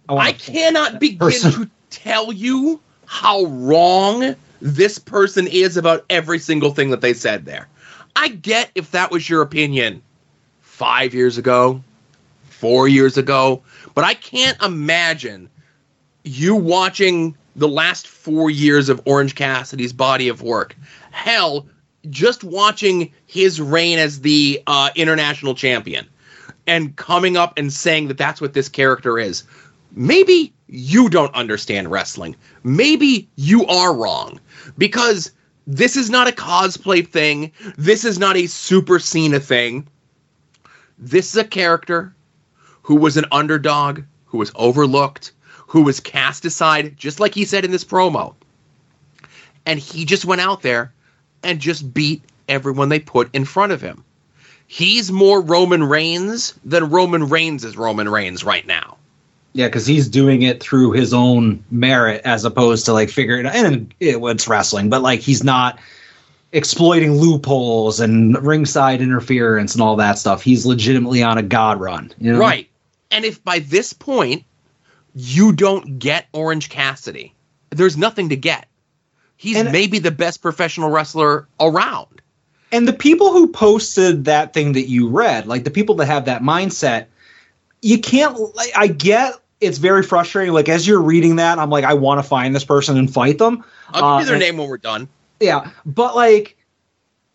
[0.06, 1.52] I cannot begin person.
[1.52, 7.46] to tell you how wrong this person is about every single thing that they said
[7.46, 7.68] there.
[8.16, 10.02] I get if that was your opinion
[10.60, 11.82] five years ago,
[12.42, 13.62] four years ago,
[13.94, 15.48] but I can't imagine
[16.24, 20.74] you watching the last four years of Orange Cassidy's body of work.
[21.12, 21.66] Hell,
[22.10, 26.06] just watching his reign as the uh, international champion
[26.66, 29.44] and coming up and saying that that's what this character is.
[29.92, 32.34] Maybe you don't understand wrestling.
[32.64, 34.40] Maybe you are wrong
[34.76, 35.30] because
[35.66, 37.52] this is not a cosplay thing.
[37.76, 39.86] This is not a Super Cena thing.
[40.98, 42.14] This is a character
[42.82, 45.32] who was an underdog, who was overlooked,
[45.74, 48.34] who was cast aside, just like he said in this promo.
[49.66, 50.92] And he just went out there
[51.42, 54.04] and just beat everyone they put in front of him.
[54.68, 58.98] He's more Roman Reigns than Roman Reigns is Roman Reigns right now.
[59.52, 63.92] Yeah, because he's doing it through his own merit as opposed to like figuring and
[63.98, 65.80] it, it's wrestling, but like he's not
[66.52, 70.40] exploiting loopholes and ringside interference and all that stuff.
[70.40, 72.12] He's legitimately on a god run.
[72.20, 72.38] You know?
[72.38, 72.70] Right.
[73.10, 74.44] And if by this point
[75.14, 77.34] you don't get Orange Cassidy,
[77.70, 78.66] there's nothing to get.
[79.36, 82.08] He's And- maybe the best professional wrestler around.
[82.72, 86.24] And the people who posted that thing that you read, like the people that have
[86.24, 87.06] that mindset,
[87.82, 88.36] you can't.
[88.56, 90.52] Like, I get it's very frustrating.
[90.52, 93.38] Like as you're reading that, I'm like, I want to find this person and fight
[93.38, 93.64] them.
[93.92, 95.08] I'll give you their Uh, name when we're done.
[95.40, 96.56] Yeah, but like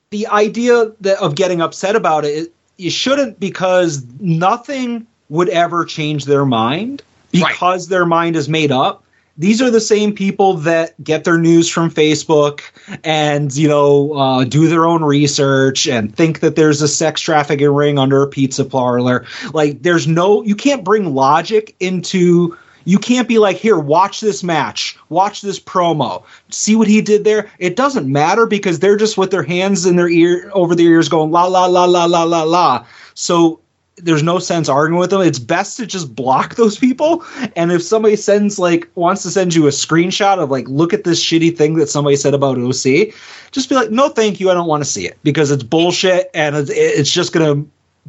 [0.10, 6.26] the idea that of getting upset about it, you shouldn't because nothing would ever change
[6.26, 7.02] their mind
[7.32, 9.04] because their mind is made up.
[9.38, 12.62] These are the same people that get their news from Facebook
[13.06, 17.70] and you know uh, do their own research and think that there's a sex trafficking
[17.70, 19.26] ring under a pizza parlor.
[19.54, 24.44] Like there's no, you can't bring logic into you can't be like, here, watch this
[24.44, 27.52] match, watch this promo, see what he did there.
[27.60, 31.08] It doesn't matter because they're just with their hands in their ear over their ears
[31.08, 32.86] going la la la la la la la.
[33.14, 33.60] So
[34.02, 35.22] there's no sense arguing with them.
[35.22, 37.24] It's best to just block those people.
[37.56, 41.04] And if somebody sends like wants to send you a screenshot of like, look at
[41.04, 43.14] this shitty thing that somebody said about OC,
[43.52, 46.30] just be like, no, thank you, I don't want to see it because it's bullshit
[46.34, 47.64] and it's, it's just gonna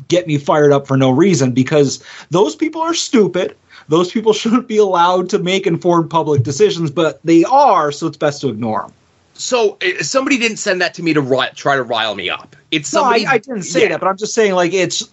[0.09, 3.57] get me fired up for no reason because those people are stupid.
[3.89, 8.17] Those people shouldn't be allowed to make informed public decisions, but they are, so it's
[8.17, 8.93] best to ignore them.
[9.35, 12.55] So uh, somebody didn't send that to me to ri- try to rile me up.
[12.71, 13.05] It's No.
[13.05, 13.89] I, I didn't say Yeah.
[13.89, 15.09] that, but I'm just saying like it's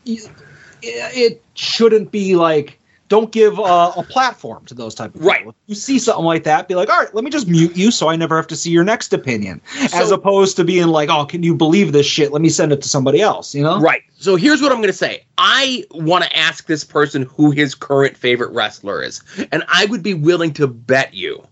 [0.81, 5.27] it shouldn't be like don't give uh, a platform to those type of people.
[5.29, 5.47] Right.
[5.47, 7.89] If you see something like that, be like, all right, let me just mute you
[7.89, 9.61] so I never have to see your next opinion,
[9.93, 12.33] as opposed to being like, oh, can you believe this shit?
[12.33, 13.55] Let me send it to somebody else.
[13.55, 13.79] You know?
[13.79, 14.01] Right.
[14.17, 15.23] So here's what I'm going to say.
[15.37, 19.21] I want to ask this person who his current favorite wrestler is,
[19.51, 21.45] and I would be willing to bet you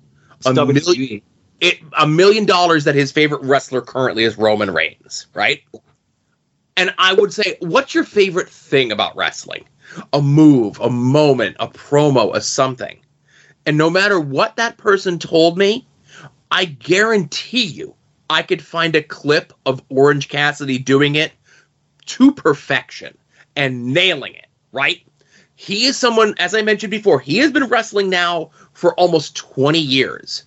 [0.46, 1.22] a million,
[1.62, 5.28] it, a million dollars that his favorite wrestler currently is Roman Reigns.
[5.34, 5.64] Right.
[6.78, 9.66] And I would say, what's your favorite thing about wrestling?
[10.12, 13.00] A move, a moment, a promo, a something.
[13.66, 15.88] And no matter what that person told me,
[16.52, 17.96] I guarantee you
[18.30, 21.32] I could find a clip of Orange Cassidy doing it
[22.08, 23.18] to perfection
[23.56, 25.02] and nailing it, right?
[25.56, 29.80] He is someone, as I mentioned before, he has been wrestling now for almost 20
[29.80, 30.44] years.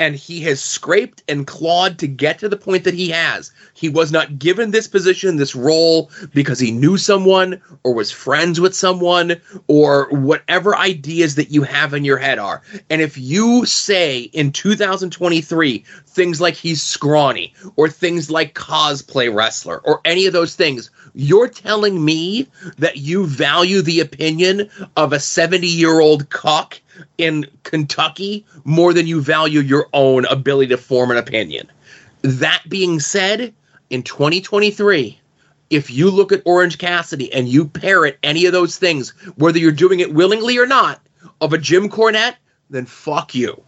[0.00, 3.52] And he has scraped and clawed to get to the point that he has.
[3.74, 8.58] He was not given this position, this role, because he knew someone or was friends
[8.58, 12.62] with someone or whatever ideas that you have in your head are.
[12.88, 19.80] And if you say in 2023 things like he's scrawny or things like cosplay wrestler
[19.84, 22.48] or any of those things, you're telling me
[22.78, 26.80] that you value the opinion of a 70 year old cock
[27.18, 31.70] in Kentucky more than you value your own ability to form an opinion.
[32.22, 33.54] That being said,
[33.90, 35.18] in 2023,
[35.70, 39.72] if you look at Orange Cassidy and you parrot any of those things, whether you're
[39.72, 41.00] doing it willingly or not,
[41.40, 42.36] of a Jim Cornette,
[42.70, 43.62] then fuck you.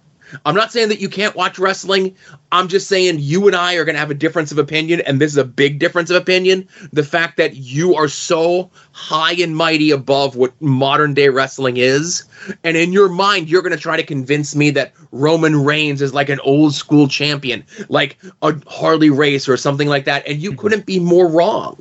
[0.45, 2.17] I'm not saying that you can't watch wrestling.
[2.51, 5.21] I'm just saying you and I are going to have a difference of opinion, and
[5.21, 6.69] this is a big difference of opinion.
[6.93, 12.25] The fact that you are so high and mighty above what modern day wrestling is,
[12.65, 16.15] and in your mind, you're going to try to convince me that Roman Reigns is
[16.15, 20.55] like an old school champion, like a Harley Race or something like that, and you
[20.55, 21.79] couldn't be more wrong.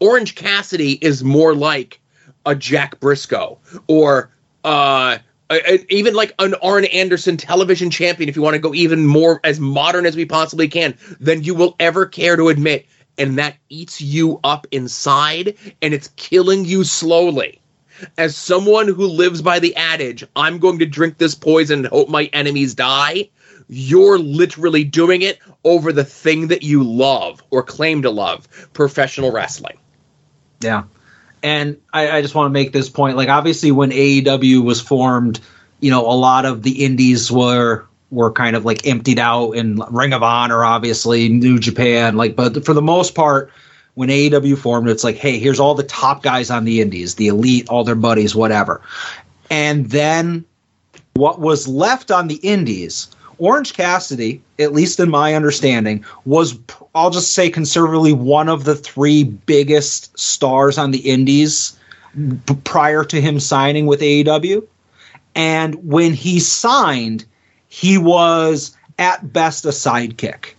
[0.00, 2.00] Orange Cassidy is more like
[2.46, 3.58] a Jack Briscoe
[3.88, 4.30] or
[4.64, 5.18] uh,
[5.50, 9.06] a- a- even like an Arn Anderson television champion, if you want to go even
[9.06, 12.86] more as modern as we possibly can, than you will ever care to admit.
[13.16, 17.60] And that eats you up inside and it's killing you slowly.
[18.16, 22.08] As someone who lives by the adage, I'm going to drink this poison and hope
[22.08, 23.28] my enemies die,
[23.68, 29.32] you're literally doing it over the thing that you love or claim to love professional
[29.32, 29.76] wrestling.
[30.60, 30.84] Yeah.
[31.42, 33.16] And I, I just want to make this point.
[33.16, 35.40] Like, obviously, when AEW was formed,
[35.80, 39.82] you know, a lot of the indies were were kind of like emptied out, and
[39.90, 42.16] Ring of Honor, obviously, New Japan.
[42.16, 43.52] Like, but for the most part,
[43.94, 47.28] when AEW formed, it's like, hey, here's all the top guys on the indies, the
[47.28, 48.80] elite, all their buddies, whatever.
[49.50, 50.44] And then
[51.14, 53.08] what was left on the indies,
[53.38, 56.58] Orange Cassidy, at least in my understanding, was
[56.94, 61.78] I'll just say conservatively one of the three biggest stars on the indies
[62.64, 64.66] prior to him signing with AEW.
[65.34, 67.24] And when he signed,
[67.68, 70.54] he was at best a sidekick.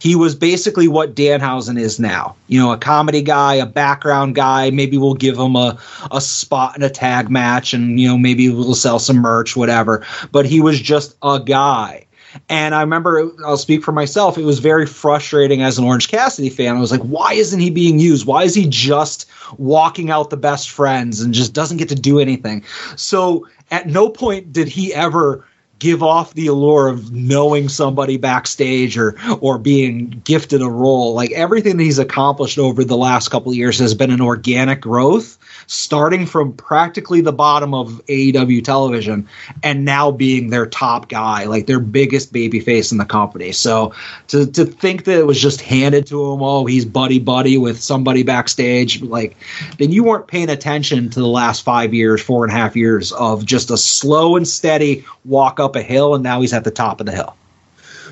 [0.00, 2.36] He was basically what Danhausen is now.
[2.48, 4.70] You know, a comedy guy, a background guy.
[4.70, 5.78] Maybe we'll give him a,
[6.10, 10.04] a spot in a tag match and, you know, maybe we'll sell some merch, whatever.
[10.32, 12.05] But he was just a guy.
[12.48, 16.50] And I remember, I'll speak for myself, it was very frustrating as an Orange Cassidy
[16.50, 16.76] fan.
[16.76, 18.26] I was like, why isn't he being used?
[18.26, 19.26] Why is he just
[19.58, 22.64] walking out the best friends and just doesn't get to do anything?
[22.96, 25.44] So at no point did he ever
[25.78, 31.14] give off the allure of knowing somebody backstage or or being gifted a role.
[31.14, 34.80] Like everything that he's accomplished over the last couple of years has been an organic
[34.80, 39.28] growth starting from practically the bottom of AEW television
[39.62, 43.52] and now being their top guy like their biggest baby face in the company.
[43.52, 43.92] So
[44.28, 47.80] to to think that it was just handed to him oh he's buddy buddy with
[47.80, 49.36] somebody backstage like
[49.78, 53.12] then you weren't paying attention to the last five years four and a half years
[53.12, 56.70] of just a slow and steady walk up a hill and now he's at the
[56.70, 57.34] top of the hill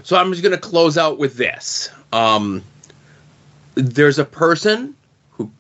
[0.03, 1.91] So I'm just going to close out with this.
[2.13, 2.65] Um,
[3.75, 4.95] there's a person
[5.31, 5.51] who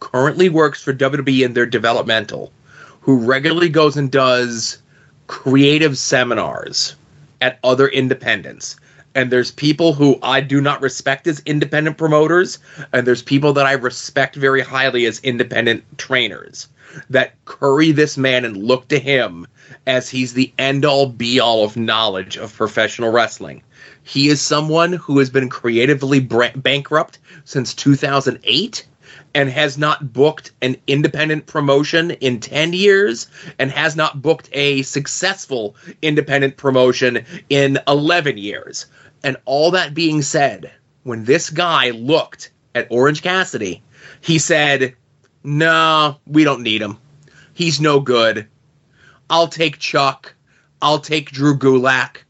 [0.00, 2.52] currently works for WWE in their developmental
[3.00, 4.78] who regularly goes and does
[5.26, 6.96] creative seminars
[7.40, 8.76] at other independents.
[9.14, 12.58] And there's people who I do not respect as independent promoters,
[12.92, 16.68] and there's people that I respect very highly as independent trainers
[17.10, 19.46] that curry this man and look to him
[19.86, 23.62] as he's the end all be all of knowledge of professional wrestling.
[24.02, 28.86] He is someone who has been creatively bra- bankrupt since 2008
[29.34, 33.26] and has not booked an independent promotion in 10 years
[33.58, 38.86] and has not booked a successful independent promotion in 11 years.
[39.22, 40.72] And all that being said,
[41.02, 43.82] when this guy looked at Orange Cassidy,
[44.20, 44.94] he said,
[45.46, 46.98] No, we don't need him.
[47.54, 48.48] He's no good.
[49.30, 50.34] I'll take Chuck.
[50.82, 52.24] I'll take Drew Gulak.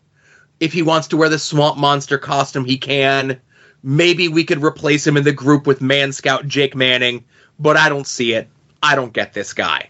[0.60, 3.40] If he wants to wear the Swamp Monster costume, he can.
[3.82, 7.24] Maybe we could replace him in the group with Man Scout Jake Manning,
[7.58, 8.48] but I don't see it.
[8.82, 9.88] I don't get this guy.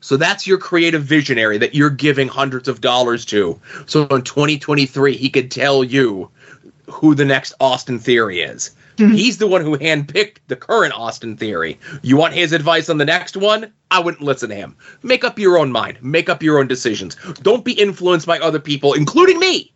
[0.00, 3.60] So that's your creative visionary that you're giving hundreds of dollars to.
[3.84, 6.30] So in 2023, he could tell you
[6.90, 8.70] who the next Austin Theory is.
[8.96, 9.14] Mm-hmm.
[9.14, 11.78] He's the one who handpicked the current Austin Theory.
[12.02, 13.72] You want his advice on the next one?
[13.90, 14.76] I wouldn't listen to him.
[15.02, 16.02] Make up your own mind.
[16.02, 17.16] Make up your own decisions.
[17.42, 19.72] Don't be influenced by other people, including me.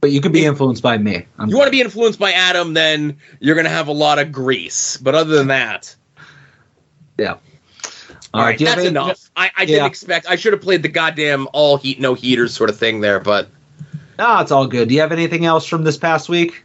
[0.00, 2.74] but you could be influenced by me I'm You want to be influenced by Adam,
[2.74, 4.98] then you're going to have a lot of grease.
[4.98, 5.94] But other than that,
[7.18, 7.36] yeah
[8.34, 9.30] all right, do you have that's any- enough.
[9.36, 10.26] I, I didn't expect.
[10.28, 13.48] I should have played the goddamn all heat, no heaters sort of thing there, but
[14.18, 16.63] no it's all good do you have anything else from this past week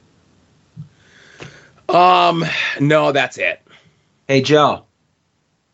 [1.90, 2.46] um,
[2.80, 3.62] no, that's it.
[4.28, 4.86] hey joe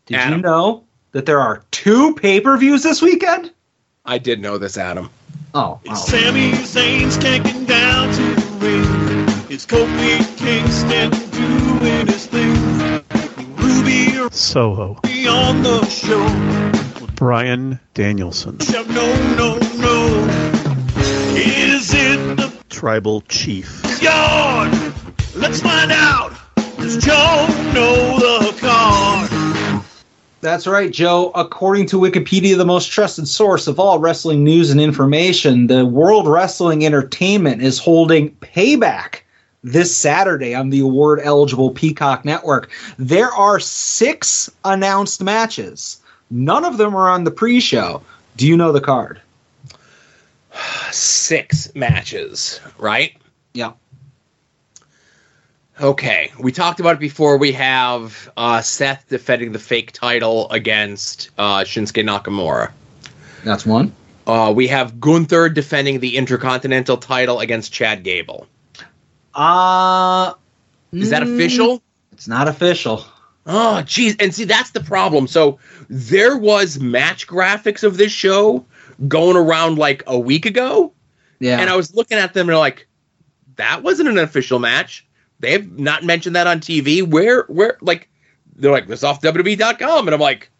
[0.06, 3.52] did you know that there are two pay-per-views this weekend
[4.08, 5.10] I did know this, Adam.
[5.52, 6.16] oh, It's oh.
[6.16, 9.50] Sami Zayn's kicking down to the ring.
[9.50, 12.54] It's Kofi Kingston doing his thing.
[13.56, 14.94] Ruby Soho.
[15.28, 17.06] on the show.
[17.16, 18.60] Bryan Danielson.
[18.60, 20.24] Shout, No, no, no.
[21.34, 23.82] Is it the Tribal Chief.
[24.00, 24.70] yard?
[25.46, 26.36] Let's find out.
[26.76, 29.84] Does Joe know the card?
[30.40, 31.30] That's right, Joe.
[31.36, 36.26] According to Wikipedia, the most trusted source of all wrestling news and information, the World
[36.26, 39.20] Wrestling Entertainment is holding Payback
[39.62, 42.68] this Saturday on the award eligible Peacock Network.
[42.98, 46.00] There are six announced matches.
[46.28, 48.02] None of them are on the pre show.
[48.36, 49.20] Do you know the card?
[50.90, 53.16] Six matches, right?
[53.54, 53.74] Yeah.
[55.80, 57.36] Okay, we talked about it before.
[57.36, 62.72] We have uh, Seth defending the fake title against uh, Shinsuke Nakamura.
[63.44, 63.92] That's one.
[64.26, 68.46] Uh, we have Gunther defending the Intercontinental title against Chad Gable.
[69.34, 70.32] Uh,
[70.92, 71.82] Is that mm, official?
[72.12, 73.04] It's not official.
[73.44, 74.16] Oh, geez.
[74.18, 75.26] And see, that's the problem.
[75.26, 75.58] So
[75.88, 78.64] there was match graphics of this show
[79.06, 80.92] going around like a week ago.
[81.38, 81.60] Yeah.
[81.60, 82.88] And I was looking at them and like,
[83.56, 85.05] that wasn't an official match.
[85.40, 87.06] They've not mentioned that on TV.
[87.06, 88.08] Where, where, like,
[88.56, 90.08] they're like, this off WWE.com.
[90.08, 90.50] And I'm like,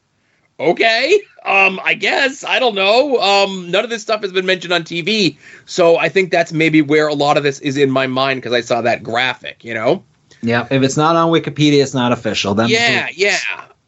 [0.61, 2.45] okay, um, I guess.
[2.45, 3.19] I don't know.
[3.21, 5.39] Um, none of this stuff has been mentioned on TV.
[5.65, 8.53] So I think that's maybe where a lot of this is in my mind because
[8.53, 10.05] I saw that graphic, you know?
[10.43, 10.67] yeah.
[10.71, 12.55] If it's not on Wikipedia, it's not official.
[12.55, 13.39] Then yeah, yeah.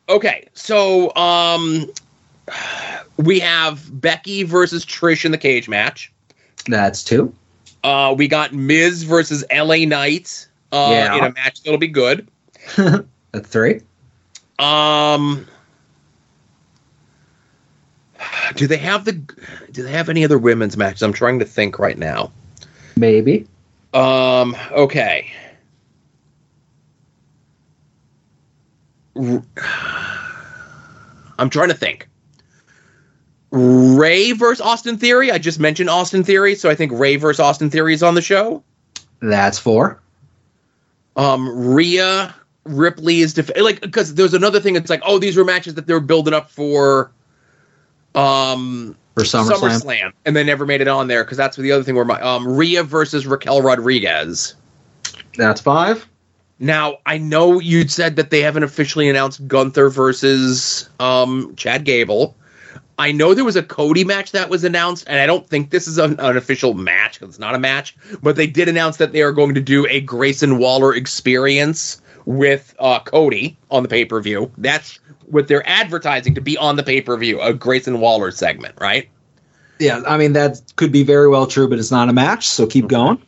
[0.09, 1.86] Okay, so um,
[3.16, 6.12] we have Becky versus Trish in the cage match.
[6.66, 7.35] That's two.
[7.85, 11.16] Uh, we got Miz versus LA Knight uh, Yeah.
[11.16, 12.28] in a match that'll be good.
[12.76, 13.80] That's three.
[14.58, 15.46] Um,
[18.56, 19.12] do they have the?
[19.12, 21.02] Do they have any other women's matches?
[21.02, 22.32] I'm trying to think right now.
[22.96, 23.46] Maybe.
[23.94, 24.56] Um.
[24.72, 25.30] Okay.
[31.38, 32.08] I'm trying to think.
[33.50, 35.30] Rey versus Austin Theory.
[35.32, 38.20] I just mentioned Austin Theory, so I think Rey versus Austin Theory is on the
[38.22, 38.62] show.
[39.20, 40.00] That's four.
[41.18, 42.34] Um, Rhea
[42.64, 44.76] Ripley is def- like because there's another thing.
[44.76, 47.10] It's like oh, these were matches that they were building up for.
[48.14, 49.82] Um, For SummerSlam.
[49.82, 52.20] SummerSlam, and they never made it on there because that's the other thing where my
[52.20, 54.54] um Rhea versus Raquel Rodriguez.
[55.36, 56.08] That's five.
[56.60, 62.36] Now I know you'd said that they haven't officially announced Gunther versus um Chad Gable.
[62.98, 65.86] I know there was a Cody match that was announced, and I don't think this
[65.86, 67.96] is an, an official match it's not a match.
[68.22, 72.74] But they did announce that they are going to do a Grayson Waller experience with
[72.78, 74.50] uh, Cody on the pay per view.
[74.58, 78.74] That's what they're advertising to be on the pay per view, a Grayson Waller segment,
[78.80, 79.08] right?
[79.78, 82.66] Yeah, I mean that could be very well true, but it's not a match, so
[82.66, 83.22] keep going.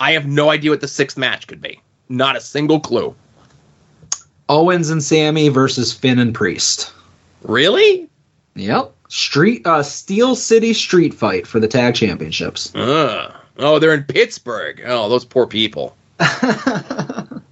[0.00, 1.80] I have no idea what the sixth match could be.
[2.08, 3.14] Not a single clue.
[4.48, 6.92] Owens and Sami versus Finn and Priest.
[7.42, 8.08] Really?
[8.56, 8.92] Yep.
[9.12, 12.74] Street uh Steel City Street Fight for the tag championships.
[12.74, 14.82] Uh, oh, they're in Pittsburgh.
[14.86, 15.94] Oh, those poor people.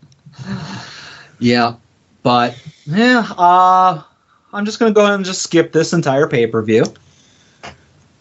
[1.40, 1.76] Yeah.
[2.22, 4.02] But yeah, uh
[4.52, 6.84] I'm just gonna go ahead and just skip this entire pay-per-view.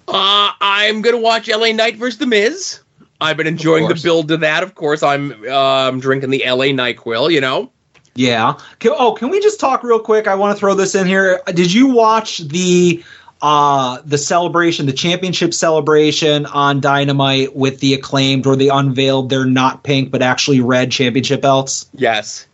[0.07, 2.79] Uh, I'm gonna watch LA Knight versus The Miz.
[3.21, 4.63] I've been enjoying the build to that.
[4.63, 7.31] Of course, I'm um, drinking the LA Nyquil.
[7.31, 7.71] You know.
[8.15, 8.57] Yeah.
[8.79, 10.27] Can, oh, can we just talk real quick?
[10.27, 11.41] I want to throw this in here.
[11.53, 13.03] Did you watch the
[13.41, 19.45] uh the celebration, the championship celebration on Dynamite with the acclaimed where they unveiled their
[19.45, 21.89] not pink but actually red championship belts?
[21.93, 22.47] Yes.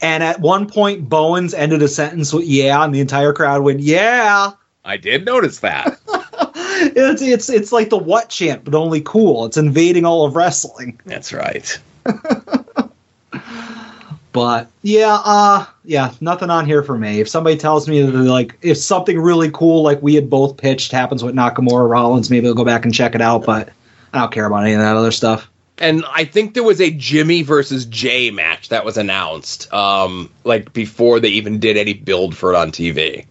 [0.00, 3.80] And at one point Bowens ended a sentence with yeah, and the entire crowd went,
[3.80, 4.52] Yeah.
[4.84, 5.98] I did notice that.
[6.80, 9.46] It's it's it's like the what chant, but only cool.
[9.46, 11.00] It's invading all of wrestling.
[11.06, 11.76] That's right.
[14.32, 17.20] But yeah, uh yeah, nothing on here for me.
[17.20, 20.92] If somebody tells me that like if something really cool like we had both pitched
[20.92, 23.70] happens with Nakamura Rollins, maybe I'll go back and check it out, but
[24.12, 25.50] I don't care about any of that other stuff.
[25.78, 30.72] And I think there was a Jimmy versus Jay match that was announced, um, like
[30.72, 33.26] before they even did any build for it on TV.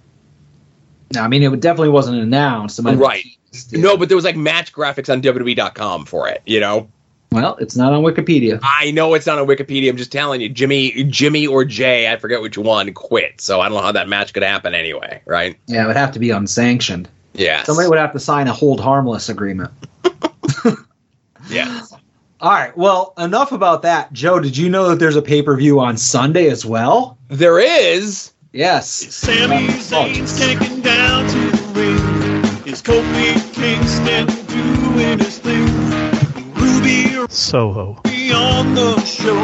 [1.13, 2.79] No, I mean it definitely wasn't announced.
[2.79, 3.25] It might have been Right.
[3.71, 6.41] No, but there was like match graphics on WWE.com for it.
[6.45, 6.89] You know.
[7.31, 8.59] Well, it's not on Wikipedia.
[8.63, 9.89] I know it's not on Wikipedia.
[9.89, 13.41] I'm just telling you, Jimmy, Jimmy or Jay, I forget which one, quit.
[13.41, 15.57] So I don't know how that match could happen anyway, right?
[15.67, 17.09] Yeah, it would have to be unsanctioned.
[17.33, 17.63] Yeah.
[17.63, 19.71] Somebody would have to sign a hold harmless agreement.
[21.49, 21.85] Yeah.
[22.39, 22.75] All right.
[22.77, 24.13] Well, enough about that.
[24.13, 27.17] Joe, did you know that there's a pay per view on Sunday as well?
[27.29, 28.33] There is.
[28.53, 28.89] Yes.
[28.89, 32.67] Sami Zayn's taken down to the ring.
[32.67, 35.86] Is Kofi Kingston doing his thing?
[37.27, 37.99] Ruby Soho.
[38.05, 39.43] on the show.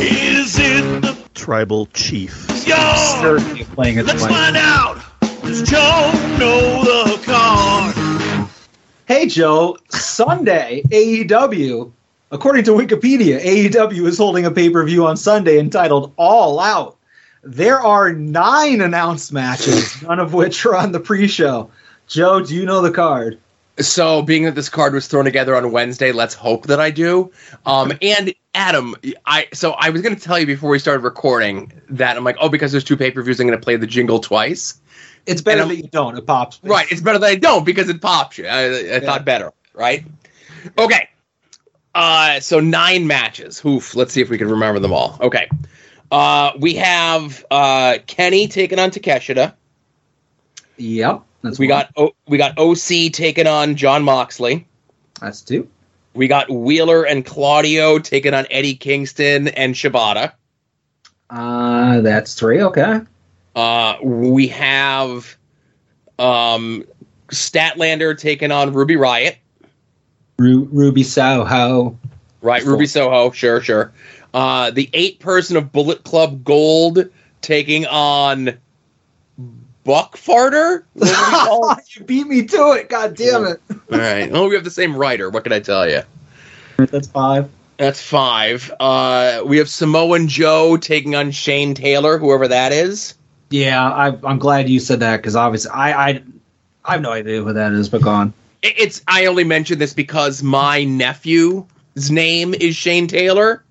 [0.00, 2.46] Is it the Tribal Chief.
[2.66, 2.98] yard?
[3.22, 4.28] Certainly playing Let's way.
[4.28, 5.00] find out.
[5.42, 8.48] Does Joe know the card?
[9.06, 11.90] Hey, Joe, Sunday, AEW,
[12.30, 16.96] according to Wikipedia, AEW is holding a pay per view on Sunday entitled All Out.
[17.42, 21.70] There are nine announced matches, none of which are on the pre show.
[22.06, 23.40] Joe, do you know the card?
[23.78, 27.30] So, being that this card was thrown together on Wednesday, let's hope that I do.
[27.66, 28.94] Um, and Adam,
[29.26, 32.36] I so I was going to tell you before we started recording that I'm like,
[32.40, 34.80] oh, because there's two pay per views, I'm going to play the jingle twice.
[35.26, 36.16] It's better that you don't.
[36.16, 36.58] It pops.
[36.62, 38.46] Right, it's better that I don't because it pops you.
[38.46, 40.06] I, I thought better, right?
[40.78, 41.08] Okay.
[41.94, 43.64] Uh, so nine matches.
[43.64, 43.94] Oof.
[43.94, 45.18] Let's see if we can remember them all.
[45.20, 45.48] Okay.
[46.10, 49.54] Uh, we have uh, Kenny taking on Takeshita.
[50.76, 51.22] Yep.
[51.46, 51.68] That's we one.
[51.80, 54.66] got o- we got OC taking on Jon Moxley.
[55.20, 55.68] That's two.
[56.14, 60.32] We got Wheeler and Claudio taking on Eddie Kingston and Shibata.
[61.30, 62.62] Uh, that's three.
[62.62, 63.00] Okay.
[63.54, 65.36] Uh, we have
[66.18, 66.84] um,
[67.28, 69.36] Statlander taking on Ruby Riot.
[70.38, 71.98] Ru- Ruby Soho.
[72.42, 73.92] Right, Ruby Soho, sure, sure.
[74.32, 77.08] Uh, the eight person of Bullet Club Gold
[77.40, 78.56] taking on
[79.86, 80.82] Buck Farter.
[80.94, 81.78] What would we call him?
[81.90, 82.88] you beat me to it.
[82.88, 83.60] God damn it.
[83.70, 84.28] All right.
[84.32, 85.30] Oh, we have the same writer.
[85.30, 86.02] What can I tell you?
[86.76, 87.48] That's five.
[87.76, 88.72] That's five.
[88.80, 93.14] Uh, we have Samoan Joe taking on Shane Taylor, whoever that is.
[93.50, 96.22] Yeah, I, I'm glad you said that because obviously I, I
[96.84, 98.32] I have no idea who that is, but go on.
[98.62, 99.02] It's.
[99.06, 103.62] I only mentioned this because my nephew's name is Shane Taylor,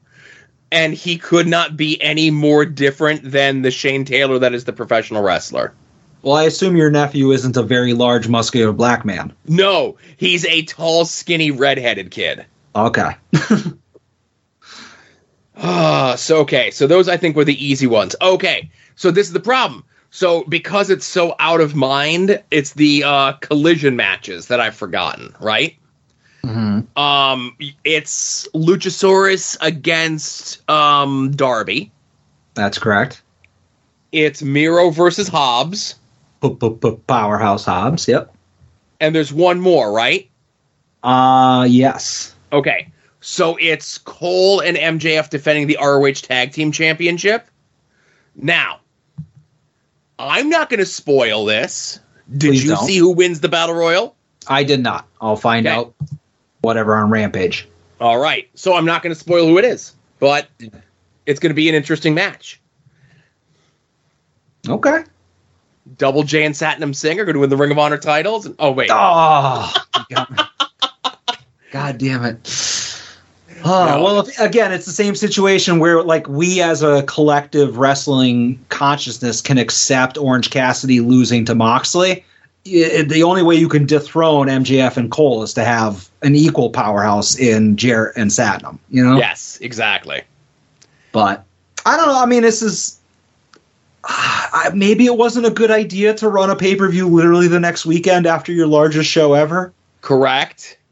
[0.72, 4.74] and he could not be any more different than the Shane Taylor that is the
[4.74, 5.74] professional wrestler.
[6.26, 9.32] Well, I assume your nephew isn't a very large, muscular black man.
[9.48, 12.46] No, he's a tall, skinny, redheaded kid.
[12.76, 13.12] Okay.
[15.58, 18.14] Ah, so okay, so those I think were the easy ones.
[18.22, 19.86] Okay, so this is the problem.
[20.10, 25.34] So because it's so out of mind, it's the uh, collision matches that I've forgotten,
[25.40, 25.78] right?
[26.44, 27.00] Mm-hmm.
[27.00, 31.90] Um, it's Luchasaurus against um Darby.
[32.54, 33.22] That's correct.
[34.12, 35.96] It's Miro versus Hobbs,
[36.52, 38.08] Powerhouse Hobbs.
[38.08, 38.34] Yep.
[39.00, 40.30] and there's one more, right?
[41.04, 42.34] Uh yes.
[42.54, 42.88] Okay,
[43.22, 47.48] so it's Cole and MJF defending the ROH Tag Team Championship.
[48.36, 48.80] Now,
[50.20, 52.00] I'm not going to spoil this.
[52.38, 52.86] Did Please you don't.
[52.86, 54.16] see who wins the Battle Royal?
[54.48, 55.08] I did not.
[55.22, 55.76] I'll find Okay.
[55.76, 55.94] out
[56.62, 57.68] whatever on Rampage.
[58.02, 60.48] All right, so I'm not going to spoil who it is, but
[61.26, 62.60] it's going to be an interesting match.
[64.68, 65.04] Okay.
[65.98, 68.46] Double J and Satnam Singh are going to win the Ring of Honor titles.
[68.46, 69.72] And, Oh wait, Oh,
[70.10, 70.38] you got me.
[71.72, 72.40] God damn it.
[73.64, 73.98] Oh, No.
[73.98, 78.64] Ah, well, if, again, it's the same situation where, like, we as a collective wrestling
[78.70, 82.24] consciousness can accept Orange Cassidy losing to Moxley.
[82.68, 86.70] I- the only way you can dethrone MJF and Cole is to have an equal
[86.72, 88.80] powerhouse in Jarrett and Satnam.
[88.90, 89.18] You know.
[89.18, 90.24] yes, exactly.
[91.12, 91.44] But
[91.86, 92.22] I don't know.
[92.22, 93.00] I mean, this is
[94.08, 97.60] I, maybe it wasn't a good idea to run a pay per view literally the
[97.60, 99.74] next weekend after your largest show ever.
[100.02, 100.78] Correct.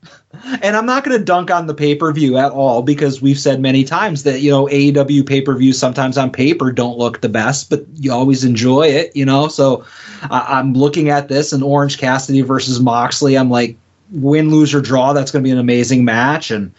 [0.63, 3.37] And I'm not going to dunk on the pay per view at all because we've
[3.37, 7.21] said many times that you know AEW pay per views sometimes on paper don't look
[7.21, 9.15] the best, but you always enjoy it.
[9.15, 9.85] You know, so
[10.23, 13.37] I, I'm looking at this and Orange Cassidy versus Moxley.
[13.37, 13.77] I'm like,
[14.11, 15.13] win, lose or draw.
[15.13, 16.73] That's going to be an amazing match, and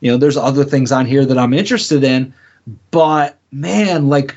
[0.00, 2.32] you know, there's other things on here that I'm interested in.
[2.90, 4.36] But man, like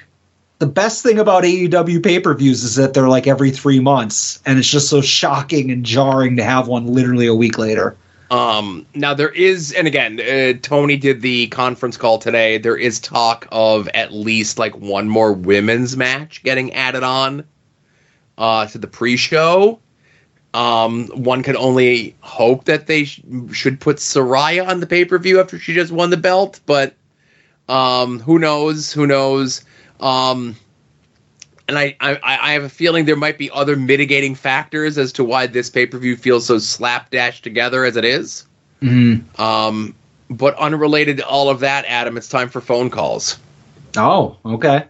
[0.60, 4.42] the best thing about AEW pay per views is that they're like every three months,
[4.46, 7.96] and it's just so shocking and jarring to have one literally a week later.
[8.30, 12.60] Um, now there is, and again, uh, Tony did the conference call today.
[12.60, 17.46] There is talk of at least like one more women's match getting added on
[18.38, 19.80] uh, to the pre-show.
[20.54, 23.22] Um, one could only hope that they sh-
[23.52, 26.96] should put Saraya on the pay-per-view after she just won the belt, but
[27.68, 28.92] um, who knows?
[28.92, 29.64] Who knows?
[30.00, 30.56] Um,
[31.68, 35.24] and I, I, I have a feeling there might be other mitigating factors as to
[35.24, 38.46] why this pay per view feels so slapdash together as it is.
[38.82, 39.40] Mm-hmm.
[39.42, 39.96] Um,
[40.30, 43.38] but unrelated to all of that, Adam, it's time for phone calls.
[43.98, 44.86] Oh, okay.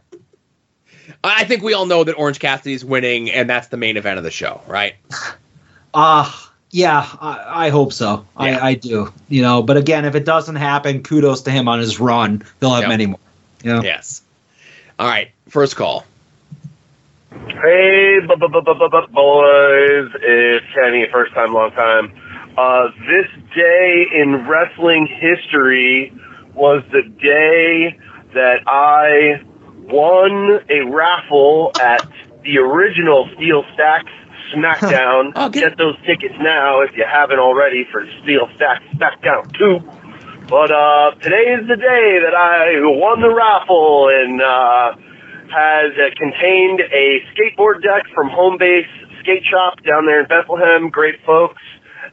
[1.23, 4.17] I think we all know that Orange Cassidy is winning, and that's the main event
[4.17, 4.95] of the show, right?
[5.93, 6.31] Uh
[6.71, 8.25] yeah, I, I hope so.
[8.37, 9.11] I, I do.
[9.27, 12.43] You know, but again, if it doesn't happen, kudos to him on his run.
[12.59, 12.89] He'll have Yep.
[12.89, 13.19] many more.
[13.63, 13.81] You know?
[13.81, 14.21] Yes.
[14.99, 16.03] All right, first call.
[17.31, 22.11] Hey, bu- bu- bu- bu- bu- boys, it's Kenny, first time, long time.
[22.57, 26.11] Uh, this day in wrestling history
[26.53, 27.97] was the day
[28.33, 29.41] that I
[29.87, 32.05] won a raffle at
[32.43, 34.11] the original Steel Stacks
[34.53, 35.31] SmackDown.
[35.35, 39.79] Oh, get those tickets now if you haven't already for Steel Stack SmackDown 2.
[40.49, 44.95] But uh, today is the day that I won the raffle and uh,
[45.53, 48.89] has uh, contained a skateboard deck from Home Base
[49.19, 50.89] Skate Shop down there in Bethlehem.
[50.89, 51.61] Great folks.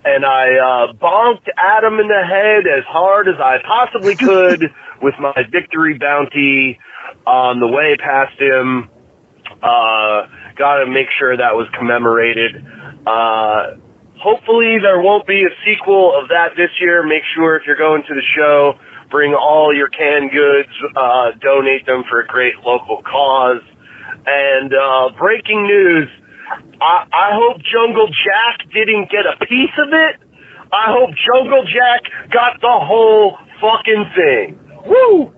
[0.05, 5.15] And I uh, bonked Adam in the head as hard as I possibly could with
[5.19, 6.79] my victory bounty
[7.27, 8.91] on the way past him.
[9.63, 12.63] Uh, got to make sure that was commemorated.
[13.07, 13.77] Uh,
[14.27, 17.07] hopefully there won't be a sequel of that this year.
[17.07, 18.75] Make sure if you're going to the show,
[19.09, 23.63] bring all your canned goods, uh, donate them for a great local cause.
[24.27, 26.09] And, uh, breaking news,
[26.81, 30.17] I, I hope Jungle Jack didn't get a piece of it.
[30.73, 34.59] I hope Jungle Jack got the whole fucking thing.
[34.87, 35.36] Woo!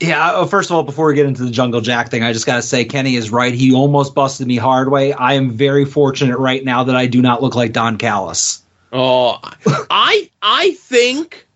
[0.00, 2.46] Yeah, uh, first of all, before we get into the Jungle Jack thing, I just
[2.46, 3.52] got to say Kenny is right.
[3.52, 5.12] He almost busted me hard way.
[5.12, 8.62] I am very fortunate right now that I do not look like Don Callis.
[8.92, 9.38] Oh,
[9.90, 11.46] I I think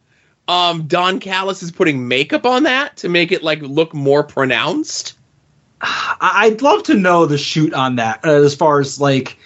[0.48, 5.14] um, Don Callis is putting makeup on that to make it like look more pronounced.
[5.80, 9.38] I'd love to know the shoot on that uh, as far as like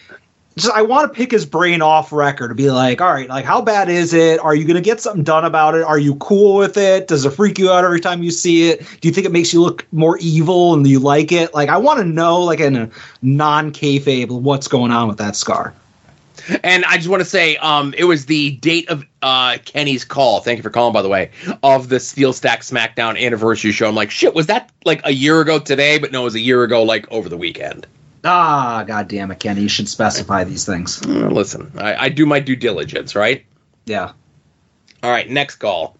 [0.59, 3.45] just I want to pick his brain off record to be like, all right, like
[3.45, 4.41] how bad is it?
[4.41, 5.83] Are you to get something done about it?
[5.83, 7.09] Are you cool with it?
[7.09, 8.81] Does it freak you out every time you see it?
[9.01, 11.53] Do you think it makes you look more evil and you like it?
[11.55, 15.37] Like I want to know like in a non kayfabe what's going on with that
[15.37, 15.74] scar.
[16.62, 20.41] And I just want to say, um, it was the date of uh, Kenny's call.
[20.41, 21.31] Thank you for calling, by the way,
[21.62, 23.89] of the Steel Stack SmackDown anniversary show.
[23.89, 25.99] I'm like, shit, was that like a year ago today?
[25.99, 27.87] But no, it was a year ago, like over the weekend.
[28.28, 29.62] Ah, god damn it, Kenny!
[29.62, 31.01] You should specify these things.
[31.07, 33.47] Uh, listen, I, I do my due diligence, right?
[33.85, 34.12] Yeah.
[35.05, 35.97] All right, next call.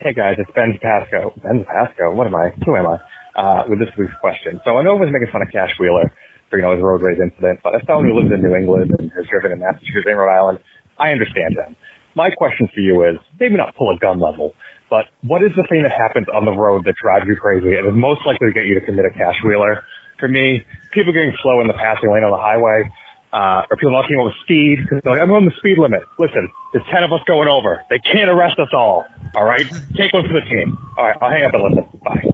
[0.00, 1.32] Hey guys, it's Ben Pasco.
[1.40, 2.50] Ben Pasco, what am I?
[2.66, 2.98] Who am I?
[3.36, 4.60] Uh, with this week's question.
[4.64, 6.12] So I know I was making fun of Cash Wheeler
[6.50, 8.90] for, you know, his road rage incident, but as someone who lives in New England
[8.98, 10.58] and has driven in Massachusetts and Rhode Island,
[10.98, 11.76] I understand him.
[12.16, 14.54] My question for you is, maybe not pull a gun level,
[14.90, 17.86] but what is the thing that happens on the road that drives you crazy and
[17.86, 19.84] is most likely to get you to commit a Cash Wheeler?
[20.24, 22.90] For me, people getting slow in the passing lane on the highway,
[23.34, 25.76] uh, or people not keeping up with speed because they're like, I'm on the speed
[25.76, 26.02] limit.
[26.18, 27.84] Listen, there's 10 of us going over.
[27.90, 29.04] They can't arrest us all.
[29.34, 29.66] All right?
[29.94, 30.78] Take one for the team.
[30.96, 32.00] All right, I'll hang up and listen.
[32.02, 32.24] Bye.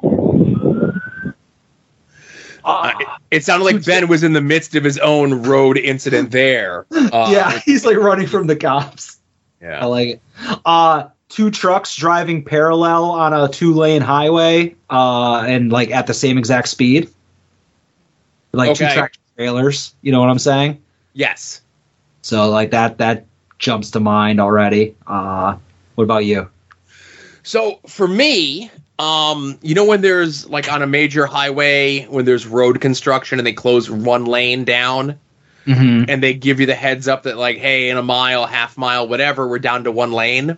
[2.62, 6.30] Uh, it, it sounded like Ben was in the midst of his own road incident
[6.30, 6.86] there.
[7.12, 9.18] Uh, yeah, he's like running from the cops.
[9.60, 9.80] Yeah.
[9.80, 10.22] I like it.
[10.64, 16.14] Uh two trucks driving parallel on a two lane highway, uh, and like at the
[16.14, 17.08] same exact speed.
[18.52, 18.94] Like two Okay.
[18.94, 19.94] tractor trailers.
[20.02, 20.82] You know what I'm saying?
[21.12, 21.60] Yes.
[22.22, 23.27] So like that that
[23.59, 24.97] jumps to mind already.
[25.06, 25.56] Uh
[25.94, 26.48] what about you?
[27.43, 32.47] So for me, um, you know when there's like on a major highway when there's
[32.47, 35.18] road construction and they close one lane down
[35.66, 36.09] Mm-hmm.
[36.09, 39.06] and they give you the heads up that like, hey, in a mile, half mile,
[39.06, 40.56] whatever, we're down to one lane.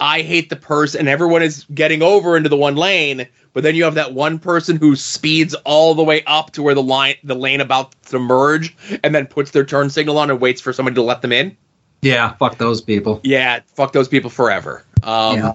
[0.00, 3.74] I hate the person, and everyone is getting over into the one lane, but then
[3.74, 7.16] you have that one person who speeds all the way up to where the line,
[7.24, 10.72] the lane about to merge, and then puts their turn signal on and waits for
[10.72, 11.56] somebody to let them in.
[12.02, 13.20] Yeah, fuck those people.
[13.24, 14.84] Yeah, fuck those people forever.
[15.02, 15.52] Um, Yeah.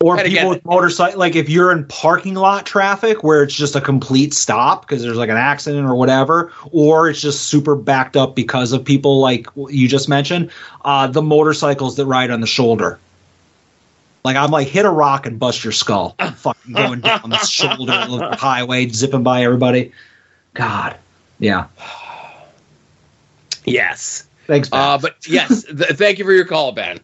[0.00, 3.54] Or And people again- with motorcycle, like if you're in parking lot traffic where it's
[3.54, 7.74] just a complete stop because there's like an accident or whatever, or it's just super
[7.74, 10.50] backed up because of people like you just mentioned,
[10.84, 12.98] uh, the motorcycles that ride on the shoulder.
[14.22, 17.92] Like I'm like hit a rock and bust your skull, fucking going down the shoulder
[17.94, 19.92] of the highway, zipping by everybody.
[20.52, 20.96] God,
[21.38, 21.68] yeah.
[23.64, 24.26] Yes.
[24.46, 24.78] Thanks, Ben.
[24.80, 27.00] Uh, but yes, th- thank you for your call, Ben.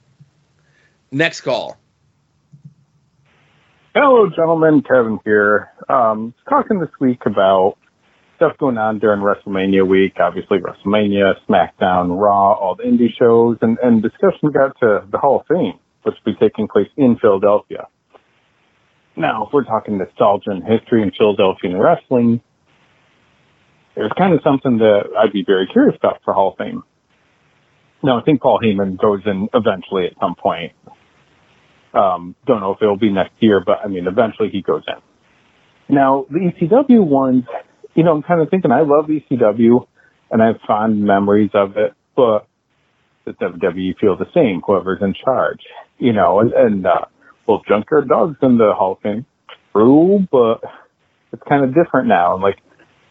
[1.10, 1.76] Next call.
[3.94, 4.82] Hello, gentlemen.
[4.88, 5.70] Kevin here.
[5.86, 7.76] Um, talking this week about
[8.36, 10.14] stuff going on during WrestleMania week.
[10.18, 15.40] Obviously, WrestleMania, SmackDown, Raw, all the indie shows, and, and discussion got to the Hall
[15.40, 17.86] of Fame, which will be taking place in Philadelphia.
[19.14, 22.40] Now, if we're talking nostalgia and history in Philadelphia and wrestling,
[23.94, 26.82] there's kind of something that I'd be very curious about for Hall of Fame.
[28.02, 30.72] Now, I think Paul Heyman goes in eventually at some point.
[31.94, 35.94] Um, don't know if it'll be next year, but I mean, eventually he goes in.
[35.94, 37.44] Now, the ECW ones,
[37.94, 39.86] you know, I'm kind of thinking I love ECW
[40.30, 42.46] and I have fond memories of it, but
[43.24, 45.60] the WWE feel the same, whoever's in charge,
[45.98, 47.04] you know, and, and, uh,
[47.46, 49.26] well, Junkyard Dog's in the Hall of Fame.
[49.72, 50.62] True, but
[51.32, 52.34] it's kind of different now.
[52.34, 52.58] And like,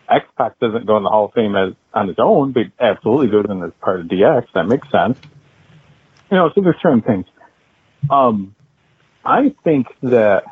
[0.09, 3.45] X-Pac doesn't go in the Hall of Fame as, on his own, but absolutely goes
[3.49, 4.47] in as part of DX.
[4.53, 5.17] That makes sense.
[6.29, 7.25] You know, so there's certain things.
[8.09, 8.55] Um,
[9.25, 10.43] I think that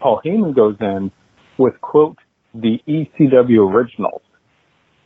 [0.00, 1.10] Paul Heyman goes in
[1.58, 2.18] with quote
[2.54, 4.22] the ECW originals,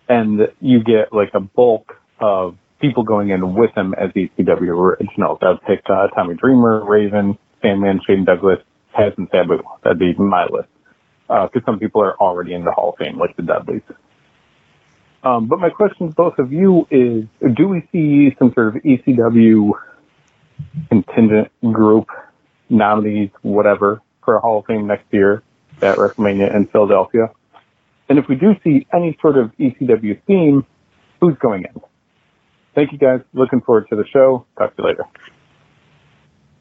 [0.09, 5.39] and you get like a bulk of people going in with him as ECW originals.
[5.43, 8.59] I'd pick uh, Tommy Dreamer, Raven, Sandman, Shane Douglas,
[8.97, 9.63] Taz, and Sabu.
[9.83, 10.69] That'd be my list.
[11.29, 13.83] Because some people are already in the Hall of Fame, like the Dudleys.
[15.23, 18.83] Um, but my question to both of you is, do we see some sort of
[18.83, 19.73] ECW
[20.89, 22.09] contingent group,
[22.71, 25.43] nominees, whatever, for a Hall of Fame next year
[25.83, 27.31] at WrestleMania in Philadelphia?
[28.09, 30.65] And if we do see any sort of ECW theme,
[31.21, 31.81] who's going in?
[32.75, 33.21] Thank you guys.
[33.35, 34.47] Looking forward to the show.
[34.59, 35.05] Talk to you later.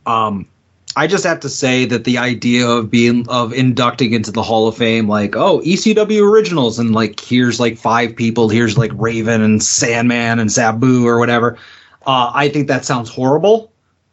[0.06, 0.48] Um,
[0.96, 4.68] I just have to say that the idea of being of inducting into the Hall
[4.68, 9.42] of Fame, like oh ECW originals, and like here's like five people, here's like Raven
[9.42, 11.58] and Sandman and Sabu or whatever.
[12.06, 13.69] Uh, I think that sounds horrible,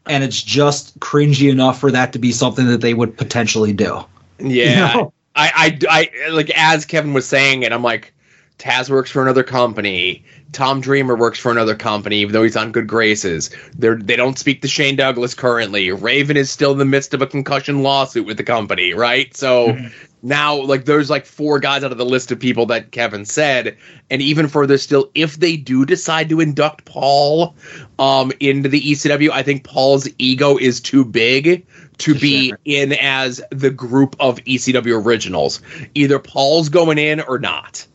[0.07, 4.05] and it's just cringy enough for that to be something that they would potentially do.
[4.39, 5.13] Yeah, You know?
[5.35, 8.15] I, I, I, like as Kevin was saying it, I'm like,
[8.59, 10.25] Taz works for another company.
[10.53, 13.51] Tom Dreamer works for another company, even though he's on good graces.
[13.77, 15.93] They're they don't speak to Shane Douglas currently.
[15.93, 19.37] Raven is still in the midst of a concussion lawsuit with the company, right?
[19.37, 19.89] So mm-hmm.
[20.27, 23.77] Now, like, there's like four guys out of the list of people that Kevin said,
[24.11, 27.55] and even further still, if they do decide to induct Paul
[28.01, 31.65] um into the ECW, I think Paul's ego is too big
[31.99, 35.63] to be in as the group of ECW originals.
[35.95, 37.87] Either Paul's going in or not.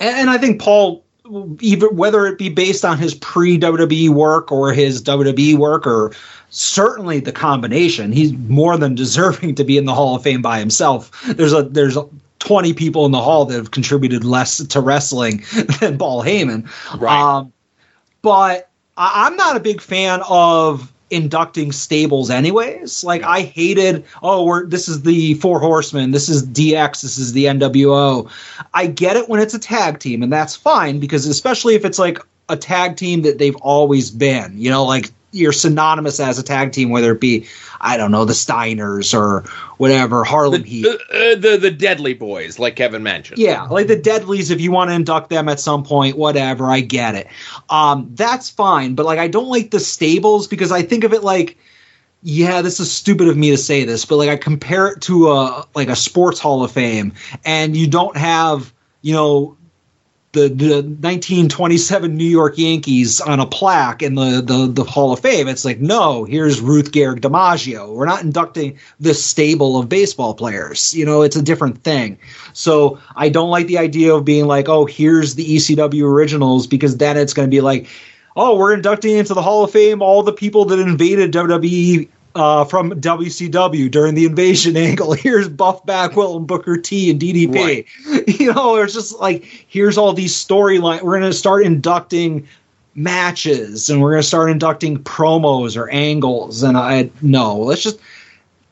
[0.00, 1.02] And, and I think Paul,
[1.60, 6.12] even whether it be based on his pre WWE work or his WWE work, or
[6.50, 10.58] certainly the combination, he's more than deserving to be in the Hall of Fame by
[10.58, 11.10] himself.
[11.22, 12.06] There's a there's a,
[12.40, 15.44] 20 people in the hall that have contributed less to wrestling
[15.80, 16.68] than Paul Heyman.
[16.98, 17.20] Right.
[17.20, 17.52] Um,
[18.22, 24.44] but I, I'm not a big fan of inducting stables anyways like i hated oh
[24.44, 28.30] we're this is the four horsemen this is dx this is the nwo
[28.74, 31.98] i get it when it's a tag team and that's fine because especially if it's
[31.98, 36.42] like a tag team that they've always been you know like you're synonymous as a
[36.42, 37.46] tag team whether it be
[37.80, 39.42] i don't know the steiners or
[39.78, 43.38] whatever harlem heat The, uh, the the Dudley Boys, like Kevin mentioned.
[43.38, 46.80] yeah, like the Dudleys, if you want to induct them at some point, whatever, I
[46.80, 47.28] get it.
[47.68, 48.94] Um, that's fine.
[48.94, 51.56] But like, I don't like the stables because I think of it like,
[52.22, 55.30] yeah, this is stupid of me to say this, but like I compare it to
[55.30, 57.12] a like a sports Hall of Fame,
[57.44, 59.56] and you don't have you know
[60.32, 65.18] the, the 1927 New York Yankees on a plaque in the, the, the Hall of
[65.18, 65.48] Fame.
[65.48, 67.92] It's like, no, here's Ruth Gehrig DiMaggio.
[67.92, 70.94] We're not inducting the stable of baseball players.
[70.94, 72.16] You know, it's a different thing.
[72.52, 76.96] So I don't like the idea of being like, oh, here's the ECW originals, because
[76.96, 77.88] then it's going to be like,
[78.36, 82.64] oh, we're inducting into the Hall of Fame all the people that invaded WWE uh,
[82.64, 85.12] from WCW during the invasion angle.
[85.12, 87.54] Here's Buff Bagwell and Booker T and DDP.
[87.54, 87.86] Right.
[88.40, 91.02] You know, it's just like here's all these storyline.
[91.02, 92.48] We're going to start inducting
[92.94, 96.62] matches and we're going to start inducting promos or angles.
[96.62, 98.00] And I no, let's just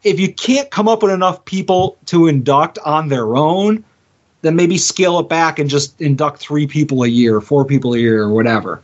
[0.05, 3.85] if you can't come up with enough people to induct on their own,
[4.43, 7.99] then maybe scale it back and just induct three people a year, four people a
[7.99, 8.81] year, or whatever.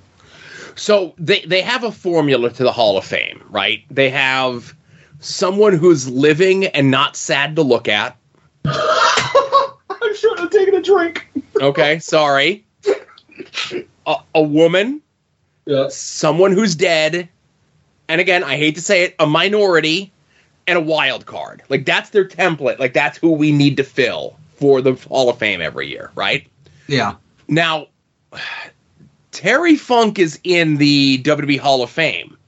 [0.77, 3.85] So they they have a formula to the Hall of Fame, right?
[3.91, 4.75] They have
[5.21, 8.17] someone who's living and not sad to look at.
[8.65, 11.27] I'm sure to taking a drink.
[11.61, 12.65] Okay, sorry.
[14.07, 15.01] A, a woman,
[15.67, 15.89] Yeah.
[15.89, 17.29] someone who's dead,
[18.09, 20.13] and again, I hate to say it, a minority,
[20.67, 21.63] and a wild card.
[21.69, 22.79] Like that's their template.
[22.79, 26.47] Like that's who we need to fill for the Hall of Fame every year, right?
[26.87, 27.15] Yeah.
[27.49, 27.89] Now,
[29.45, 32.39] Terry Funk is in the WWE Hall of Fame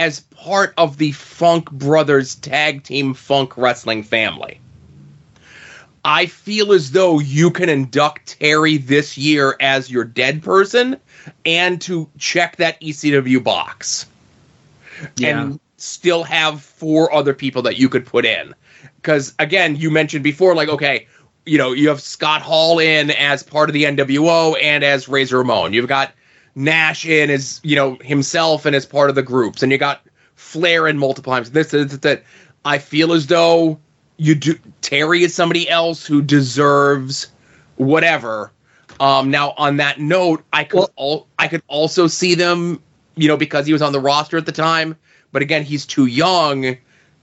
[0.00, 4.58] as part of the Funk Brothers tag team Funk wrestling family.
[6.04, 10.96] I feel as though you can induct Terry this year as your dead person
[11.46, 14.06] and to check that ECW box.
[15.18, 15.40] Yeah.
[15.40, 18.56] And still have four other people that you could put in.
[18.96, 21.06] Because again, you mentioned before, like, okay,
[21.46, 25.38] you know, you have Scott Hall in as part of the NWO and as Razor
[25.38, 25.72] Ramon.
[25.72, 26.12] You've got
[26.54, 29.62] Nash in as, you know, himself and as part of the groups.
[29.62, 30.02] And you got
[30.36, 31.50] Flair in multiple times.
[31.50, 32.22] This is that
[32.64, 33.78] I feel as though
[34.18, 37.28] you do Terry is somebody else who deserves
[37.76, 38.52] whatever.
[39.00, 42.80] Um now on that note, I could al- I could also see them,
[43.16, 44.96] you know, because he was on the roster at the time,
[45.32, 46.76] but again, he's too young.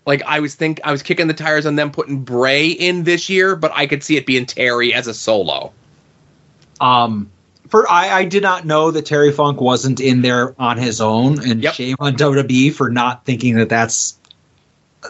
[0.06, 3.30] Like I was think I was kicking the tires on them putting Bray in this
[3.30, 5.72] year, but I could see it being Terry as a solo.
[6.82, 7.30] Um,
[7.68, 11.48] for I, I did not know that Terry Funk wasn't in there on his own,
[11.48, 14.18] and shame on WWE for not thinking that that's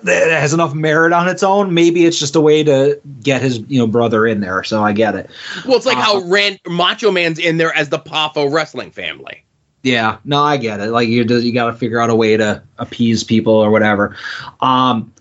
[0.04, 1.74] that has enough merit on its own.
[1.74, 4.64] Maybe it's just a way to get his you know brother in there.
[4.64, 5.30] So I get it.
[5.66, 9.44] Well, it's like Uh, how Rand, Macho Man's in there as the Poffo wrestling family.
[9.84, 10.88] Yeah, no, I get it.
[10.92, 14.16] Like you, you got to figure out a way to appease people or whatever.
[14.60, 15.14] Um,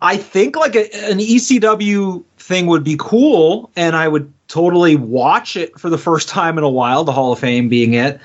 [0.00, 5.56] I think like a, an ECW thing would be cool, and I would totally watch
[5.56, 7.04] it for the first time in a while.
[7.04, 8.18] The Hall of Fame being it,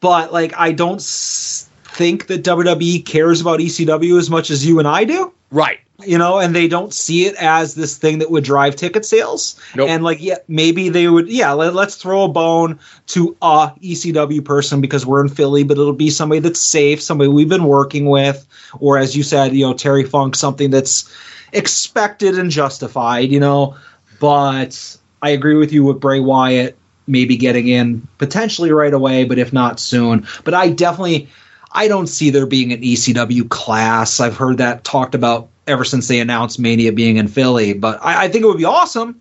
[0.00, 4.80] but like I don't s- think that WWE cares about ECW as much as you
[4.80, 5.32] and I do.
[5.52, 5.78] Right.
[6.06, 9.60] You know, and they don't see it as this thing that would drive ticket sales.
[9.74, 9.88] Nope.
[9.88, 11.28] And like, yeah, maybe they would.
[11.28, 15.78] Yeah, let, let's throw a bone to a ECW person because we're in Philly, but
[15.78, 18.46] it'll be somebody that's safe, somebody we've been working with,
[18.80, 21.12] or as you said, you know, Terry Funk, something that's
[21.52, 23.30] expected and justified.
[23.30, 23.76] You know,
[24.20, 29.38] but I agree with you with Bray Wyatt maybe getting in potentially right away, but
[29.38, 30.26] if not soon.
[30.44, 31.28] But I definitely
[31.72, 34.20] I don't see there being an ECW class.
[34.20, 38.24] I've heard that talked about ever since they announced Mania being in Philly, but I,
[38.24, 39.20] I think it would be awesome.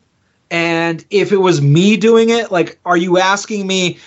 [0.49, 3.97] And if it was me doing it, like, are you asking me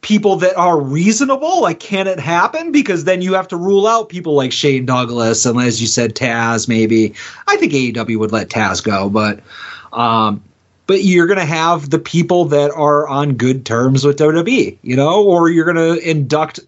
[0.00, 1.62] people that are reasonable?
[1.62, 2.72] Like, can it happen?
[2.72, 6.14] Because then you have to rule out people like Shane Douglas and, as you said,
[6.14, 6.68] Taz.
[6.68, 7.14] Maybe
[7.46, 9.40] I think AEW would let Taz go, but
[9.92, 10.42] um,
[10.86, 14.96] but you're going to have the people that are on good terms with WWE, you
[14.96, 16.60] know, or you're going to induct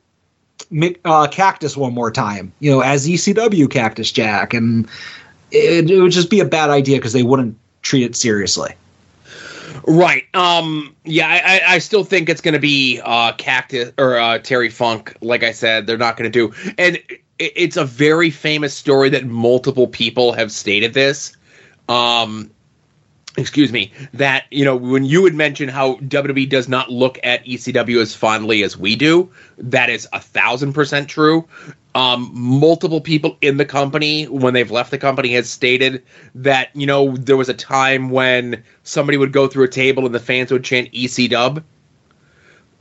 [1.05, 4.89] uh, Cactus one more time, you know, as ECW Cactus Jack, and
[5.51, 8.75] it, it would just be a bad idea because they wouldn't treat it seriously.
[9.87, 10.25] Right.
[10.35, 10.95] Um.
[11.05, 11.29] Yeah.
[11.29, 11.75] I.
[11.75, 15.17] I, still think it's going to be uh, Cactus or uh, Terry Funk.
[15.21, 16.73] Like I said, they're not going to do.
[16.77, 21.37] And it, it's a very famous story that multiple people have stated this.
[21.89, 22.51] Um.
[23.39, 23.93] Excuse me.
[24.15, 28.13] That you know when you would mention how WWE does not look at ECW as
[28.13, 31.47] fondly as we do, that is a thousand percent true.
[31.95, 36.03] Um, multiple people in the company, when they've left the company, has stated
[36.35, 40.13] that you know there was a time when somebody would go through a table and
[40.13, 41.63] the fans would chant ECW.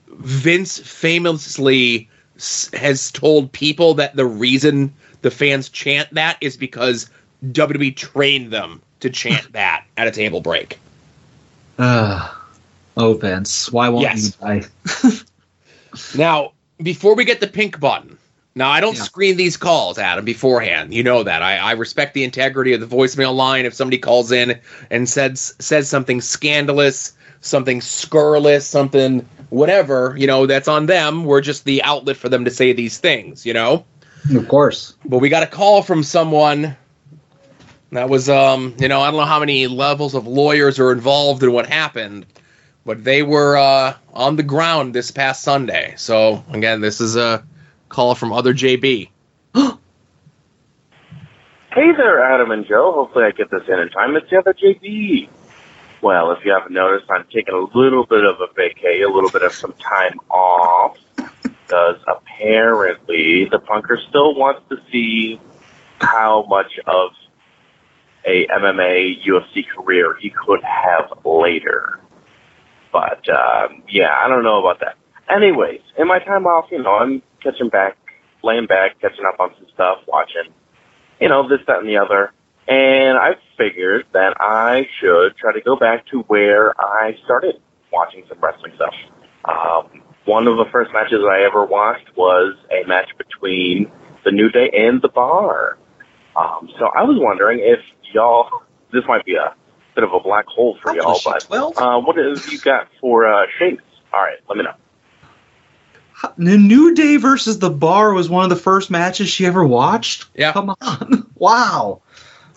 [0.08, 2.10] Vince famously
[2.74, 7.12] has told people that the reason the fans chant that is because
[7.46, 10.80] WWE trained them to chant that at a table break.
[11.78, 12.34] Uh,
[12.98, 14.38] oh, Vince, why won't Yes.
[14.42, 14.64] you die?
[16.16, 18.18] Now, before we get the pink button,
[18.56, 19.04] now I don't Yeah.
[19.04, 20.94] screen these calls, Adam, beforehand.
[20.94, 21.42] You know that.
[21.42, 23.66] I, I respect the integrity of the voicemail line.
[23.66, 24.60] If somebody calls in
[24.92, 31.24] and says says something scandalous, something scurrilous, something whatever, you know, that's on them.
[31.24, 33.86] We're just the outlet for them to say these things, you know?
[34.36, 34.96] Of course.
[35.06, 36.76] But we got a call from someone
[37.92, 41.44] that was um, you know, I don't know how many levels of lawyers are involved
[41.44, 42.26] in what happened,
[42.86, 45.94] but they were uh on the ground this past Sunday.
[45.98, 47.46] So again, this is a
[47.90, 49.10] call from other JB.
[51.74, 52.92] Hey there, Adam and Joe.
[52.92, 54.16] Hopefully I get this in in time.
[54.16, 55.30] It's the other JB.
[56.02, 59.30] Well, if you haven't noticed, I'm taking a little bit of a vacay, a little
[59.30, 65.40] bit of some time off, because apparently the punker still wants to see
[66.00, 67.12] how much of
[68.28, 72.00] a MMA UFC career he could have later.
[72.92, 74.98] But um, yeah, I don't know about that.
[75.34, 77.98] Anyways, in my time off, you know, I'm catching back,
[78.44, 80.54] laying back, catching up on some stuff, watching
[81.20, 82.32] you know, this, that, and the other.
[82.68, 87.56] And I figured that I should try to go back to where I started
[87.92, 88.94] watching some wrestling stuff.
[89.46, 93.90] Um, one of the first matches I ever watched was a match between
[94.26, 95.78] the New Day and the Bar.
[96.38, 97.80] Um, so I was wondering if
[98.14, 98.62] y'all,
[98.94, 99.56] this might be a
[99.96, 103.48] bit of a black hole for y'all, but uh, what have you got for uh,
[103.58, 103.84] Sheamus?
[104.14, 104.74] All right, let me know.
[106.38, 110.26] The New Day versus the Bar was one of the first matches she ever watched.
[110.36, 110.52] Yeah.
[110.52, 111.28] Come on.
[111.36, 112.02] wow.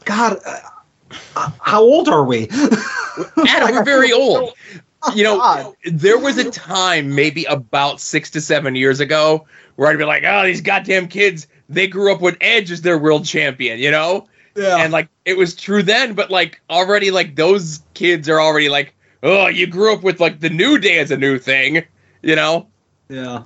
[0.05, 0.61] God, uh,
[1.37, 2.49] uh, how old are we?
[2.51, 4.55] Adam, we're very old.
[5.15, 9.47] You know, there was a time, maybe about six to seven years ago,
[9.77, 11.47] where I'd be like, "Oh, these goddamn kids!
[11.69, 14.29] They grew up with Edge as their world champion," you know?
[14.57, 14.77] Yeah.
[14.77, 18.95] And like, it was true then, but like, already, like, those kids are already like,
[19.23, 21.83] "Oh, you grew up with like the New Day as a new thing,"
[22.23, 22.67] you know?
[23.09, 23.43] Yeah.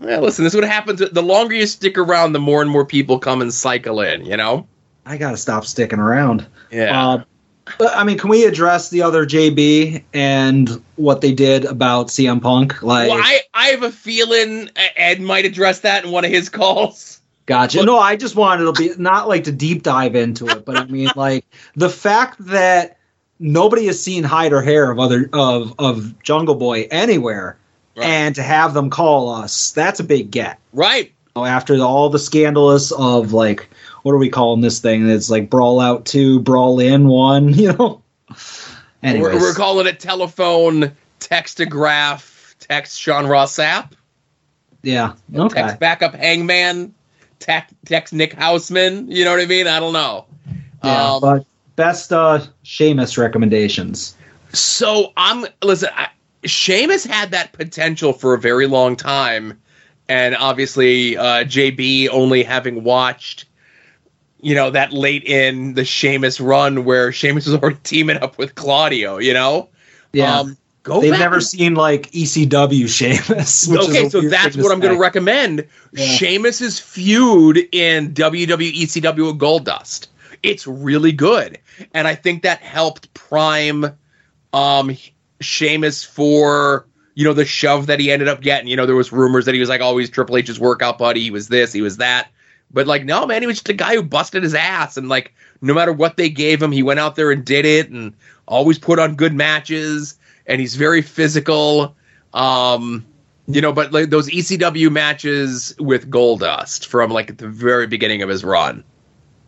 [0.00, 1.00] Yeah, listen, this is what happens.
[1.00, 4.36] The longer you stick around, the more and more people come and cycle in, you
[4.36, 4.66] know?
[5.04, 6.46] I gotta stop sticking around.
[6.70, 7.08] Yeah.
[7.08, 7.24] Uh,
[7.80, 12.82] I mean, can we address the other JB and what they did about CM Punk?
[12.82, 16.48] Like, Well, I, I have a feeling Ed might address that in one of his
[16.48, 17.20] calls.
[17.46, 17.84] Gotcha.
[17.84, 20.84] No, I just wanted to be not like to deep dive into it, but I
[20.86, 21.44] mean like
[21.76, 22.98] the fact that
[23.38, 27.56] nobody has seen hide or hair of other of of Jungle Boy anywhere,
[27.96, 30.58] and to have them call us, that's a big get.
[30.72, 31.12] Right.
[31.36, 33.70] after all the scandalous of like
[34.06, 35.10] what are we calling this thing?
[35.10, 37.52] It's like Brawl Out Two, Brawl In One.
[37.52, 38.02] You know.
[39.02, 43.90] Anyways, We're, we're calling it telephone, textograph, text Sean Ross Sapp,
[44.84, 45.14] yeah.
[45.34, 45.60] Okay.
[45.60, 46.94] text backup Hangman,
[47.40, 49.10] text, text Nick Hausman.
[49.12, 49.66] You know what I mean?
[49.66, 50.26] I don't know.
[50.84, 54.16] Yeah, Um, but best uh Sheamus recommendations.
[54.52, 55.88] So I'm listen.
[55.92, 56.10] I,
[56.44, 59.60] Sheamus had that potential for a very long time,
[60.08, 63.46] and obviously uh, JB only having watched,
[64.40, 68.54] you know, that late in the Sheamus run where Sheamus was already teaming up with
[68.54, 69.18] Claudio.
[69.18, 69.68] You know,
[70.12, 70.40] Yeah.
[70.40, 73.70] Um, go They've never and- seen like ECW Sheamus.
[73.70, 75.66] okay, so that's what I'm going to recommend.
[75.94, 80.08] Sheamus's feud in WWE ECW with Goldust.
[80.42, 81.58] It's really good,
[81.94, 83.86] and I think that helped prime
[84.52, 84.96] um
[85.40, 88.68] Sheamus for you know the shove that he ended up getting.
[88.68, 91.20] You know, there was rumors that he was like always Triple H's workout buddy.
[91.22, 92.28] He was this, he was that.
[92.70, 95.34] But like, no, man, he was just a guy who busted his ass, and like,
[95.62, 98.12] no matter what they gave him, he went out there and did it, and
[98.46, 100.16] always put on good matches.
[100.46, 101.96] And he's very physical.
[102.34, 103.04] Um,
[103.48, 108.22] you know, but like those ECW matches with Goldust from like at the very beginning
[108.22, 108.84] of his run.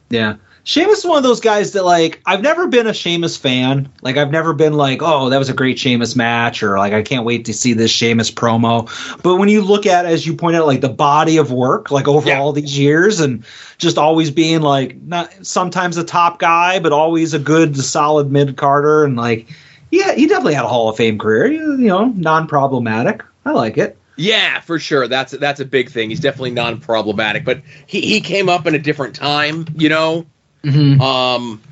[0.08, 0.36] Yeah.
[0.68, 3.90] Sheamus is one of those guys that like I've never been a Sheamus fan.
[4.02, 7.00] Like I've never been like, oh, that was a great Sheamus match, or like I
[7.00, 8.86] can't wait to see this Sheamus promo.
[9.22, 12.06] But when you look at, as you point out, like the body of work, like
[12.06, 13.46] over all these years, and
[13.78, 18.58] just always being like not sometimes a top guy, but always a good, solid mid
[18.58, 19.48] carder, and like
[19.90, 21.46] yeah, he definitely had a Hall of Fame career.
[21.46, 23.24] You know, non problematic.
[23.46, 23.96] I like it.
[24.16, 25.08] Yeah, for sure.
[25.08, 26.10] That's that's a big thing.
[26.10, 30.26] He's definitely non-problematic, but he he came up in a different time, you know.
[30.62, 31.00] Mm-hmm.
[31.00, 31.62] Um,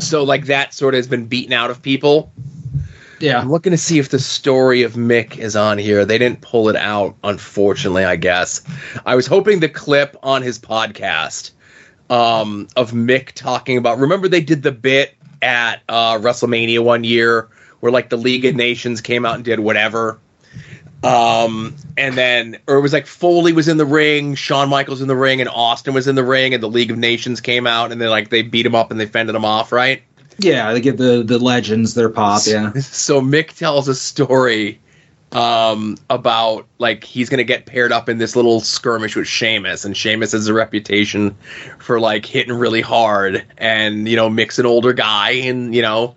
[0.00, 2.32] so like that sort of has been beaten out of people.
[3.18, 6.04] Yeah, I'm looking to see if the story of Mick is on here.
[6.04, 8.04] They didn't pull it out, unfortunately.
[8.04, 8.62] I guess
[9.06, 11.52] I was hoping the clip on his podcast
[12.10, 13.98] um, of Mick talking about.
[13.98, 17.48] Remember they did the bit at uh, WrestleMania one year
[17.80, 20.18] where like the League of Nations came out and did whatever.
[21.02, 25.08] Um, and then, or it was like Foley was in the ring, Shawn Michaels in
[25.08, 27.92] the ring, and Austin was in the ring, and the League of Nations came out,
[27.92, 30.02] and then like they beat him up and they fended him off, right?
[30.38, 32.42] Yeah, they give the the legends their pop.
[32.46, 32.72] Yeah.
[32.80, 34.80] So Mick tells a story
[35.32, 39.96] um, about like he's gonna get paired up in this little skirmish with Sheamus, and
[39.96, 41.36] Sheamus has a reputation
[41.78, 46.14] for like hitting really hard, and you know Mick's an older guy, and you know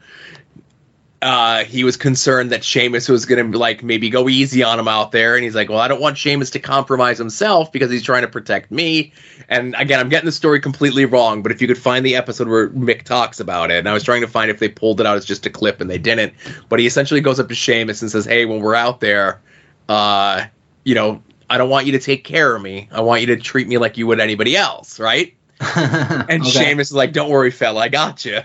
[1.22, 4.88] uh, he was concerned that Sheamus was going to like maybe go easy on him
[4.88, 8.04] out there, and he's like, "Well, I don't want Sheamus to compromise himself because he's
[8.04, 9.12] trying to protect me."
[9.50, 12.48] And again, I'm getting the story completely wrong, but if you could find the episode
[12.48, 15.08] where Mick talks about it, and I was trying to find if they pulled it
[15.08, 16.34] out as just a clip, and they didn't.
[16.70, 19.42] But he essentially goes up to Sheamus and says, "Hey, when we're out there,
[19.90, 20.46] uh,
[20.86, 22.88] you know, I don't want you to take care of me.
[22.94, 25.36] I want you to treat me like you would anybody else, right?"
[25.76, 26.50] and Okay.
[26.50, 28.40] Sheamus is like, "Don't worry, fella, I got you."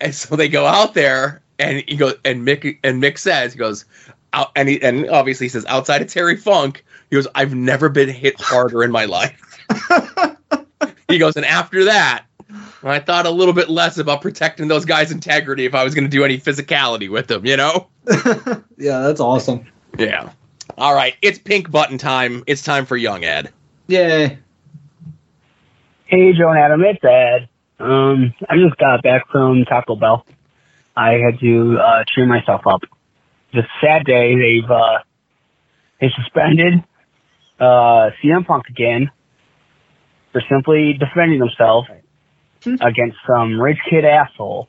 [0.00, 3.58] And so they go out there, and he goes, and Mick and Mick says, he
[3.58, 3.84] goes,
[4.32, 7.88] out, and he, and obviously he says, outside of Terry Funk, he goes, I've never
[7.88, 9.40] been hit harder in my life.
[11.08, 12.24] he goes, and after that,
[12.82, 16.04] I thought a little bit less about protecting those guys' integrity if I was going
[16.04, 17.88] to do any physicality with them, you know?
[18.78, 19.64] Yeah, that's awesome.
[19.96, 20.32] Yeah.
[20.76, 22.42] All right, it's pink button time.
[22.48, 23.52] It's time for Young Ed.
[23.86, 24.38] Yay.
[26.06, 27.48] Hey, Joe and Adam, it's Ed.
[27.78, 30.26] Um, I just got back from Taco Bell.
[30.96, 32.82] I had to uh, cheer myself up.
[33.52, 34.34] It's a sad day.
[34.34, 34.98] They've uh,
[36.00, 36.82] they suspended
[37.58, 39.10] uh, CM Punk again
[40.32, 41.86] for simply defending himself
[42.64, 44.68] against some rich kid asshole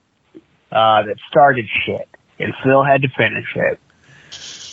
[0.71, 2.09] uh, that started shit
[2.39, 3.79] and still had to finish it.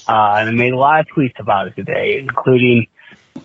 [0.09, 2.89] Uh, and I made a lot of tweets about it today, including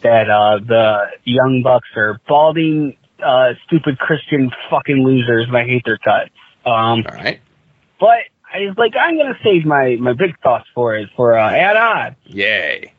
[0.02, 5.84] that uh, the Young Bucks are balding, uh, stupid Christian fucking losers, and I hate
[5.86, 6.32] their guts.
[6.66, 7.40] Um, All right.
[8.00, 8.20] But
[8.54, 11.76] I was like, I'm gonna save my my big thoughts for it for uh, at
[11.76, 12.16] odds.
[12.26, 12.92] Yay.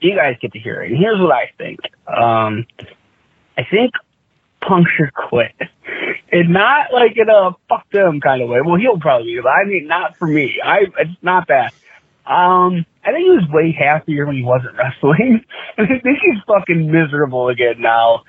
[0.00, 0.90] You guys get to hear it.
[0.90, 1.80] And here's what I think.
[2.06, 2.66] Um,
[3.56, 3.92] I think
[4.60, 5.54] Punk should quit,
[6.32, 8.60] and not like in a fuck them kind of way.
[8.60, 10.60] Well, he'll probably, be but I mean, not for me.
[10.62, 11.72] I it's not that.
[12.26, 15.44] Um, I think he was way happier when he wasn't wrestling.
[15.78, 18.24] I think he's fucking miserable again now,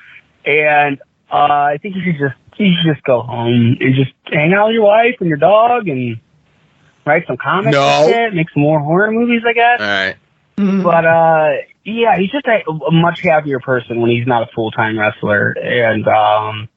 [0.46, 1.00] and
[1.32, 4.68] uh, I think he should just you should just go home and just hang out
[4.68, 6.20] with your wife and your dog and
[7.06, 7.84] write some comics No.
[7.88, 9.80] and shit, make some more horror movies, I guess.
[9.80, 10.16] All right.
[10.58, 11.50] But uh,
[11.84, 15.52] yeah, he's just a, a much happier person when he's not a full time wrestler,
[15.52, 16.70] and um,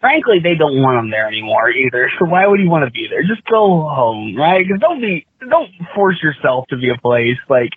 [0.00, 2.10] frankly, they don't want him there anymore either.
[2.18, 3.22] So why would he want to be there?
[3.22, 4.66] Just go home, right?
[4.66, 7.70] Because don't be, don't force yourself to be a place like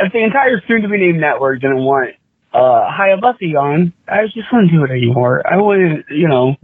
[0.00, 2.14] if the entire soon to be named network didn't want
[2.56, 5.46] uh, Hayabusa on, I just wouldn't do it anymore.
[5.46, 6.56] I wouldn't, you know,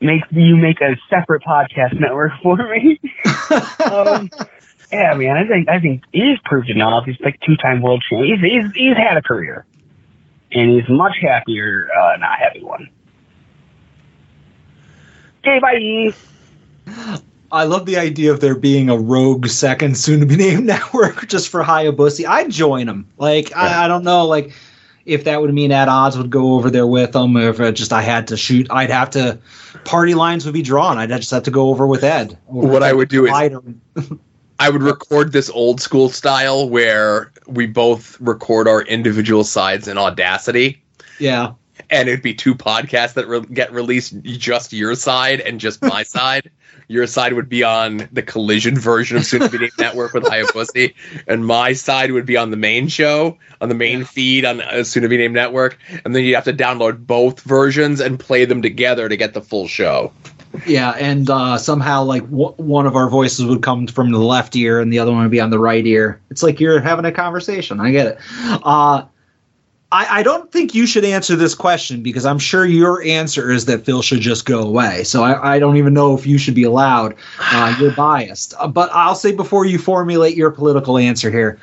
[0.00, 3.00] make you make a separate podcast network for me.
[3.90, 4.30] um,
[4.92, 7.04] yeah, man, I think I think he's proved enough.
[7.04, 8.38] He's like two time world champion.
[8.38, 9.66] He's, he's he's had a career,
[10.52, 12.88] and he's much happier uh, not having one.
[15.40, 16.14] Okay, bye.
[17.52, 21.26] I love the idea of there being a rogue second soon to be named network
[21.26, 22.26] just for Hayabusa.
[22.26, 23.08] I'd join them.
[23.18, 24.52] Like I, I don't know, like
[25.06, 27.92] if that would mean at odds would go over there with them, if it just
[27.92, 29.38] I had to shoot, I'd have to
[29.84, 30.98] party lines would be drawn.
[30.98, 32.36] I'd just have to go over with Ed.
[32.48, 33.32] Over What I would do is.
[34.58, 39.98] I would record this old school style where we both record our individual sides in
[39.98, 40.82] Audacity.
[41.18, 41.52] yeah.
[41.90, 46.02] And it'd be two podcasts that re- get released just your side and just my
[46.14, 46.50] side
[46.88, 50.22] your side would be on the collision version of soon to be named network with
[50.22, 50.94] Hayabusa,
[51.26, 54.84] and my side would be on the main show on the main feed on uh,
[54.84, 58.44] soon to be named network and then you'd have to download both versions and play
[58.44, 60.12] them together to get the full show
[60.66, 64.56] Yeah, and uh, somehow like w- one of our voices would come from the left
[64.56, 66.20] ear and the other one would be on the right ear.
[66.30, 67.78] It's like you're having a conversation.
[67.80, 68.18] I get it.
[68.62, 69.04] Uh,
[69.92, 73.66] I, I don't think you should answer this question because I'm sure your answer is
[73.66, 75.04] that Phil should just go away.
[75.04, 77.14] So I, I don't even know if you should be allowed.
[77.38, 81.60] Uh, you're biased, Uh, but I'll say before you formulate your political answer here,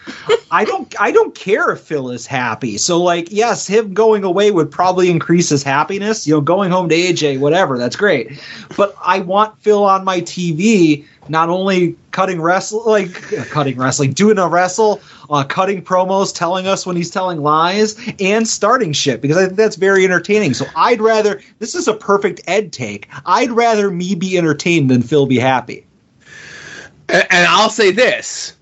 [0.51, 2.77] I don't I don't care if Phil is happy.
[2.77, 6.25] So like yes, him going away would probably increase his happiness.
[6.25, 8.41] You know, going home to AJ, whatever, that's great.
[8.77, 14.13] But I want Phil on my TV, not only cutting wrestle like uh, cutting wrestling,
[14.13, 19.21] doing a wrestle, uh, cutting promos, telling us when he's telling lies, and starting shit
[19.21, 20.53] because I think that's very entertaining.
[20.53, 23.09] So I'd rather this is a perfect Ed take.
[23.25, 25.85] I'd rather me be entertained than Phil be happy.
[27.09, 28.55] and, and I'll say this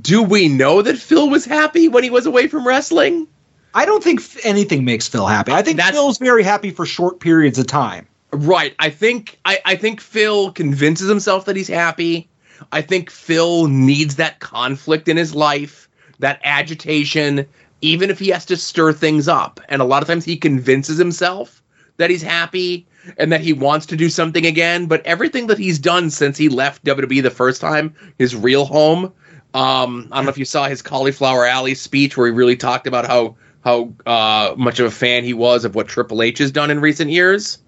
[0.00, 3.26] do we know that Phil was happy when he was away from wrestling
[3.74, 5.52] I don't think anything makes Phil happy.
[5.52, 8.06] I think Phil's very happy for short periods of time.
[8.32, 8.74] Right.
[8.78, 12.28] I think I, I think Phil convinces himself that he's happy.
[12.70, 17.46] I think Phil needs that conflict in his life, that agitation,
[17.80, 19.60] even if he has to stir things up.
[19.68, 21.62] And a lot of times he convinces himself
[21.96, 22.86] that he's happy
[23.18, 24.86] and that he wants to do something again.
[24.86, 29.12] But everything that he's done since he left WWE the first time, his real home,
[29.54, 32.86] um, I don't know if you saw his Cauliflower Alley speech where he really talked
[32.86, 36.50] about how how uh, much of a fan he was of what Triple H has
[36.50, 37.58] done in recent years.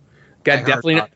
[0.42, 1.10] Got definitely not,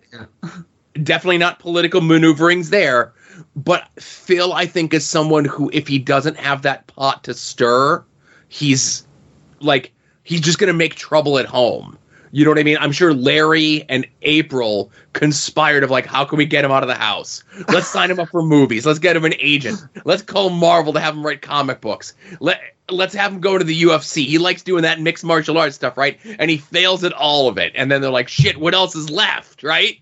[1.02, 3.12] definitely not political maneuverings there.
[3.58, 8.04] But Phil, I think, is someone who, if he doesn't have that pot to stir,
[8.48, 9.04] he's
[9.60, 11.98] like he's just gonna make trouble at home.
[12.30, 12.76] You know what I mean?
[12.78, 16.88] I'm sure Larry and April conspired of like, how can we get him out of
[16.88, 17.42] the house?
[17.68, 18.86] Let's sign him up for movies.
[18.86, 19.80] Let's get him an agent.
[20.04, 22.14] Let's call Marvel to have him write comic books.
[22.38, 22.60] Let
[22.90, 24.24] let's have him go to the UFC.
[24.26, 26.20] He likes doing that mixed martial arts stuff, right?
[26.38, 27.72] And he fails at all of it.
[27.74, 29.98] And then they're like, shit, what else is left, right?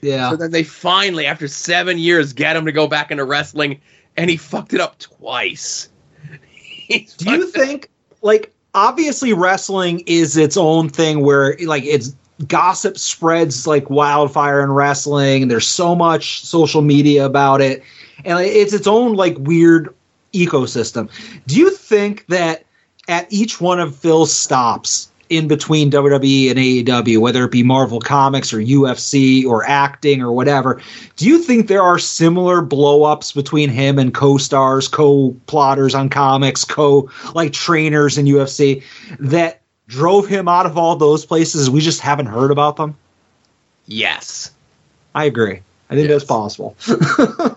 [0.00, 0.30] Yeah.
[0.30, 3.80] So then they finally, after seven years, get him to go back into wrestling,
[4.16, 5.88] and he fucked it up twice.
[6.88, 7.90] Do you think
[8.22, 12.14] like obviously wrestling is its own thing where like it's
[12.46, 17.82] gossip spreads like wildfire in wrestling and there's so much social media about it
[18.24, 19.94] and it's its own like weird
[20.32, 21.10] ecosystem.
[21.46, 22.64] Do you think that
[23.08, 28.00] at each one of Phil's stops in between WWE and AEW, whether it be Marvel
[28.00, 30.82] Comics or UFC or acting or whatever,
[31.16, 35.94] do you think there are similar blow ups between him and co stars, co plotters
[35.94, 38.82] on comics, co like trainers in UFC
[39.20, 41.70] that drove him out of all those places?
[41.70, 42.96] We just haven't heard about them?
[43.86, 44.50] Yes.
[45.14, 45.62] I agree.
[45.90, 46.76] I think that's possible.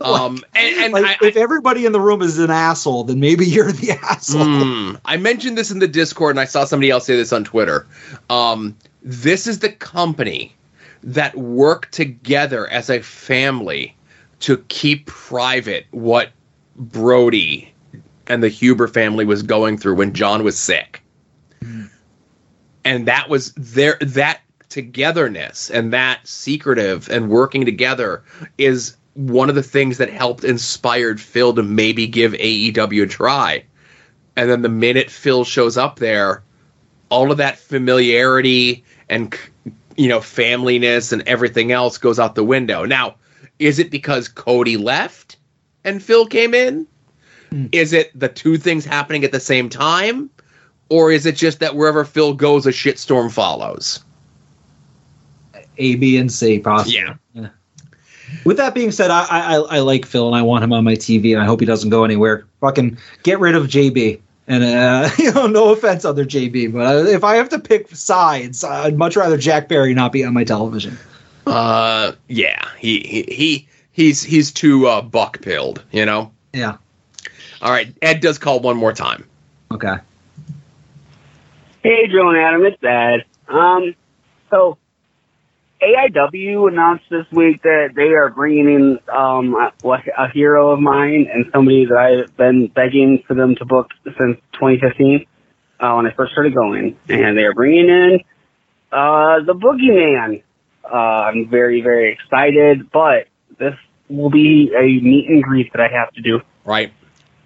[0.03, 3.71] Um, and, and like, if everybody in the room is an asshole, then maybe you're
[3.71, 4.43] the asshole.
[4.43, 7.45] Mm, I mentioned this in the Discord, and I saw somebody else say this on
[7.45, 7.87] Twitter.
[8.29, 10.53] Um, this is the company
[11.03, 13.95] that work together as a family
[14.41, 16.31] to keep private what
[16.75, 17.73] Brodie
[18.27, 21.01] and the Huber family was going through when Jon was sick.
[22.83, 24.41] And that was their that
[24.73, 28.23] togetherness and that secretive and working together
[28.57, 33.63] is one of the things that helped inspired Phil to maybe give AEW a try.
[34.35, 36.41] And then the minute Phil shows up there,
[37.09, 39.37] all of that familiarity and
[39.95, 42.83] you know familyness and everything else goes out the window.
[42.83, 43.15] Now,
[43.59, 45.37] is it because Cody left
[45.83, 46.87] and Phil came in?
[47.51, 47.67] Hmm.
[47.71, 50.31] Is it the two things happening at the same time?
[50.89, 54.03] Or is it just that wherever Phil goes, a shitstorm follows?
[55.77, 56.99] A, B, and C, possibly.
[56.99, 57.49] Yeah.
[58.45, 60.95] With that being said, I, I I like Phil and I want him on my
[60.95, 62.45] TV and I hope he doesn't go anywhere.
[62.61, 64.19] Fucking get rid of JB.
[64.47, 67.95] And uh, you know, no offense, other JB, but uh, if I have to pick
[67.95, 70.97] sides, I'd much rather Jack Perry not be on my television.
[71.45, 76.31] Uh, yeah, he he, he he's he's too uh, buck pilled, you know.
[76.51, 76.77] Yeah.
[77.61, 79.25] All right, Ed does call one more time.
[79.71, 79.95] Okay.
[81.81, 83.25] Hey, Joe and Adam, it's Ed.
[83.47, 83.95] Um,
[84.49, 84.77] so
[85.83, 89.71] AIW announced this week that they are bringing in um a,
[90.17, 94.37] a hero of mine and somebody that I've been begging for them to book since
[94.53, 95.25] 2015
[95.79, 98.19] uh, when I first started going, and they are bringing in
[98.91, 100.43] uh the Boogeyman.
[100.83, 103.27] Uh, I'm very very excited, but
[103.57, 103.75] this
[104.09, 106.41] will be a meet and greet that I have to do.
[106.65, 106.93] Right.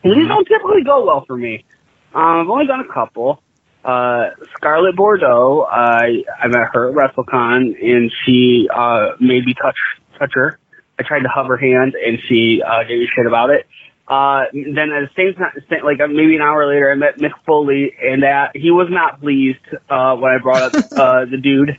[0.03, 1.65] These don't typically go well for me.
[2.13, 3.41] Um, I've only done a couple.
[3.83, 9.77] Uh, Scarlett Bordeaux, I I met her at WrestleCon, and she uh, made me touch
[10.19, 10.59] touch her.
[10.99, 13.67] I tried to hug her hand, and she uh, gave me shit about it.
[14.07, 15.51] Uh, then at the same time,
[15.83, 19.19] like uh, maybe an hour later, I met Mick Foley, and that he was not
[19.19, 19.59] pleased
[19.89, 21.77] uh, when I brought up uh, the dude.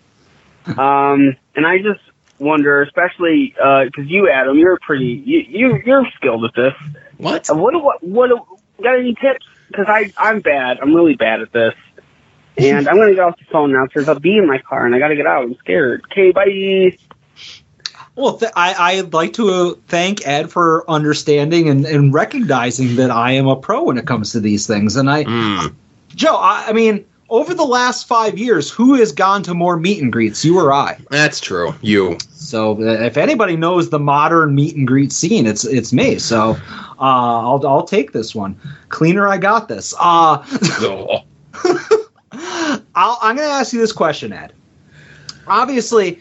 [0.78, 2.00] Um, and I just
[2.38, 6.74] wonder, especially because you, Adam, you're pretty, you, you you're skilled at this.
[7.16, 7.50] What?
[7.50, 8.30] Uh, what what what
[8.82, 9.46] got any tips?
[9.68, 10.78] Because I I'm bad.
[10.80, 11.74] I'm really bad at this.
[12.58, 13.84] And I'm gonna get off the phone now.
[13.84, 15.44] Because there's a bee in my car, and I gotta get out.
[15.44, 16.02] I'm scared.
[16.10, 16.96] Okay, bye.
[18.16, 23.12] Well, th- I, I'd like to uh, thank Ed for understanding and, and recognizing that
[23.12, 24.96] I am a pro when it comes to these things.
[24.96, 25.22] And I,
[26.16, 30.02] Joe, I, I mean, over the last five years, who has gone to more meet
[30.02, 30.98] and greets, you or I?
[31.10, 31.74] That's true.
[31.80, 32.18] You.
[32.30, 36.18] So uh, if anybody knows the modern meet and greet scene, it's it's me.
[36.18, 36.56] So
[36.98, 38.58] uh, I'll I'll take this one.
[38.88, 39.94] Cleaner, I got this.
[39.98, 40.44] Uh,
[42.94, 44.52] I'll, I'm going to ask you this question, Ed.
[45.46, 46.20] Obviously,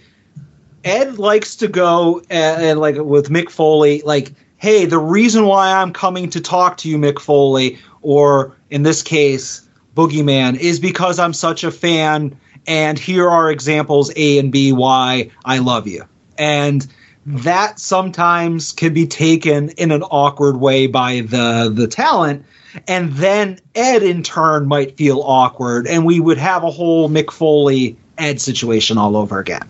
[0.83, 5.71] Ed likes to go and, and like with Mick Foley, like, hey, the reason why
[5.71, 11.19] I'm coming to talk to you, Mick Foley, or in this case, Boogeyman, is because
[11.19, 16.03] I'm such a fan, and here are examples A and B why I love you.
[16.37, 16.87] And
[17.25, 22.45] that sometimes can be taken in an awkward way by the the talent
[22.87, 27.31] and then ed in turn might feel awkward and we would have a whole mick
[27.31, 29.67] foley ed situation all over again.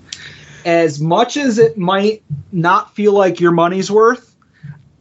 [0.66, 4.36] As much as it might not feel like your money's worth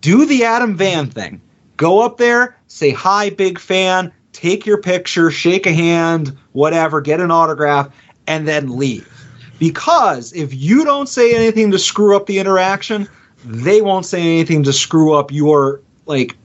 [0.00, 1.40] do the adam van thing.
[1.76, 4.12] Go up there say hi big fan.
[4.32, 7.88] Take your picture shake a hand whatever get an autograph
[8.26, 9.10] and then leave.
[9.58, 13.08] Because if you don't say anything to screw up the interaction,
[13.44, 16.36] they won't say anything to screw up your like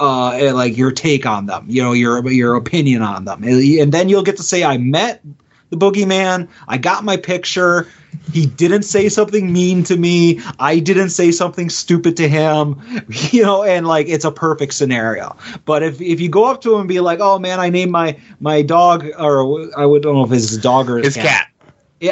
[0.00, 3.42] uh eh, like your take on them, you know, your your opinion on them.
[3.44, 5.22] And then you'll get to say I met
[5.70, 7.88] the boogeyman, I got my picture,
[8.32, 12.80] he didn't say something mean to me, I didn't say something stupid to him,
[13.32, 15.36] you know, and like it's a perfect scenario.
[15.64, 17.90] But if if you go up to him and be like, "Oh man, I named
[17.92, 21.16] my my dog or I would don't know if it's his dog or his, His
[21.16, 21.24] cat.
[21.24, 21.55] yeah,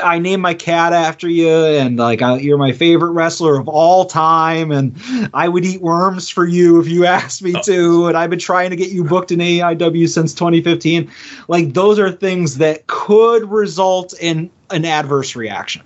[0.02, 4.06] I named my cat after you, and like I, you're my favorite wrestler of all
[4.06, 4.94] time, and
[5.34, 8.06] I would eat worms for you if you asked me to, oh.
[8.06, 11.10] and I've been trying to get you booked in AIW since 2015.
[11.48, 15.82] Like those are things that could result in an adverse reaction.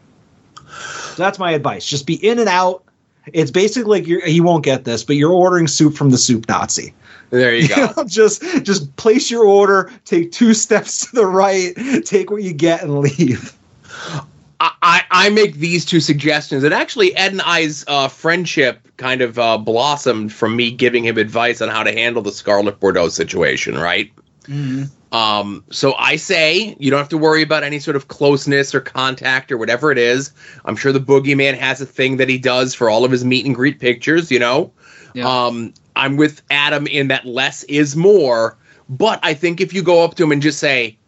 [0.65, 2.85] So that's my advice: just be in and out.
[3.33, 6.49] It's basically like you're, you won't get this, but you're ordering soup from the soup
[6.49, 6.95] Nazi.
[7.31, 7.93] There you go.
[7.97, 12.53] know, just just place your order, take two steps to the right, take what you
[12.53, 13.58] get, and leave.
[14.61, 19.39] I, I make these two suggestions, and actually, Ed and I's uh, friendship kind of
[19.39, 23.79] uh, blossomed from me giving him advice on how to handle the Scarlett Bordeaux situation,
[23.79, 24.11] right?
[25.13, 28.81] Um, so I say you don't have to worry about any sort of closeness or
[28.81, 30.33] contact or whatever it is.
[30.65, 33.47] I'm sure the boogeyman has a thing that he does for all of his meet
[33.47, 34.73] and greet pictures, you know.
[35.29, 38.57] Um, I'm with Adam in that less is more,
[38.89, 40.99] but I think if you go up to him and just say,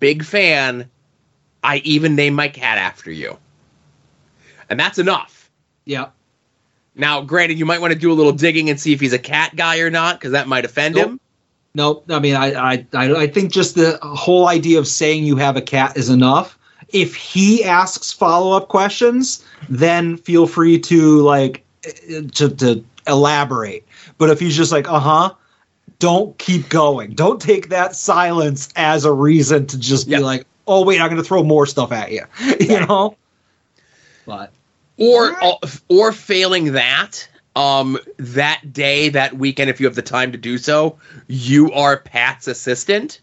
[0.00, 0.88] "Big fan,"
[1.66, 3.36] I even name my cat after you,
[4.70, 5.50] and that's enough.
[5.84, 6.10] Yeah.
[6.94, 9.18] Now, granted, you might want to do a little digging and see if he's a
[9.18, 11.20] cat guy or not, because that might offend him.
[11.74, 12.06] Nope.
[12.08, 15.58] I mean, I, I, I, I think just the whole idea of saying you have
[15.58, 16.58] a cat is enough.
[16.88, 21.62] If he asks follow up questions, then feel free to like
[22.32, 23.84] to, to elaborate.
[24.16, 25.34] But if he's just like, uh huh,
[25.98, 27.14] don't keep going.
[27.14, 31.20] Don't take that silence as a reason to just be like, oh wait, I'm going
[31.22, 32.22] to throw more stuff at you.
[32.60, 33.16] You know.
[34.24, 34.52] But
[34.96, 35.36] or
[35.88, 40.56] or failing that um that day that weekend if you have the time to do
[40.56, 43.20] so you are pat's assistant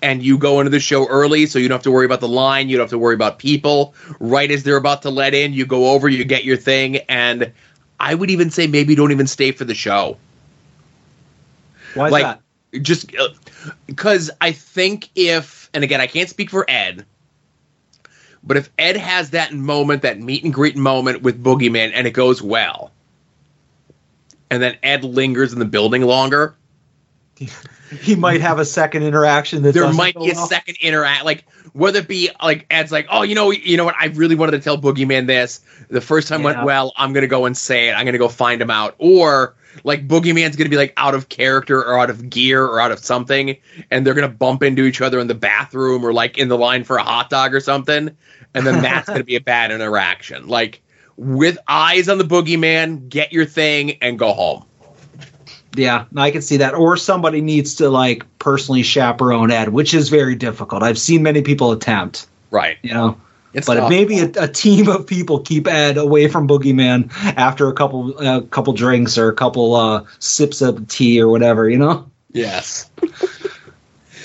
[0.00, 2.28] and you go into the show early so you don't have to worry about the
[2.28, 5.52] line you don't have to worry about people right as they're about to let in
[5.52, 7.52] you go over you get your thing and
[7.98, 10.16] i would even say maybe don't even stay for the show
[11.94, 12.42] why is like that?
[12.82, 13.12] just
[13.86, 17.06] because I think if, and again, I can't speak for Ed,
[18.42, 22.12] but if Ed has that moment, that meet and greet moment with Boogeyman, and it
[22.12, 22.92] goes well,
[24.50, 26.56] and then Ed lingers in the building longer,
[28.00, 30.46] he might have a second interaction that there might be a well.
[30.46, 33.94] second interact, like whether it be like Ed's like, oh, you know, you know what,
[33.98, 35.60] I really wanted to tell Boogeyman this.
[35.88, 36.92] The first time went well.
[36.96, 37.92] I'm gonna go and say it.
[37.92, 39.54] I'm gonna go find him out, or
[39.84, 42.98] like Boogeyman's gonna be like out of character or out of gear or out of
[42.98, 43.56] something,
[43.90, 46.84] and they're gonna bump into each other in the bathroom or like in the line
[46.84, 48.16] for a hot dog or something,
[48.54, 50.46] and then that's gonna be a bad interaction.
[50.46, 50.82] Like
[51.16, 54.64] with eyes on the Boogeyman, get your thing and go home.
[55.74, 56.74] Yeah, I can see that.
[56.74, 60.82] Or somebody needs to like personally chaperone Ed, which is very difficult.
[60.82, 62.26] I've seen many people attempt.
[62.50, 62.78] Right.
[62.82, 63.20] You know.
[63.52, 63.90] It's but tough.
[63.90, 68.42] maybe a, a team of people keep Ed away from Boogeyman after a couple a
[68.42, 72.08] couple drinks or a couple uh, sips of tea or whatever, you know.
[72.32, 72.88] Yes.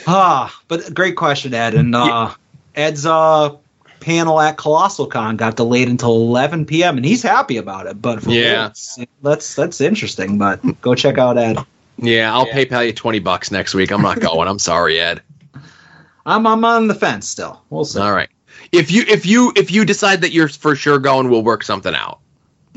[0.08, 1.74] Ah, but great question, Ed.
[1.74, 2.34] And uh,
[2.76, 3.56] Ed's uh,
[4.00, 6.98] panel at Colossal Con got delayed until 11 p.m.
[6.98, 8.02] and he's happy about it.
[8.02, 8.64] But for Yeah.
[8.64, 10.38] once, that's that's interesting.
[10.38, 11.58] But go check out Ed.
[11.98, 13.92] Yeah, I'll PayPal you twenty bucks next week.
[13.92, 14.48] I'm not going.
[14.48, 15.22] I'm sorry, Ed.
[16.26, 17.62] I'm I'm on the fence still.
[17.70, 18.00] We'll see.
[18.00, 18.30] All right.
[18.72, 21.96] If you if you if you decide that you're for sure going, we'll work something
[21.96, 22.20] out.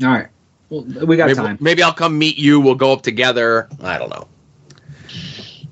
[0.01, 0.27] All right.
[0.69, 1.57] Well, we got maybe, time.
[1.59, 2.59] Maybe I'll come meet you.
[2.59, 3.67] We'll go up together.
[3.81, 4.27] I don't know.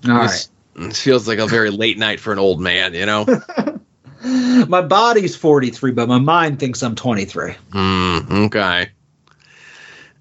[0.09, 2.93] All this, this feels like a very late night for an old man.
[2.93, 3.25] You know.
[4.67, 7.55] My body's 43, but my mind thinks I'm 23.
[7.71, 8.19] Hmm.
[8.45, 8.89] okay.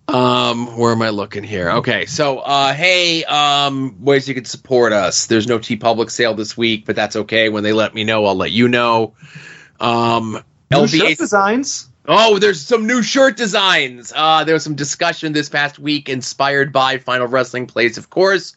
[0.08, 1.70] Um, where am I looking here?
[1.70, 5.26] Okay, so uh, hey, um, ways you can support us.
[5.26, 7.48] There's no TeePublic sale this week, but that's okay.
[7.48, 9.14] When they let me know, I'll let you know.
[9.80, 11.88] Um, New shirt designs.
[12.08, 14.12] Oh, there's some new shirt designs.
[14.14, 18.56] Uh, there was some discussion this past week, inspired by Final Wrestling Plays, of course.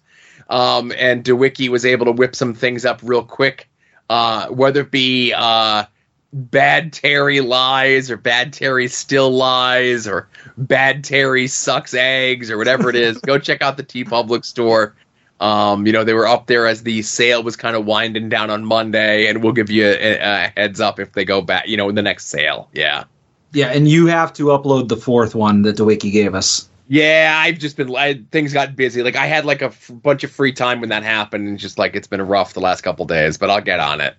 [0.49, 3.68] Um, and DeWicki was able to whip some things up real quick.
[4.09, 5.85] Uh, whether it be uh,
[6.33, 10.27] Bad Terry lies or Bad Terry still lies or
[10.57, 14.95] Bad Terry sucks eggs or whatever it is, go check out the TeePublic store.
[15.39, 18.49] Um, you know, they were up there as the sale was kind of winding down
[18.49, 21.77] on Monday, and we'll give you a, a heads up if they go back, you
[21.77, 22.69] know, in the next sale.
[22.73, 23.05] Yeah.
[23.51, 26.69] Yeah, and you have to upload the fourth one that DeWiki gave us.
[26.91, 29.03] Yeah, I've just been I, things got busy.
[29.03, 31.77] Like I had like a f- bunch of free time when that happened, and just
[31.77, 33.37] like it's been rough the last couple days.
[33.37, 34.15] But I'll get on it.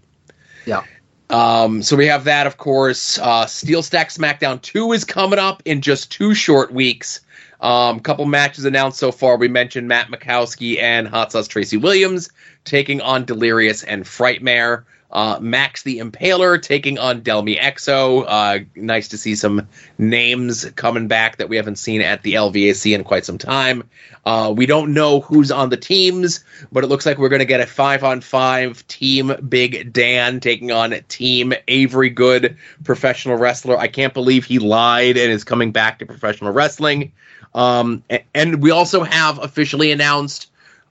[0.65, 0.85] Yeah.
[1.31, 3.19] Um, so we have that, of course.
[3.19, 7.21] Uh, Steel Stack SmackDown 2 is coming up in just two short weeks.
[7.61, 9.37] Um, couple matches announced so far.
[9.37, 12.31] We mentioned Matt Makowski and Hot Sauce Tracy Williams
[12.65, 14.85] taking on Delirious and Frightmare.
[15.13, 18.25] Uh, Max the Impaler taking on Delmi Exo.
[18.27, 19.67] Uh, nice to see some
[19.99, 23.89] names coming back that we haven't seen at the LVAC in quite some time.
[24.25, 27.47] Uh, we don't know who's on the teams, but it looks like we're going to
[27.47, 33.79] get a five on five team Big Dan taking on Team Avery Good, professional wrestler.
[33.79, 37.13] I can't believe he lied and is coming back to professional wrestling.
[37.55, 38.05] Um,
[38.35, 40.50] and we also have officially announced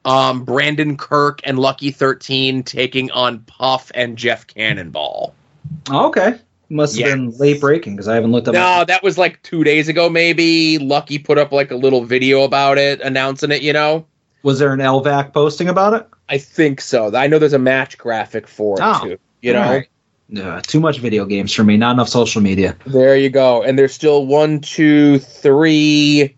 [0.10, 5.34] um, Brandon Kirk and Lucky 13 taking on Puff and Jeff Cannonball.
[5.90, 6.36] Oh, okay.
[6.72, 7.16] Must have Yes.
[7.16, 8.54] been late breaking because I haven't looked up.
[8.54, 10.78] No, that was like two days ago, maybe.
[10.78, 14.06] Lucky put up like a little video about it, announcing it, you know?
[14.44, 16.08] Was there an LVAC posting about it?
[16.30, 17.16] I think so.
[17.16, 19.18] I know there's a match graphic for it, Oh, too.
[19.42, 19.62] You know?
[19.62, 19.88] right.
[20.32, 21.76] Yeah, too much video games for me.
[21.76, 22.76] Not enough social media.
[22.86, 23.64] There you go.
[23.64, 26.36] And there's still one, two, three,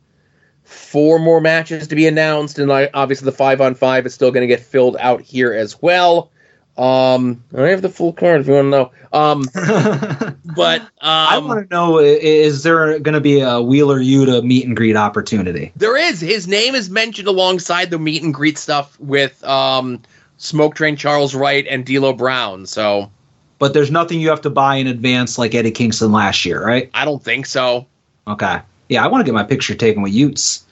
[0.71, 2.59] four more matches to be announced.
[2.59, 5.53] And I, obviously, the five on five is still going to get filled out here
[5.53, 6.31] as well.
[6.77, 8.91] Um, I have the full card if you want to know.
[9.11, 9.43] Um,
[10.55, 14.65] but um, I want to know: is there going to be a Wheeler Yuta meet
[14.65, 15.73] and greet opportunity?
[15.75, 16.21] There is.
[16.21, 20.01] His name is mentioned alongside the meet and greet stuff with um,
[20.37, 22.65] Smoke Train Charles Wright and D'Lo Brown.
[22.65, 23.11] So
[23.59, 26.89] But there's nothing you have to buy in advance like Eddie Kingston last year, right?
[26.93, 27.85] I don't think so.
[28.27, 28.61] Okay.
[28.91, 30.65] Yeah, I want to get my picture taken with Utes.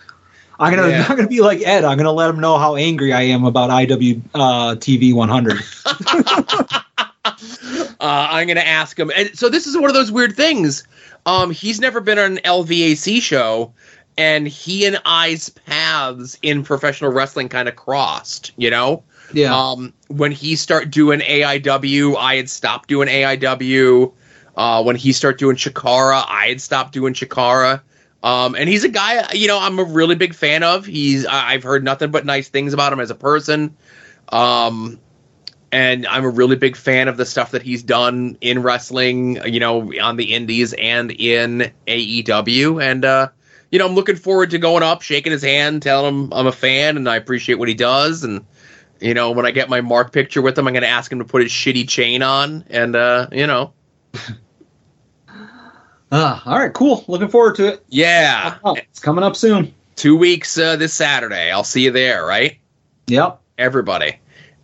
[0.59, 1.05] I'm gonna Yeah.
[1.09, 1.85] I'm gonna be like Ed.
[1.85, 5.57] I'm gonna let him know how angry I am about IW uh, TV 100.
[8.01, 9.11] Uh, I'm going to ask him.
[9.15, 10.85] And so this is one of those weird things.
[11.25, 13.73] Um, he's never been on an LVAC show,
[14.17, 18.53] and he and I's paths in professional wrestling kind of crossed.
[18.55, 19.53] You know, Yeah.
[19.53, 24.13] Um, when he start doing AIW, I had stopped doing AIW.
[24.55, 27.81] Uh, when he start doing Chikara, I had stopped doing Chikara.
[28.21, 30.85] Um, and he's a guy, you know, I'm a really big fan of.
[30.85, 33.75] He's I've heard nothing but nice things about him as a person.
[34.29, 34.99] Um,
[35.71, 39.59] and I'm a really big fan of the stuff that he's done in wrestling, you
[39.59, 42.83] know, on the indies and in AEW.
[42.83, 43.29] And uh,
[43.71, 46.51] you know, I'm looking forward to going up, shaking his hand, telling him I'm a
[46.51, 48.43] fan and I appreciate what he does and
[48.99, 51.19] You know, when I get my Mark picture with him, I'm going to ask him
[51.19, 53.71] to put his shitty chain on, and uh, you know,
[56.11, 57.05] Uh, all right, cool.
[57.07, 57.83] Looking forward to it.
[57.89, 59.73] yeah, it's coming up soon.
[59.95, 61.51] Two weeks uh, this Saturday.
[61.51, 62.57] I'll see you there, right?
[63.07, 63.39] Yep.
[63.57, 64.17] Everybody.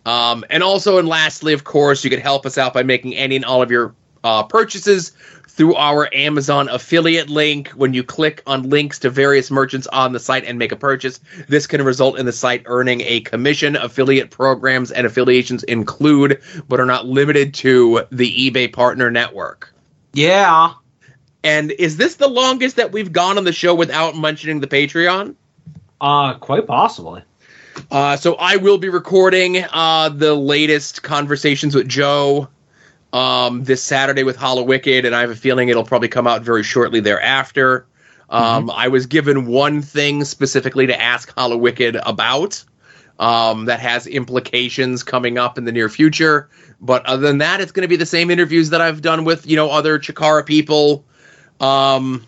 [0.06, 3.36] Um, and also, and lastly, of course, you can help us out by making any
[3.36, 3.94] and all of your
[4.24, 5.12] uh, purchases
[5.48, 7.68] through our Amazon affiliate link.
[7.70, 11.20] When you click on links to various merchants on the site and make a purchase,
[11.48, 13.76] this can result in the site earning a commission.
[13.76, 19.72] Affiliate programs and affiliations include, but are not limited to, the eBay Partner Network.
[20.12, 20.74] Yeah.
[21.46, 25.36] And is this the longest that we've gone on the show without mentioning the Patreon?
[26.00, 27.22] Uh, quite possibly.
[27.88, 32.48] Uh, so I will be recording uh, the latest conversations with Joe
[33.12, 36.64] um, this Saturday with Hallowicked, and I have a feeling it'll probably come out very
[36.64, 37.86] shortly thereafter.
[38.28, 42.64] Um, I was given one thing specifically to ask Hallowicked about
[43.20, 46.48] um, that has implications coming up in the near future.
[46.80, 49.46] But other than that, it's going to be the same interviews that I've done with
[49.46, 51.04] you know other Chikara people.
[51.60, 52.26] Um,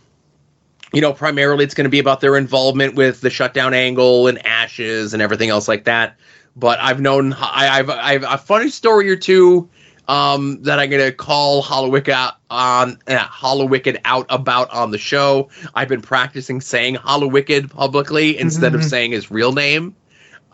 [0.92, 4.44] you know, primarily it's going to be about their involvement with the shutdown angle and
[4.46, 6.16] ashes and everything else like that.
[6.56, 9.68] But I've known I, I've I've a funny story or two
[10.08, 14.98] um, that I'm going to call Hallowicked out on uh, Hallowicked out about on the
[14.98, 15.50] show.
[15.74, 18.88] I've been practicing saying Hallowicked publicly instead of Mhm.
[18.88, 19.94] saying his real name.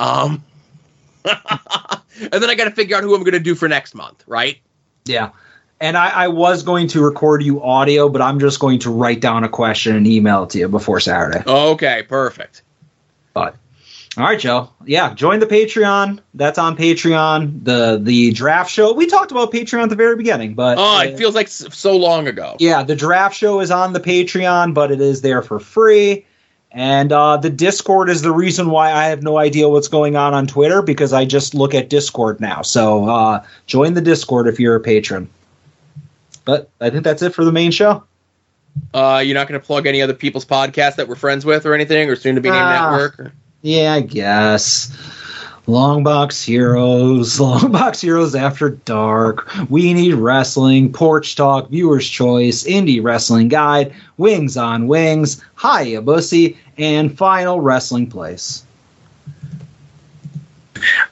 [0.00, 0.44] Um,
[1.24, 4.24] and then I got to figure out who I'm going to do for next month,
[4.26, 4.58] right?
[5.04, 5.30] Yeah.
[5.80, 9.20] And I, I was going to record you audio, but I'm just going to write
[9.20, 11.42] down a question and email it to you before Saturday.
[11.46, 12.62] Okay, perfect.
[13.34, 13.56] But
[14.16, 14.70] all right, Joe.
[14.86, 16.20] Yeah, join the Patreon.
[16.34, 17.64] That's on Patreon.
[17.64, 18.92] The the draft show.
[18.92, 22.28] We talked about Patreon at the very beginning, but Oh, it feels like so long
[22.28, 22.56] ago.
[22.60, 26.24] yeah, the draft show is on the Patreon, but it is there for free.
[26.70, 30.34] And uh, the Discord is the reason why I have no idea what's going on
[30.34, 32.62] on Twitter because I just look at Discord now.
[32.62, 35.28] So uh, join the Discord if you're a patron.
[36.44, 38.04] But I think that's it for the main show.
[38.92, 41.74] Uh, you're not going to plug any other people's podcasts that we're friends with or
[41.74, 42.90] anything, or soon to be named Ah.
[42.90, 43.18] network.
[43.20, 43.32] Or?
[43.62, 44.90] Yeah, I guess.
[45.66, 53.48] Longbox Heroes, Longbox Heroes After Dark, We Need Wrestling, Porch Talk, Viewer's Choice, Indie Wrestling
[53.48, 58.64] Guide, Wings on Wings, Hiya Bussy, and Final Wrestling Place.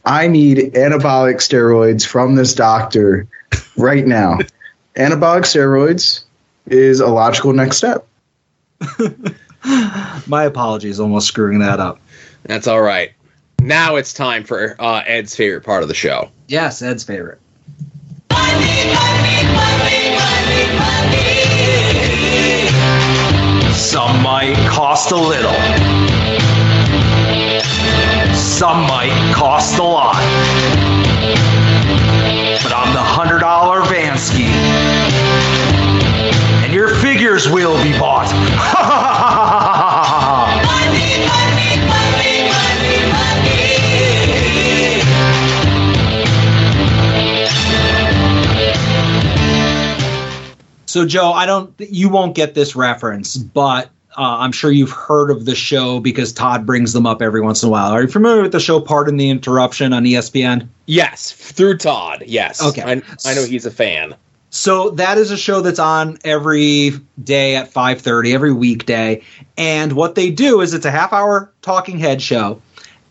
[0.04, 3.26] I need anabolic steroids from this doctor
[3.78, 4.38] right now.
[4.94, 6.24] anabolic steroids
[6.66, 8.06] is a logical next step.
[10.26, 12.00] My apologies, almost screwing that up.
[12.44, 13.12] That's all right.
[13.60, 16.30] Now it's time for uh, Ed's favorite part of the show.
[16.48, 17.38] Yes, Ed's favorite.
[23.74, 25.52] Some might cost a little.
[28.34, 30.81] Some might cost a lot.
[37.46, 38.30] Your will be bought.
[50.92, 51.72] So, Joe, I don't.
[51.78, 53.86] You won't get this reference, but
[54.18, 57.62] uh, I'm sure you've heard of the show because Todd brings them up every once
[57.62, 57.92] in a while.
[57.92, 60.68] Are you familiar with the show Pardon the Interruption on ESPN?
[60.84, 62.24] Yes, through Todd.
[62.26, 62.62] Yes.
[62.62, 62.82] Okay.
[62.82, 64.14] I, I know he's a fan.
[64.54, 66.92] So that is a show that's on every
[67.24, 69.22] day at 5:30 every weekday.
[69.56, 72.60] And what they do is it's a half hour talking head show.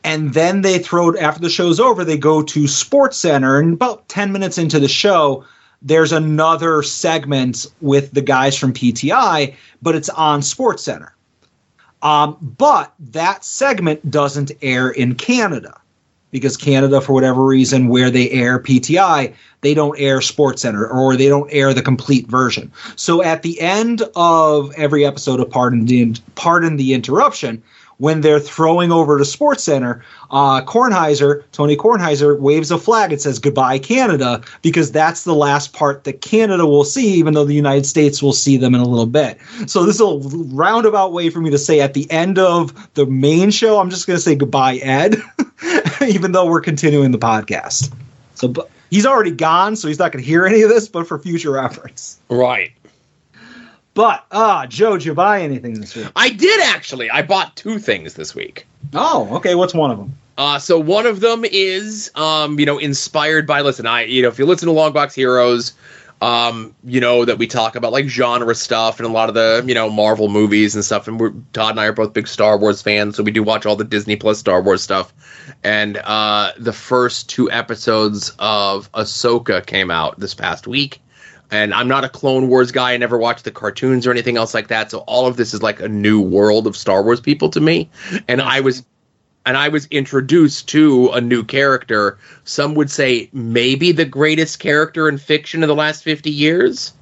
[0.03, 3.57] And then they throw after the show's over they go to Sports Center.
[3.57, 5.43] And about 10 minutes into the show
[5.81, 11.15] there's another segment with the guys from PTI but it's on Sports Center.
[12.03, 15.80] Um, but that segment doesn't air in Canada
[16.31, 21.15] because Canada, for whatever reason, where they air PTI, they don't air Sports Center or
[21.15, 22.71] they don't air the complete version.
[22.95, 27.61] So at the end of every episode of Pardon the Pardon the Interruption,
[28.01, 33.21] when they're throwing over to Sports Center, uh, Kornheiser, Tony Kornheiser, waves a flag and
[33.21, 37.53] says goodbye Canada because that's the last part that Canada will see, even though the
[37.53, 39.37] United States will see them in a little bit.
[39.67, 40.17] So this is a
[40.55, 44.07] roundabout way for me to say at the end of the main show, I'm just
[44.07, 45.17] going to say goodbye, Ed,
[46.07, 47.93] even though we're continuing the podcast.
[48.35, 51.07] So but he's already gone, so he's not going to hear any of this, but
[51.07, 52.19] for future reference.
[52.29, 52.71] Right.
[53.93, 56.07] But uh Joe, did you buy anything this week?
[56.15, 57.09] I did actually.
[57.09, 58.65] I bought two things this week.
[58.93, 59.55] Oh, okay.
[59.55, 60.17] What's one of them?
[60.37, 63.61] Uh, so one of them is, um, you know, inspired by.
[63.61, 65.73] Listen, I, you know, if you listen to Longbox Heroes,
[66.21, 69.63] um, you know, that we talk about like genre stuff and a lot of the,
[69.67, 71.07] you know, Marvel movies and stuff.
[71.07, 73.65] And we're, Todd and I are both big Star Wars fans, so we do watch
[73.65, 75.13] all the Disney Plus Star Wars stuff.
[75.63, 81.01] And uh, the first two episodes of Ahsoka came out this past week.
[81.51, 82.93] And I'm not a Clone Wars guy.
[82.93, 84.89] I never watched the cartoons or anything else like that.
[84.89, 87.89] So all of this is like a new world of Star Wars people to me.
[88.27, 88.83] And I was
[89.45, 92.17] and I was introduced to a new character.
[92.43, 96.93] Some would say maybe the greatest character in fiction of the last 50 years.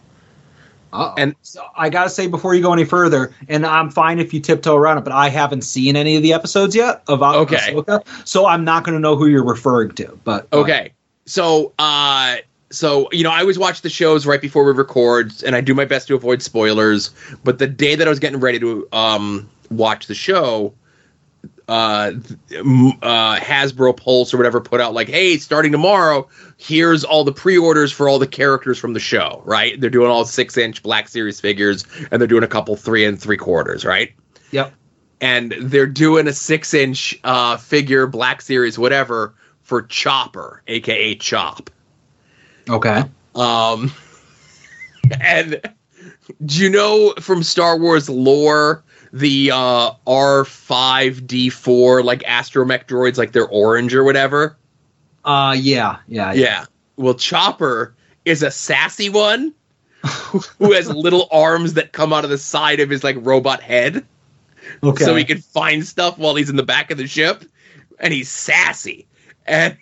[0.91, 1.13] Uh-oh.
[1.17, 4.39] And so I gotta say before you go any further, and I'm fine if you
[4.39, 7.57] tiptoe around it, but I haven't seen any of the episodes yet of Okay.
[7.57, 10.19] Ahsoka, so I'm not gonna know who you're referring to.
[10.23, 10.91] But Okay.
[11.25, 12.37] So, uh,
[12.71, 15.73] so you know, I always watch the shows right before we record, and I do
[15.73, 17.11] my best to avoid spoilers.
[17.43, 20.73] But the day that I was getting ready to um, watch the show,
[21.69, 22.13] uh,
[22.51, 26.27] uh, Hasbro Pulse or whatever put out like, "Hey, starting tomorrow,
[26.57, 29.79] here's all the pre-orders for all the characters from the show." Right?
[29.79, 33.37] They're doing all six-inch Black Series figures, and they're doing a couple three and three
[33.37, 33.85] quarters.
[33.85, 34.13] Right?
[34.51, 34.73] Yep.
[35.21, 41.69] and they're doing a six inch uh, figure, Black Series, whatever, for Chopper, aka Chop.
[42.67, 43.03] Okay.
[43.35, 43.91] Um,
[45.21, 45.61] and
[46.43, 53.47] do you know from Star Wars lore the uh, R5D4 like astromech droids, like they're
[53.47, 54.57] orange or whatever?
[55.25, 56.65] Uh, yeah, yeah, Yeah.
[56.95, 57.95] Well, Chopper
[58.25, 59.53] is a sassy one
[60.05, 63.61] who who has little arms that come out of the side of his like robot
[63.61, 64.05] head.
[64.83, 65.03] Okay.
[65.03, 67.43] So he can find stuff while he's in the back of the ship.
[67.99, 69.07] And he's sassy.
[69.45, 69.77] And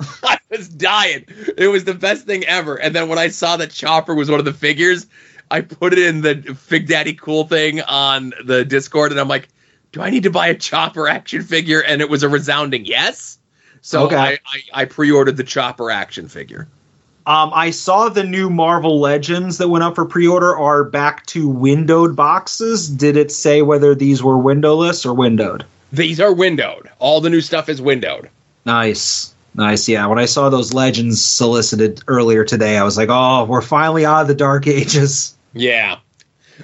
[0.22, 1.24] I was dying.
[1.56, 2.76] It was the best thing ever.
[2.76, 5.06] And then when I saw that Chopper was one of the figures,
[5.50, 9.48] I put it in the Fig Daddy Cool thing on the Discord, and I'm like,
[9.92, 11.82] do I need to buy a Chopper action figure?
[11.82, 13.38] And it was a resounding yes.
[13.80, 14.16] So Okay.
[14.16, 16.68] I, I, I pre-ordered the Chopper action figure.
[17.26, 21.46] Um, I saw the new Marvel Legends that went up for pre-order are back to
[21.46, 22.88] windowed boxes.
[22.88, 25.64] Did it say whether these were windowless or windowed?
[25.92, 26.90] These are windowed.
[26.98, 28.30] All the new stuff is windowed.
[28.64, 29.34] Nice.
[29.54, 29.88] Nice.
[29.88, 30.06] Yeah.
[30.06, 34.22] When I saw those legends solicited earlier today, I was like, oh, we're finally out
[34.22, 35.34] of the dark ages.
[35.58, 35.98] Yeah.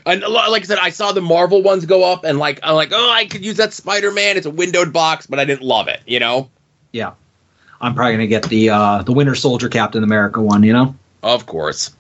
[0.07, 2.91] And like I said, I saw the Marvel ones go up, and like I'm like,
[2.93, 4.37] oh, I could use that Spider Man.
[4.37, 6.01] It's a windowed box, but I didn't love it.
[6.07, 6.51] You know.
[6.93, 7.13] Yeah.
[7.81, 10.95] I'm probably gonna get the uh, the Winter Soldier Captain America one, you know?
[11.23, 11.95] Of course.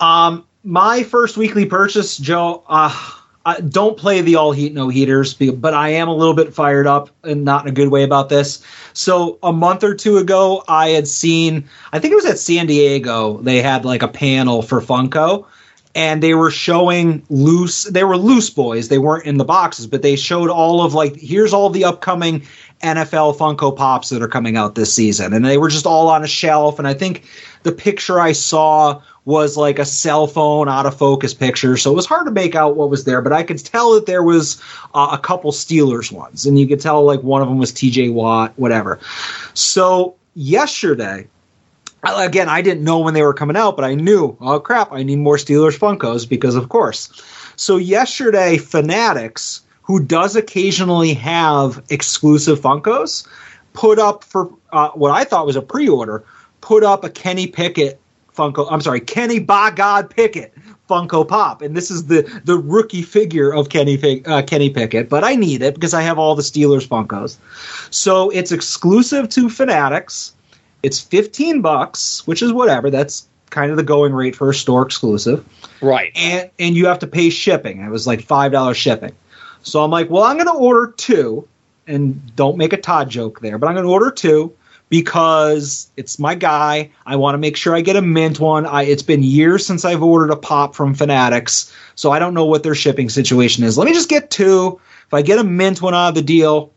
[0.00, 2.64] Um, my first weekly purchase, Joe.
[2.66, 3.12] Uh,
[3.44, 6.86] I don't play the all heat no heaters, but I am a little bit fired
[6.86, 8.64] up and not in a good way about this.
[8.92, 11.68] So a month or two ago, I had seen.
[11.92, 13.36] I think it was at San Diego.
[13.38, 15.46] They had like a panel for Funko.
[15.96, 17.84] And they were showing loose.
[17.84, 18.88] They were loose boys.
[18.88, 22.42] They weren't in the boxes, but they showed all of like here's all the upcoming
[22.82, 26.22] NFL Funko Pops that are coming out this season, and they were just all on
[26.22, 26.78] a shelf.
[26.78, 27.24] And I think
[27.62, 31.96] the picture I saw was like a cell phone out of focus picture, so it
[31.96, 33.22] was hard to make out what was there.
[33.22, 34.60] But I could tell that there was
[34.94, 38.10] uh, a couple Steelers ones, and you could tell like one of them was T.J.
[38.10, 39.00] Watt, whatever.
[39.54, 41.26] So yesterday,
[42.04, 45.02] again, I didn't know when they were coming out, but I knew, oh crap, I
[45.02, 47.10] need more Steelers Funkos because of course.
[47.56, 53.26] So yesterday, Fanatics, who does occasionally have exclusive Funkos,
[53.72, 56.24] put up for uh, what I thought was a pre-order,
[56.60, 58.00] put up a Kenny Pickett
[58.36, 58.66] Funko.
[58.70, 60.52] I'm sorry, Kenny by God Pickett
[60.88, 65.08] Funko Pop, and this is the the rookie figure of Kenny uh, Kenny Pickett.
[65.08, 67.36] But I need it because I have all the Steelers Funkos.
[67.90, 70.32] So it's exclusive to Fanatics.
[70.82, 72.90] It's 15 bucks, which is whatever.
[72.90, 75.44] That's kind of the going rate for a store exclusive.
[75.80, 76.12] Right.
[76.14, 77.80] And and you have to pay shipping.
[77.80, 79.12] It was like five dollars shipping.
[79.62, 81.48] So I'm like, well, I'm going to order two,
[81.88, 84.54] and don't make a Todd joke there, but I'm going to order two
[84.88, 86.90] because it's my guy.
[87.04, 88.64] I want to make sure I get a mint one.
[88.64, 92.44] I, it's been years since I've ordered a pop from Fanatics, so I don't know
[92.44, 93.76] what their shipping situation is.
[93.76, 94.80] Let me just get two.
[95.06, 96.72] If I get a mint one out of the deal,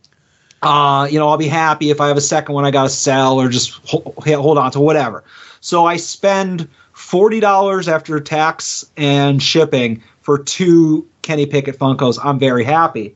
[0.62, 1.90] uh, you know, I'll be happy.
[1.90, 4.72] If I have a second one, I got to sell or just hold, hold on
[4.72, 5.24] to whatever.
[5.62, 12.20] So I spend forty dollars after tax and shipping for two Kenny Pickett Funkos.
[12.24, 13.16] I'm very happy.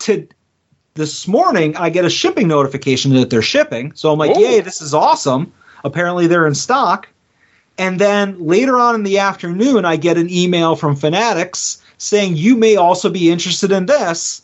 [0.00, 0.26] To
[0.94, 3.92] this morning, I get a shipping notification that they're shipping.
[3.94, 4.40] So I'm like, Oh.
[4.40, 5.52] yay, this is awesome.
[5.84, 7.08] Apparently, they're in stock.
[7.78, 12.56] And then later on in the afternoon, I get an email from Fanatics saying you
[12.56, 14.42] may also be interested in this.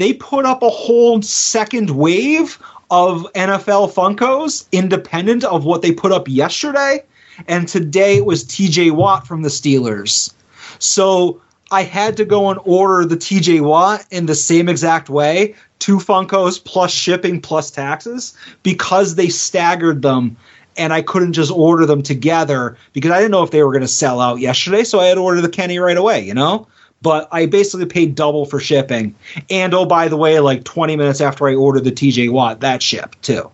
[0.00, 2.58] They put up a whole second wave
[2.90, 7.04] of NFL Funkos, independent of what they put up yesterday.
[7.46, 10.32] And today it was TJ Watt from the Steelers.
[10.78, 15.54] So I had to go and order the TJ Watt in the same exact way,
[15.80, 20.34] two Funkos plus shipping plus taxes, because they staggered them
[20.78, 23.82] and I couldn't just order them together because I didn't know if they were going
[23.82, 24.82] to sell out yesterday.
[24.82, 26.68] So I had to order the Kenny right away, you know?
[27.02, 29.14] But I basically paid double for shipping.
[29.48, 32.82] And oh, by the way, like 20 minutes after I ordered the TJ Watt, that
[32.82, 33.50] shipped too.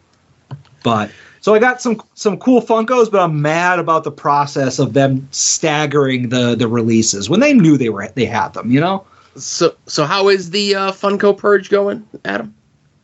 [0.82, 1.10] But
[1.46, 5.28] so I got some some cool Funkos, but I'm mad about the process of them
[5.30, 9.06] staggering the the releases when they knew they were they had them, you know?
[9.36, 12.52] So so how is the uh, Funko purge going, Adam?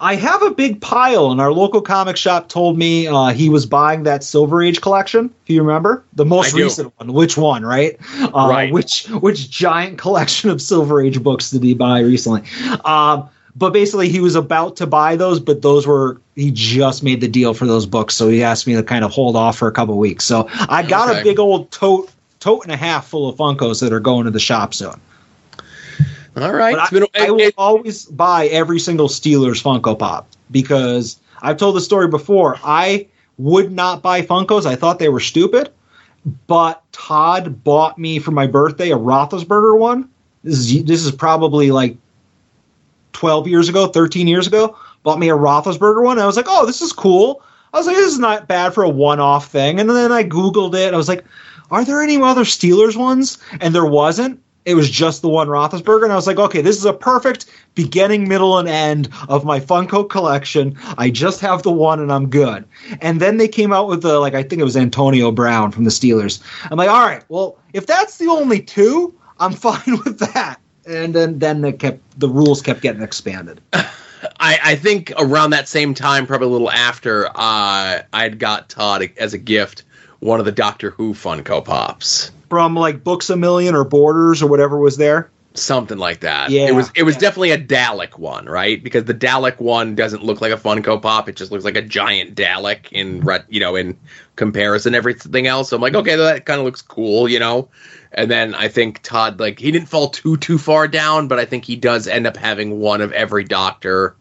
[0.03, 3.67] I have a big pile, and our local comic shop told me uh, he was
[3.67, 5.27] buying that Silver Age collection.
[5.45, 7.97] If you remember the most recent one, which one, right?
[8.21, 8.73] Uh, Right.
[8.73, 12.43] Which which giant collection of Silver Age books did he buy recently?
[12.85, 17.21] Um, but basically, he was about to buy those, but those were he just made
[17.21, 19.69] the deal for those books, so he asked me to kind of hold off for
[19.69, 20.25] a couple weeks.
[20.25, 21.21] So I got Okay.
[21.21, 22.11] a big old tote
[22.41, 25.01] tote and a half full of Funkos that are going to the shop soon.
[26.37, 26.77] All right.
[26.79, 31.77] It's been, I, I will always buy every single Steelers Funko Pop because I've told
[31.77, 32.57] the story before.
[32.65, 33.07] I
[33.39, 34.67] would not buy Funkos.
[34.67, 35.71] I thought they were stupid.
[36.47, 40.09] But Todd bought me for my birthday a Roethlisberger one.
[40.45, 41.97] This is this is probably like
[43.13, 44.77] twelve years ago, thirteen years ago.
[45.03, 46.19] Bought me a Roethlisberger one.
[46.21, 47.43] I was like, oh, this is cool.
[47.75, 49.81] I was like, this is not bad for a one-off thing.
[49.81, 50.93] And then I googled it.
[50.95, 51.25] I was like,
[51.71, 53.39] are there any other Steelers ones?
[53.61, 54.41] And there wasn't.
[54.65, 57.47] It was just the one Roethlisberger, and I was like, okay, this is a perfect
[57.75, 60.79] beginning, middle, and end of my Funko collection.
[60.99, 62.65] I just have the one, and I'm good.
[63.01, 65.85] And then they came out with the like, I think it was Antonio Brown from
[65.85, 66.41] the Steelers.
[66.71, 70.61] I'm like, all right, well, if that's the only two, I'm fine with that.
[70.87, 73.61] And then then they kept the rules kept getting expanded.
[73.73, 79.11] I, I think around that same time, probably a little after, uh, I'd got Todd
[79.17, 79.85] as a gift
[80.23, 82.31] one of the Doctor Who Funko Pops.
[82.53, 85.31] From like Books a Million or Borders or whatever was there.
[85.55, 86.51] Something like that.
[86.51, 88.85] Yeah, it was it was definitely a Dalek one, right?
[88.85, 91.81] Because the Dalek one doesn't look like a Funko Pop; it just looks like a
[91.83, 93.99] giant Dalek in you know in
[94.37, 95.71] comparison everything else.
[95.71, 97.71] So I'm like, okay, that kind of looks cool, you know.
[98.13, 101.47] And then I think Todd like he didn't fall too too far down, but I
[101.47, 104.15] think he does end up having one of every Doctor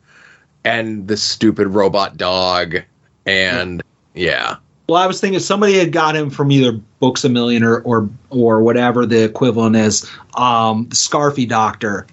[0.64, 2.78] and the stupid robot dog,
[3.26, 3.84] and
[4.14, 4.56] yeah.
[4.91, 8.09] Well, I was thinking somebody had got him from either Books a Million or or,
[8.30, 12.07] or whatever the equivalent is, um, the Scarfy Doctor,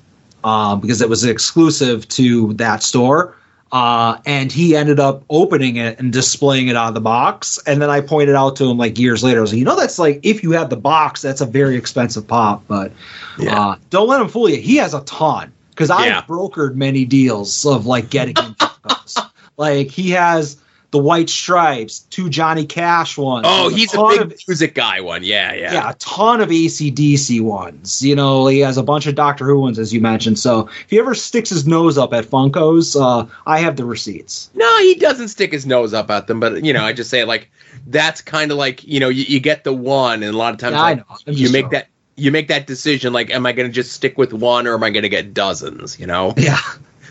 [0.44, 3.34] um, because it was exclusive to that store.
[3.72, 7.58] Uh, and he ended up opening it and displaying it on the box.
[7.66, 9.74] And then I pointed out to him like years later, I was like, you know,
[9.74, 12.62] that's like if you have the box, that's a very expensive pop.
[12.68, 12.92] But
[13.50, 14.56] uh, don't let him fool you.
[14.60, 16.22] He has a ton because I've Yeah.
[16.22, 18.54] brokered many deals of like getting him.
[19.56, 20.56] Like he has
[20.90, 23.44] the White Stripes, two Johnny Cash ones.
[23.48, 25.22] Oh, he's a ton big of- music guy one.
[25.22, 25.72] Yeah, yeah.
[25.74, 28.02] yeah, a ton of ACDC ones.
[28.02, 30.38] You know, he has a bunch of Doctor Who ones, as you mentioned.
[30.38, 34.50] So if he ever sticks his nose up at Funko's, uh, I have the receipts.
[34.54, 37.24] No, he doesn't stick his nose up at them, but you know, I just say
[37.24, 37.50] like
[37.86, 40.58] that's kind of like you know you, you get the one, and a lot of
[40.60, 41.02] times Yeah, like.
[41.26, 44.18] You make throwing- that you make that decision like, am I going to just stick
[44.18, 46.00] with one or am I going to get dozens?
[46.00, 46.58] You know, Yeah.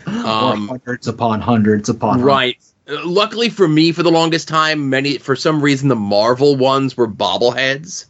[0.06, 2.56] Um, hundreds upon hundreds upon right.
[2.60, 6.96] Uh, Luckily for me, for the longest time, many for some reason the Marvel ones
[6.96, 8.06] were bobbleheads.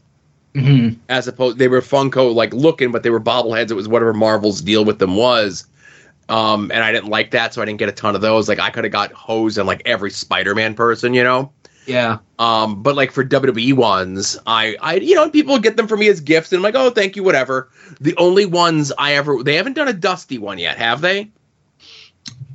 [0.55, 3.71] hmm as opposed they were Funko like looking, but they were bobbleheads.
[3.71, 5.67] It was whatever Marvel's deal with them was.
[6.29, 8.49] Um, and I didn't like that, so I didn't get a ton of those.
[8.49, 11.53] Like I could have got hosed on like every Spider-Man person, you know.
[11.87, 12.19] Yeah.
[12.39, 16.09] Um, but like for WWE ones, I, I, you know, people get them for me
[16.09, 17.71] as gifts, and I'm like, oh, thank you, whatever.
[18.01, 21.31] The only ones I ever, they haven't done a Dusty one yet, have they?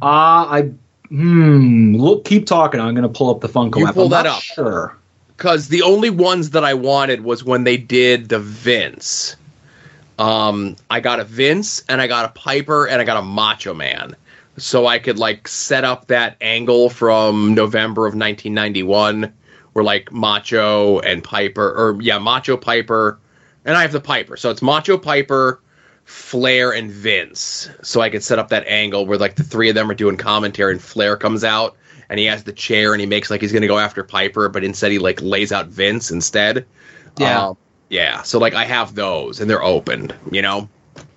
[0.01, 0.71] Uh, I
[1.13, 1.95] hmm.
[1.95, 2.79] Look, keep talking.
[2.79, 3.93] I'm going to pull up the Funko You app.
[3.93, 4.41] pull I'm that up.
[4.41, 4.95] Sure.
[5.37, 9.35] because the only ones that I wanted was when they did the Vince.
[10.19, 13.73] Um, I got a Vince and I got a Piper and I got a Macho
[13.73, 14.15] Man,
[14.57, 19.33] so I could like set up that angle from November of 1991,
[19.73, 23.19] where like Macho and Piper, or yeah, Macho Piper,
[23.65, 25.59] and I have the Piper, so it's Macho Piper.
[26.05, 29.75] Flair and Vince, so I could set up that angle where like the three of
[29.75, 31.75] them are doing commentary, and Flair comes out
[32.09, 34.63] and he has the chair and he makes like he's gonna go after Piper, but
[34.63, 36.65] instead he like lays out Vince instead.
[37.17, 37.47] Yeah.
[37.47, 37.57] Um,
[37.89, 38.21] yeah.
[38.23, 40.67] So like I have those and they're opened, you know?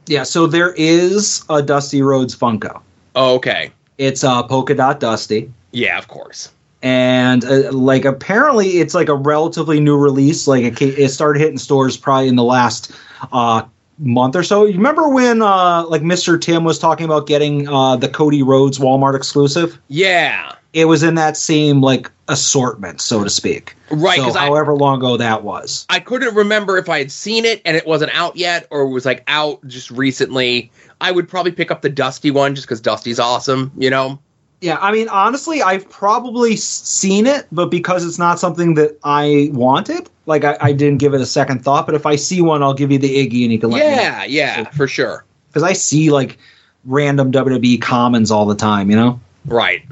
[0.07, 0.23] Yeah.
[0.23, 2.81] So there is a Dusty Rhodes Funko.
[3.15, 3.73] Oh, okay.
[3.99, 5.53] It's uh, Polka Dot Dusty.
[5.73, 6.53] Yeah, of course.
[6.83, 11.59] and uh, like apparently it's like a relatively new release like it, it started hitting
[11.59, 12.93] stores probably in the last
[13.33, 13.63] uh
[13.99, 17.97] month or so you remember when uh like mr tim was talking about getting uh
[17.97, 20.53] the cody rhodes walmart exclusive Yeah.
[20.75, 24.75] it was in that same like assortment so to speak Right, so 'cause I- however
[24.75, 28.15] long ago that was I couldn't remember if I had seen it and it wasn't
[28.15, 30.71] out yet or it was like out just recently.
[31.01, 34.19] I would probably pick up the Dusty one just because Dusty's awesome, you know?
[34.61, 39.51] Yeah, I mean, honestly, I've probably seen it, but because it's not something that I
[39.53, 41.85] wanted, like I, I didn't give it a second thought.
[41.85, 43.95] But if I see one, I'll give you the Iggy, and you can let me.
[43.95, 45.25] Yeah, yeah, for sure.
[45.49, 46.39] Because I see like
[46.85, 48.91] random WWE commons all the time.
[48.91, 49.21] You know.
[49.45, 49.83] Right.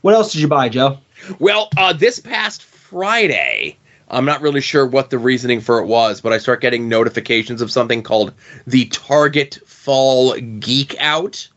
[0.00, 0.98] What else did you buy, Joe?
[1.38, 3.76] Well, uh, this past Friday,
[4.08, 7.62] I'm not really sure what the reasoning for it was, but I start getting notifications
[7.62, 8.34] of something called
[8.66, 11.48] the Target Fall Geek Out,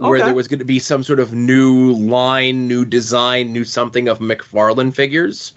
[0.00, 0.24] where Okay.
[0.26, 4.18] there was going to be some sort of new line, new design, new something of
[4.18, 5.52] McFarlane figures.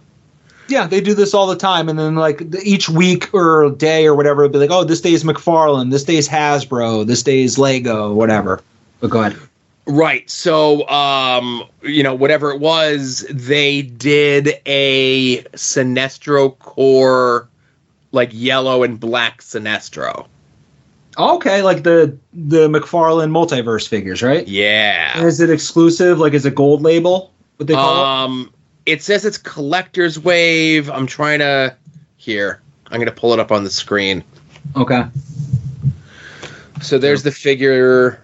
[0.68, 4.16] Yeah, they do this all the time, and then like each week or day or
[4.16, 8.62] whatever, it'll be like, oh, this day's McFarlane, this day's Hasbro, this day's Lego, whatever.
[9.00, 9.38] But go ahead.
[9.86, 10.30] Right.
[10.30, 17.48] So, um, you know, whatever it was, they did a Sinestro Corps,
[18.14, 20.28] like yellow and black Sinestro.
[21.18, 24.48] Okay, like the the McFarlane multiverse figures, right?
[24.48, 25.14] Yeah.
[25.16, 26.20] And is it exclusive?
[26.20, 27.32] Like, is it gold label?
[27.58, 28.06] What they call it?
[28.06, 28.54] Um,
[28.86, 30.90] it says it's collector's wave.
[30.90, 31.76] I'm trying to
[32.18, 32.62] here.
[32.88, 34.24] I'm gonna pull it up on the screen.
[34.76, 35.04] Okay.
[36.82, 38.22] So there's the figure.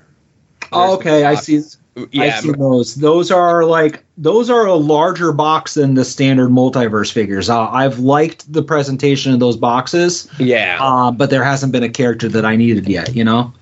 [0.72, 1.62] Oh, okay, I see.
[2.04, 2.96] I Yeah, see those.
[2.96, 7.50] Those are like those are a larger box than the standard multiverse figures.
[7.50, 10.30] Uh, I've liked the presentation of those boxes.
[10.40, 10.78] Yeah.
[10.80, 13.16] Uh, but there hasn't been a character that I needed yet.
[13.16, 13.54] You know.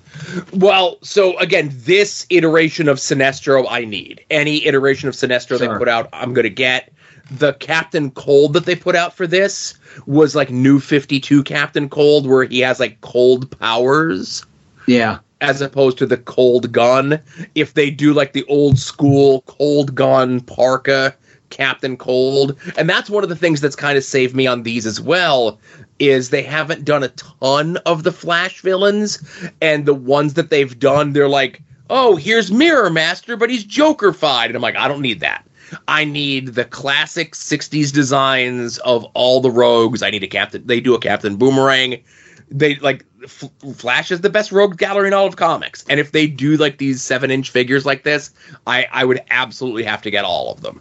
[0.52, 4.24] Well, so again, this iteration of Sinestro I need.
[4.30, 6.92] Any iteration of Sinestro they put out, I'm gonna get.
[7.30, 9.74] The Captain Cold that they put out for this
[10.06, 14.46] was like new 52 Captain Cold, where he has like cold powers.
[14.86, 15.18] Yeah.
[15.40, 17.20] As opposed to the cold gun.
[17.54, 21.14] If they do like the old school cold gun parka
[21.50, 24.84] Captain Cold, and that's one of the things that's kind of saved me on these
[24.84, 25.58] as well
[25.98, 29.22] is they haven't done a ton of the Flash villains,
[29.60, 34.46] and the ones that they've done, they're like, oh, here's Mirror Master, but he's Jokerfied,
[34.46, 35.44] and I'm like, I don't need that.
[35.86, 40.02] I need the classic '60s designs of all the rogues.
[40.02, 40.66] I need a Captain.
[40.66, 42.02] They do a Captain Boomerang
[42.50, 46.26] they like Flash is the best rogue gallery in all of comics, and if they
[46.26, 48.30] do like these seven inch figures like this,
[48.66, 50.80] I I would absolutely have to get all of them.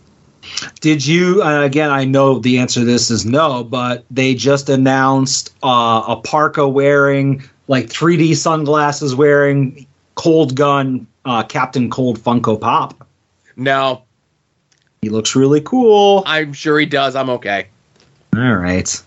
[0.80, 1.42] Did you?
[1.44, 6.04] Uh, again, I know the answer to this is no, but they just announced uh,
[6.08, 9.86] a parka wearing, like 3D sunglasses wearing,
[10.16, 13.08] Cold Gun uh, Captain Cold Funko Pop.
[13.56, 14.04] No,
[15.02, 16.24] He looks really cool.
[16.26, 17.16] I'm sure he does.
[17.16, 17.68] I'm okay.
[18.36, 19.04] All right.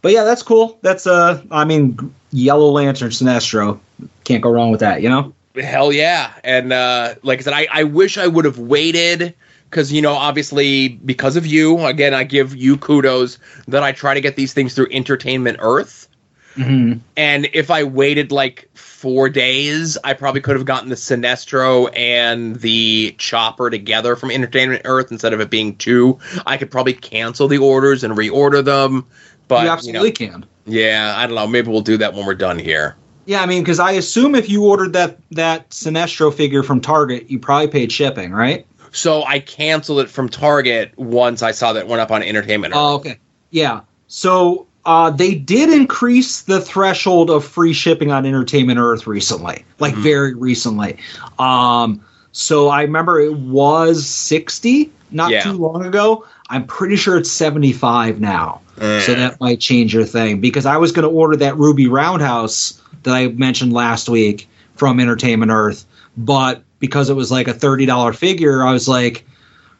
[0.00, 0.78] But yeah, that's cool.
[0.82, 3.80] That's uh, I mean, Yellow Lantern Sinestro.
[4.24, 5.32] Can't go wrong with that, you know.
[5.54, 6.32] Hell yeah!
[6.44, 9.34] And uh, like I said, I, I wish I would have waited
[9.70, 14.14] because you know obviously because of you again I give you kudos that I try
[14.14, 16.08] to get these things through Entertainment Earth.
[16.54, 16.98] Mm-hmm.
[17.16, 22.56] And if I waited like four days, I probably could have gotten the Sinestro and
[22.56, 26.18] the Chopper together from Entertainment Earth instead of it being two.
[26.46, 29.06] I could probably cancel the orders and reorder them.
[29.46, 30.46] But you absolutely you know, can.
[30.68, 31.46] Yeah, I don't know.
[31.46, 32.96] Maybe we'll do that when we're done here.
[33.26, 37.30] Yeah, I mean, because I assume if you ordered that that Sinestro figure from Target,
[37.30, 38.66] you probably paid shipping, right?
[38.92, 42.72] So I canceled it from Target once I saw that it went up on Entertainment
[42.72, 42.78] Earth.
[42.80, 43.18] Oh, okay.
[43.50, 43.80] Yeah.
[44.06, 49.94] So uh, they did increase the threshold of free shipping on Entertainment Earth recently, like
[49.94, 50.96] very recently.
[51.38, 55.42] Um, so I remember it was 60 not Yeah.
[55.42, 56.24] too long ago.
[56.48, 58.60] I'm pretty sure it's 75 now.
[58.80, 59.00] Eh.
[59.00, 62.80] So that might change your thing because I was going to order that Ruby Roundhouse
[63.02, 65.84] that I mentioned last week from Entertainment Earth,
[66.16, 69.26] but because it was like a $30 figure, I was like,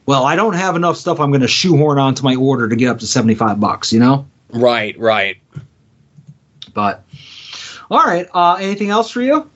[0.06, 2.88] well, I don't have enough stuff I'm going to shoehorn onto my order to get
[2.88, 4.26] up to 75 bucks, you know?
[4.50, 5.36] Right, right.
[6.74, 7.04] But
[7.90, 9.48] all right, uh anything else for you?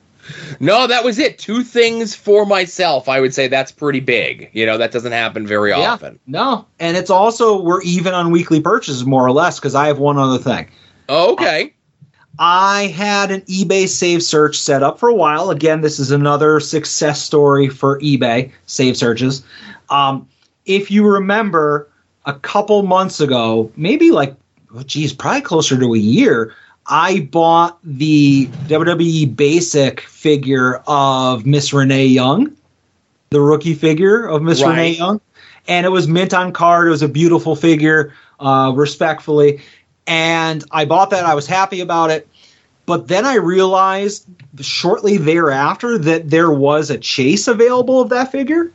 [0.61, 1.39] No, that was it.
[1.39, 3.09] Two things for myself.
[3.09, 4.51] I would say that's pretty big.
[4.53, 5.93] You know, that doesn't happen very Yeah.
[5.93, 6.19] often.
[6.27, 6.67] No.
[6.79, 10.19] And it's also we're even on weekly purchases more or less cuz I have one
[10.19, 10.69] other thing.
[11.09, 11.75] Oh, okay.
[12.39, 15.51] I had an eBay save search set up for a while.
[15.51, 19.43] Again, this is another success story for eBay save searches.
[19.91, 20.27] Um,
[20.65, 21.89] if you remember,
[22.25, 24.35] a couple months ago, maybe like,
[24.75, 26.55] oh, geez, probably closer to a year,
[26.87, 32.57] I bought the WWE Basic figure of Miss Renee Young,
[33.31, 34.71] the rookie figure of Miss Right.
[34.71, 35.21] Renee Young,
[35.69, 36.89] and it was mint on card.
[36.89, 39.61] It was a beautiful figure, uh, respectfully,
[40.07, 41.25] and I bought that.
[41.25, 42.29] I was happy about it,
[42.87, 44.27] but then I realized
[44.61, 48.73] shortly thereafter that there was a chase available of that figure,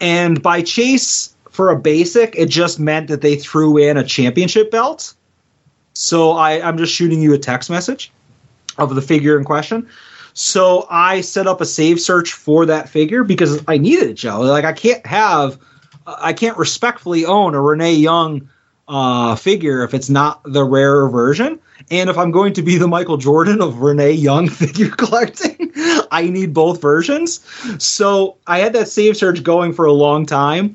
[0.00, 4.70] and by chase for a basic, it just meant that they threw in a championship
[4.70, 5.14] belt.
[5.98, 8.12] So I, I'm just shooting you a text message
[8.78, 9.88] of the figure in question.
[10.32, 14.42] So I set up a save search for that figure because I needed it, Joe.
[14.42, 15.58] Like I can't have,
[16.06, 18.48] I can't respectfully own a Renee Young
[18.86, 21.58] uh, figure if it's not the rarer version.
[21.90, 25.72] And if I'm going to be the Michael Jordan of Renee Young figure collecting,
[26.12, 27.40] I need both versions.
[27.82, 30.74] So I had that save search going for a long time,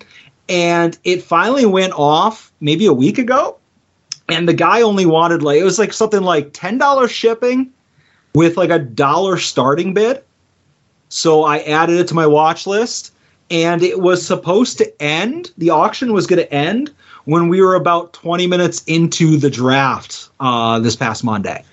[0.49, 3.57] and it finally went off maybe a week ago.
[4.29, 7.71] And the guy only wanted like it was like something like ten dollars shipping
[8.33, 10.23] with like a dollar starting bid.
[11.09, 13.13] So I added it to my watch list,
[13.51, 15.51] and it was supposed to end.
[15.57, 16.91] The auction was going to end
[17.25, 21.63] when we were about 20 minutes into the draft uh, this past Monday.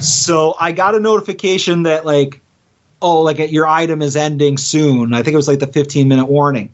[0.00, 2.40] So I got a notification that like,
[3.02, 5.12] oh, like your item is ending soon.
[5.12, 6.72] I think it was like the 15 minute warning.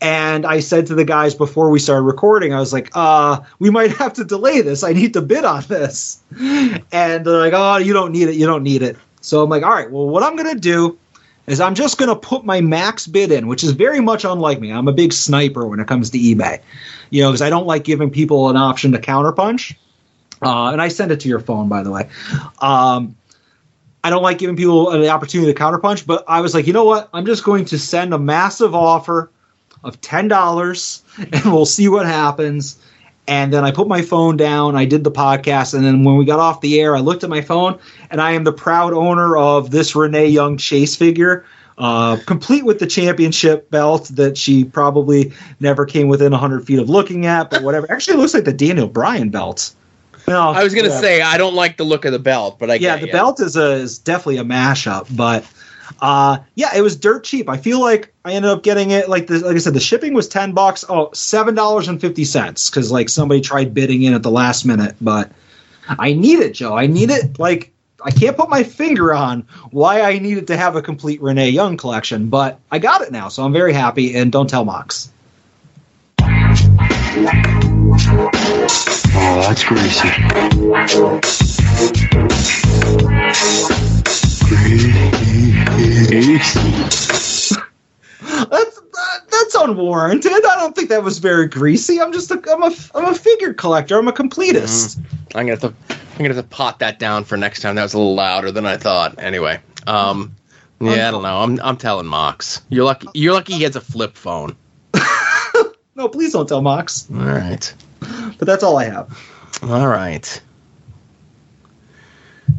[0.00, 3.70] And I said to the guys before we started recording, I was like, uh, we
[3.70, 4.84] might have to delay this.
[4.84, 6.22] I need to bid on this.
[6.38, 8.36] And they're like, oh, you don't need it.
[8.36, 8.96] You don't need it.
[9.20, 10.98] So I'm like, all right, well, what I'm going to do
[11.46, 14.60] is I'm just going to put my max bid in, which is very much unlike
[14.60, 14.72] me.
[14.72, 16.60] I'm a big sniper when it comes to eBay,
[17.10, 19.76] you know, because I don't like giving people an option to counterpunch.
[20.40, 22.08] Uh, and I send it to your phone, by the way.
[22.58, 23.16] Um,
[24.04, 26.84] I don't like giving people the opportunity to counterpunch, but I was like, you know
[26.84, 27.08] what?
[27.12, 29.30] I'm just going to send a massive offer
[29.84, 31.02] of ten dollars,
[31.32, 32.78] and we'll see what happens.
[33.28, 34.74] And then I put my phone down.
[34.74, 37.30] I did the podcast, and then when we got off the air, I looked at
[37.30, 37.78] my phone,
[38.10, 41.44] and I am the proud owner of this Renee Young Chase figure,
[41.78, 46.90] uh, complete with the championship belt that she probably never came within 100 feet of
[46.90, 47.90] looking at, but whatever.
[47.90, 49.72] Actually, it looks like the Daniel Bryan belt.
[50.28, 51.00] No, I was gonna yeah.
[51.00, 53.12] say I don't like the look of the belt, but I yeah, the ya.
[53.12, 55.44] belt is a is definitely a mashup, but
[56.02, 57.48] uh, yeah, it was dirt cheap.
[57.48, 60.14] I feel like I ended up getting it like the, like I said, the shipping
[60.14, 60.84] was ten bucks.
[60.88, 64.64] Oh, seven dollars and fifty cents because like somebody tried bidding in at the last
[64.64, 65.30] minute, but
[65.88, 66.76] I need it, Joe.
[66.76, 67.38] I need it.
[67.38, 67.70] Like
[68.04, 71.76] I can't put my finger on why I needed to have a complete Renee Young
[71.76, 74.16] collection, but I got it now, so I'm very happy.
[74.16, 75.08] And don't tell Mox.
[79.14, 80.08] Oh, that's greasy.
[88.50, 90.32] That's that, that's unwarranted.
[90.32, 92.00] I don't think that was very greasy.
[92.00, 93.98] I'm just a I'm a I'm a figure collector.
[93.98, 94.98] I'm a completist.
[95.34, 97.76] I'm gonna have to I'm gonna have to pot that down for next time.
[97.76, 99.18] That was a little louder than I thought.
[99.18, 100.34] Anyway, um,
[100.80, 101.40] yeah, I don't know.
[101.40, 102.60] I'm I'm telling Mox.
[102.68, 103.08] You're lucky.
[103.14, 104.56] You're lucky he has a flip phone.
[105.94, 107.06] No, please don't tell Mox.
[107.12, 107.74] All right.
[108.00, 109.18] But that's all I have.
[109.62, 110.40] All right.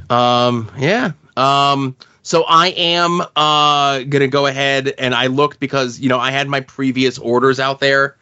[0.09, 0.71] Um.
[0.77, 1.13] Yeah.
[1.37, 1.95] Um.
[2.25, 6.47] So I am uh gonna go ahead and I looked because you know I had
[6.47, 8.15] my previous orders out there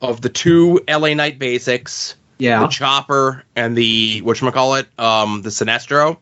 [0.00, 2.60] of the two LA Knight basics, Yeah.
[2.60, 6.18] the Chopper and the what call it, um, the Sinestro.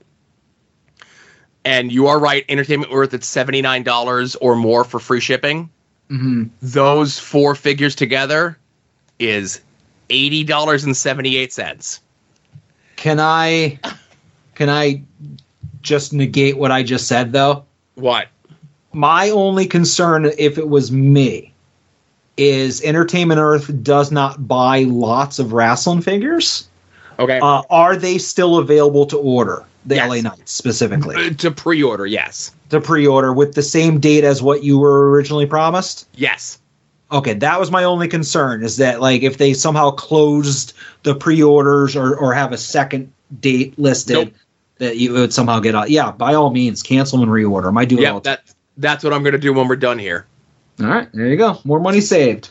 [1.65, 5.69] And you are right, Entertainment Earth at seventy nine dollars or more for free shipping.
[6.11, 6.45] Mm-hmm.
[6.63, 8.57] Those four figures together
[9.19, 9.61] is
[10.09, 12.01] eighty dollars and seventy eight cents.
[12.95, 13.79] Can I
[14.55, 15.03] can I
[15.83, 17.65] just negate what I just said though?
[17.95, 18.29] What?
[18.93, 21.53] My only concern if it was me
[22.37, 26.69] is Entertainment Earth does not buy lots of wrestling figures.
[27.19, 27.39] Okay.
[27.41, 29.65] Uh, are they still available to order?
[29.87, 30.09] The Yes.
[30.09, 31.15] LA Knights specifically.
[31.15, 32.53] Uh, to pre-order, yes.
[32.71, 36.09] To pre-order with the same date as what you were originally promised?
[36.15, 36.59] Yes.
[37.13, 40.73] Okay, that was my only concern is that like if they somehow closed
[41.05, 44.35] the pre-orders or, or have a second date listed Nope.
[44.79, 45.91] That you would somehow get out.
[45.91, 47.69] Yeah, by all means, cancel and reorder.
[47.69, 47.79] 'em.
[47.79, 48.43] I do Yeah, that
[48.77, 50.27] that's what I'm gonna do when we're done here.
[50.81, 51.59] All right, there you go.
[51.65, 52.51] More money saved.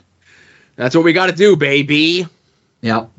[0.75, 2.27] That's what we got to do, baby.
[2.81, 2.97] Yeah.
[2.97, 3.09] All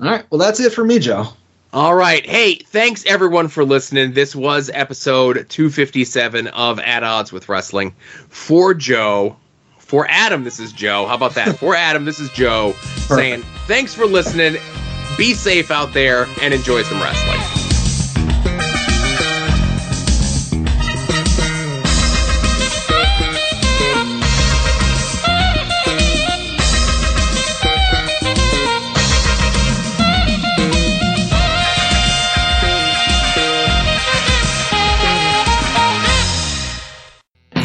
[0.00, 0.24] right.
[0.30, 1.28] Well, that's it for me, Joe.
[1.72, 2.24] All right.
[2.26, 4.12] Hey, thanks everyone for listening.
[4.12, 7.94] This was episode 257 of At Odds with Wrestling.
[8.28, 9.36] For Joe,
[9.78, 11.06] for Adam, this is Joe.
[11.06, 11.56] How about that?
[11.58, 12.72] for Adam, this is Joe
[13.06, 14.56] saying thanks for listening.
[15.16, 17.57] Be safe out there and enjoy some wrestling.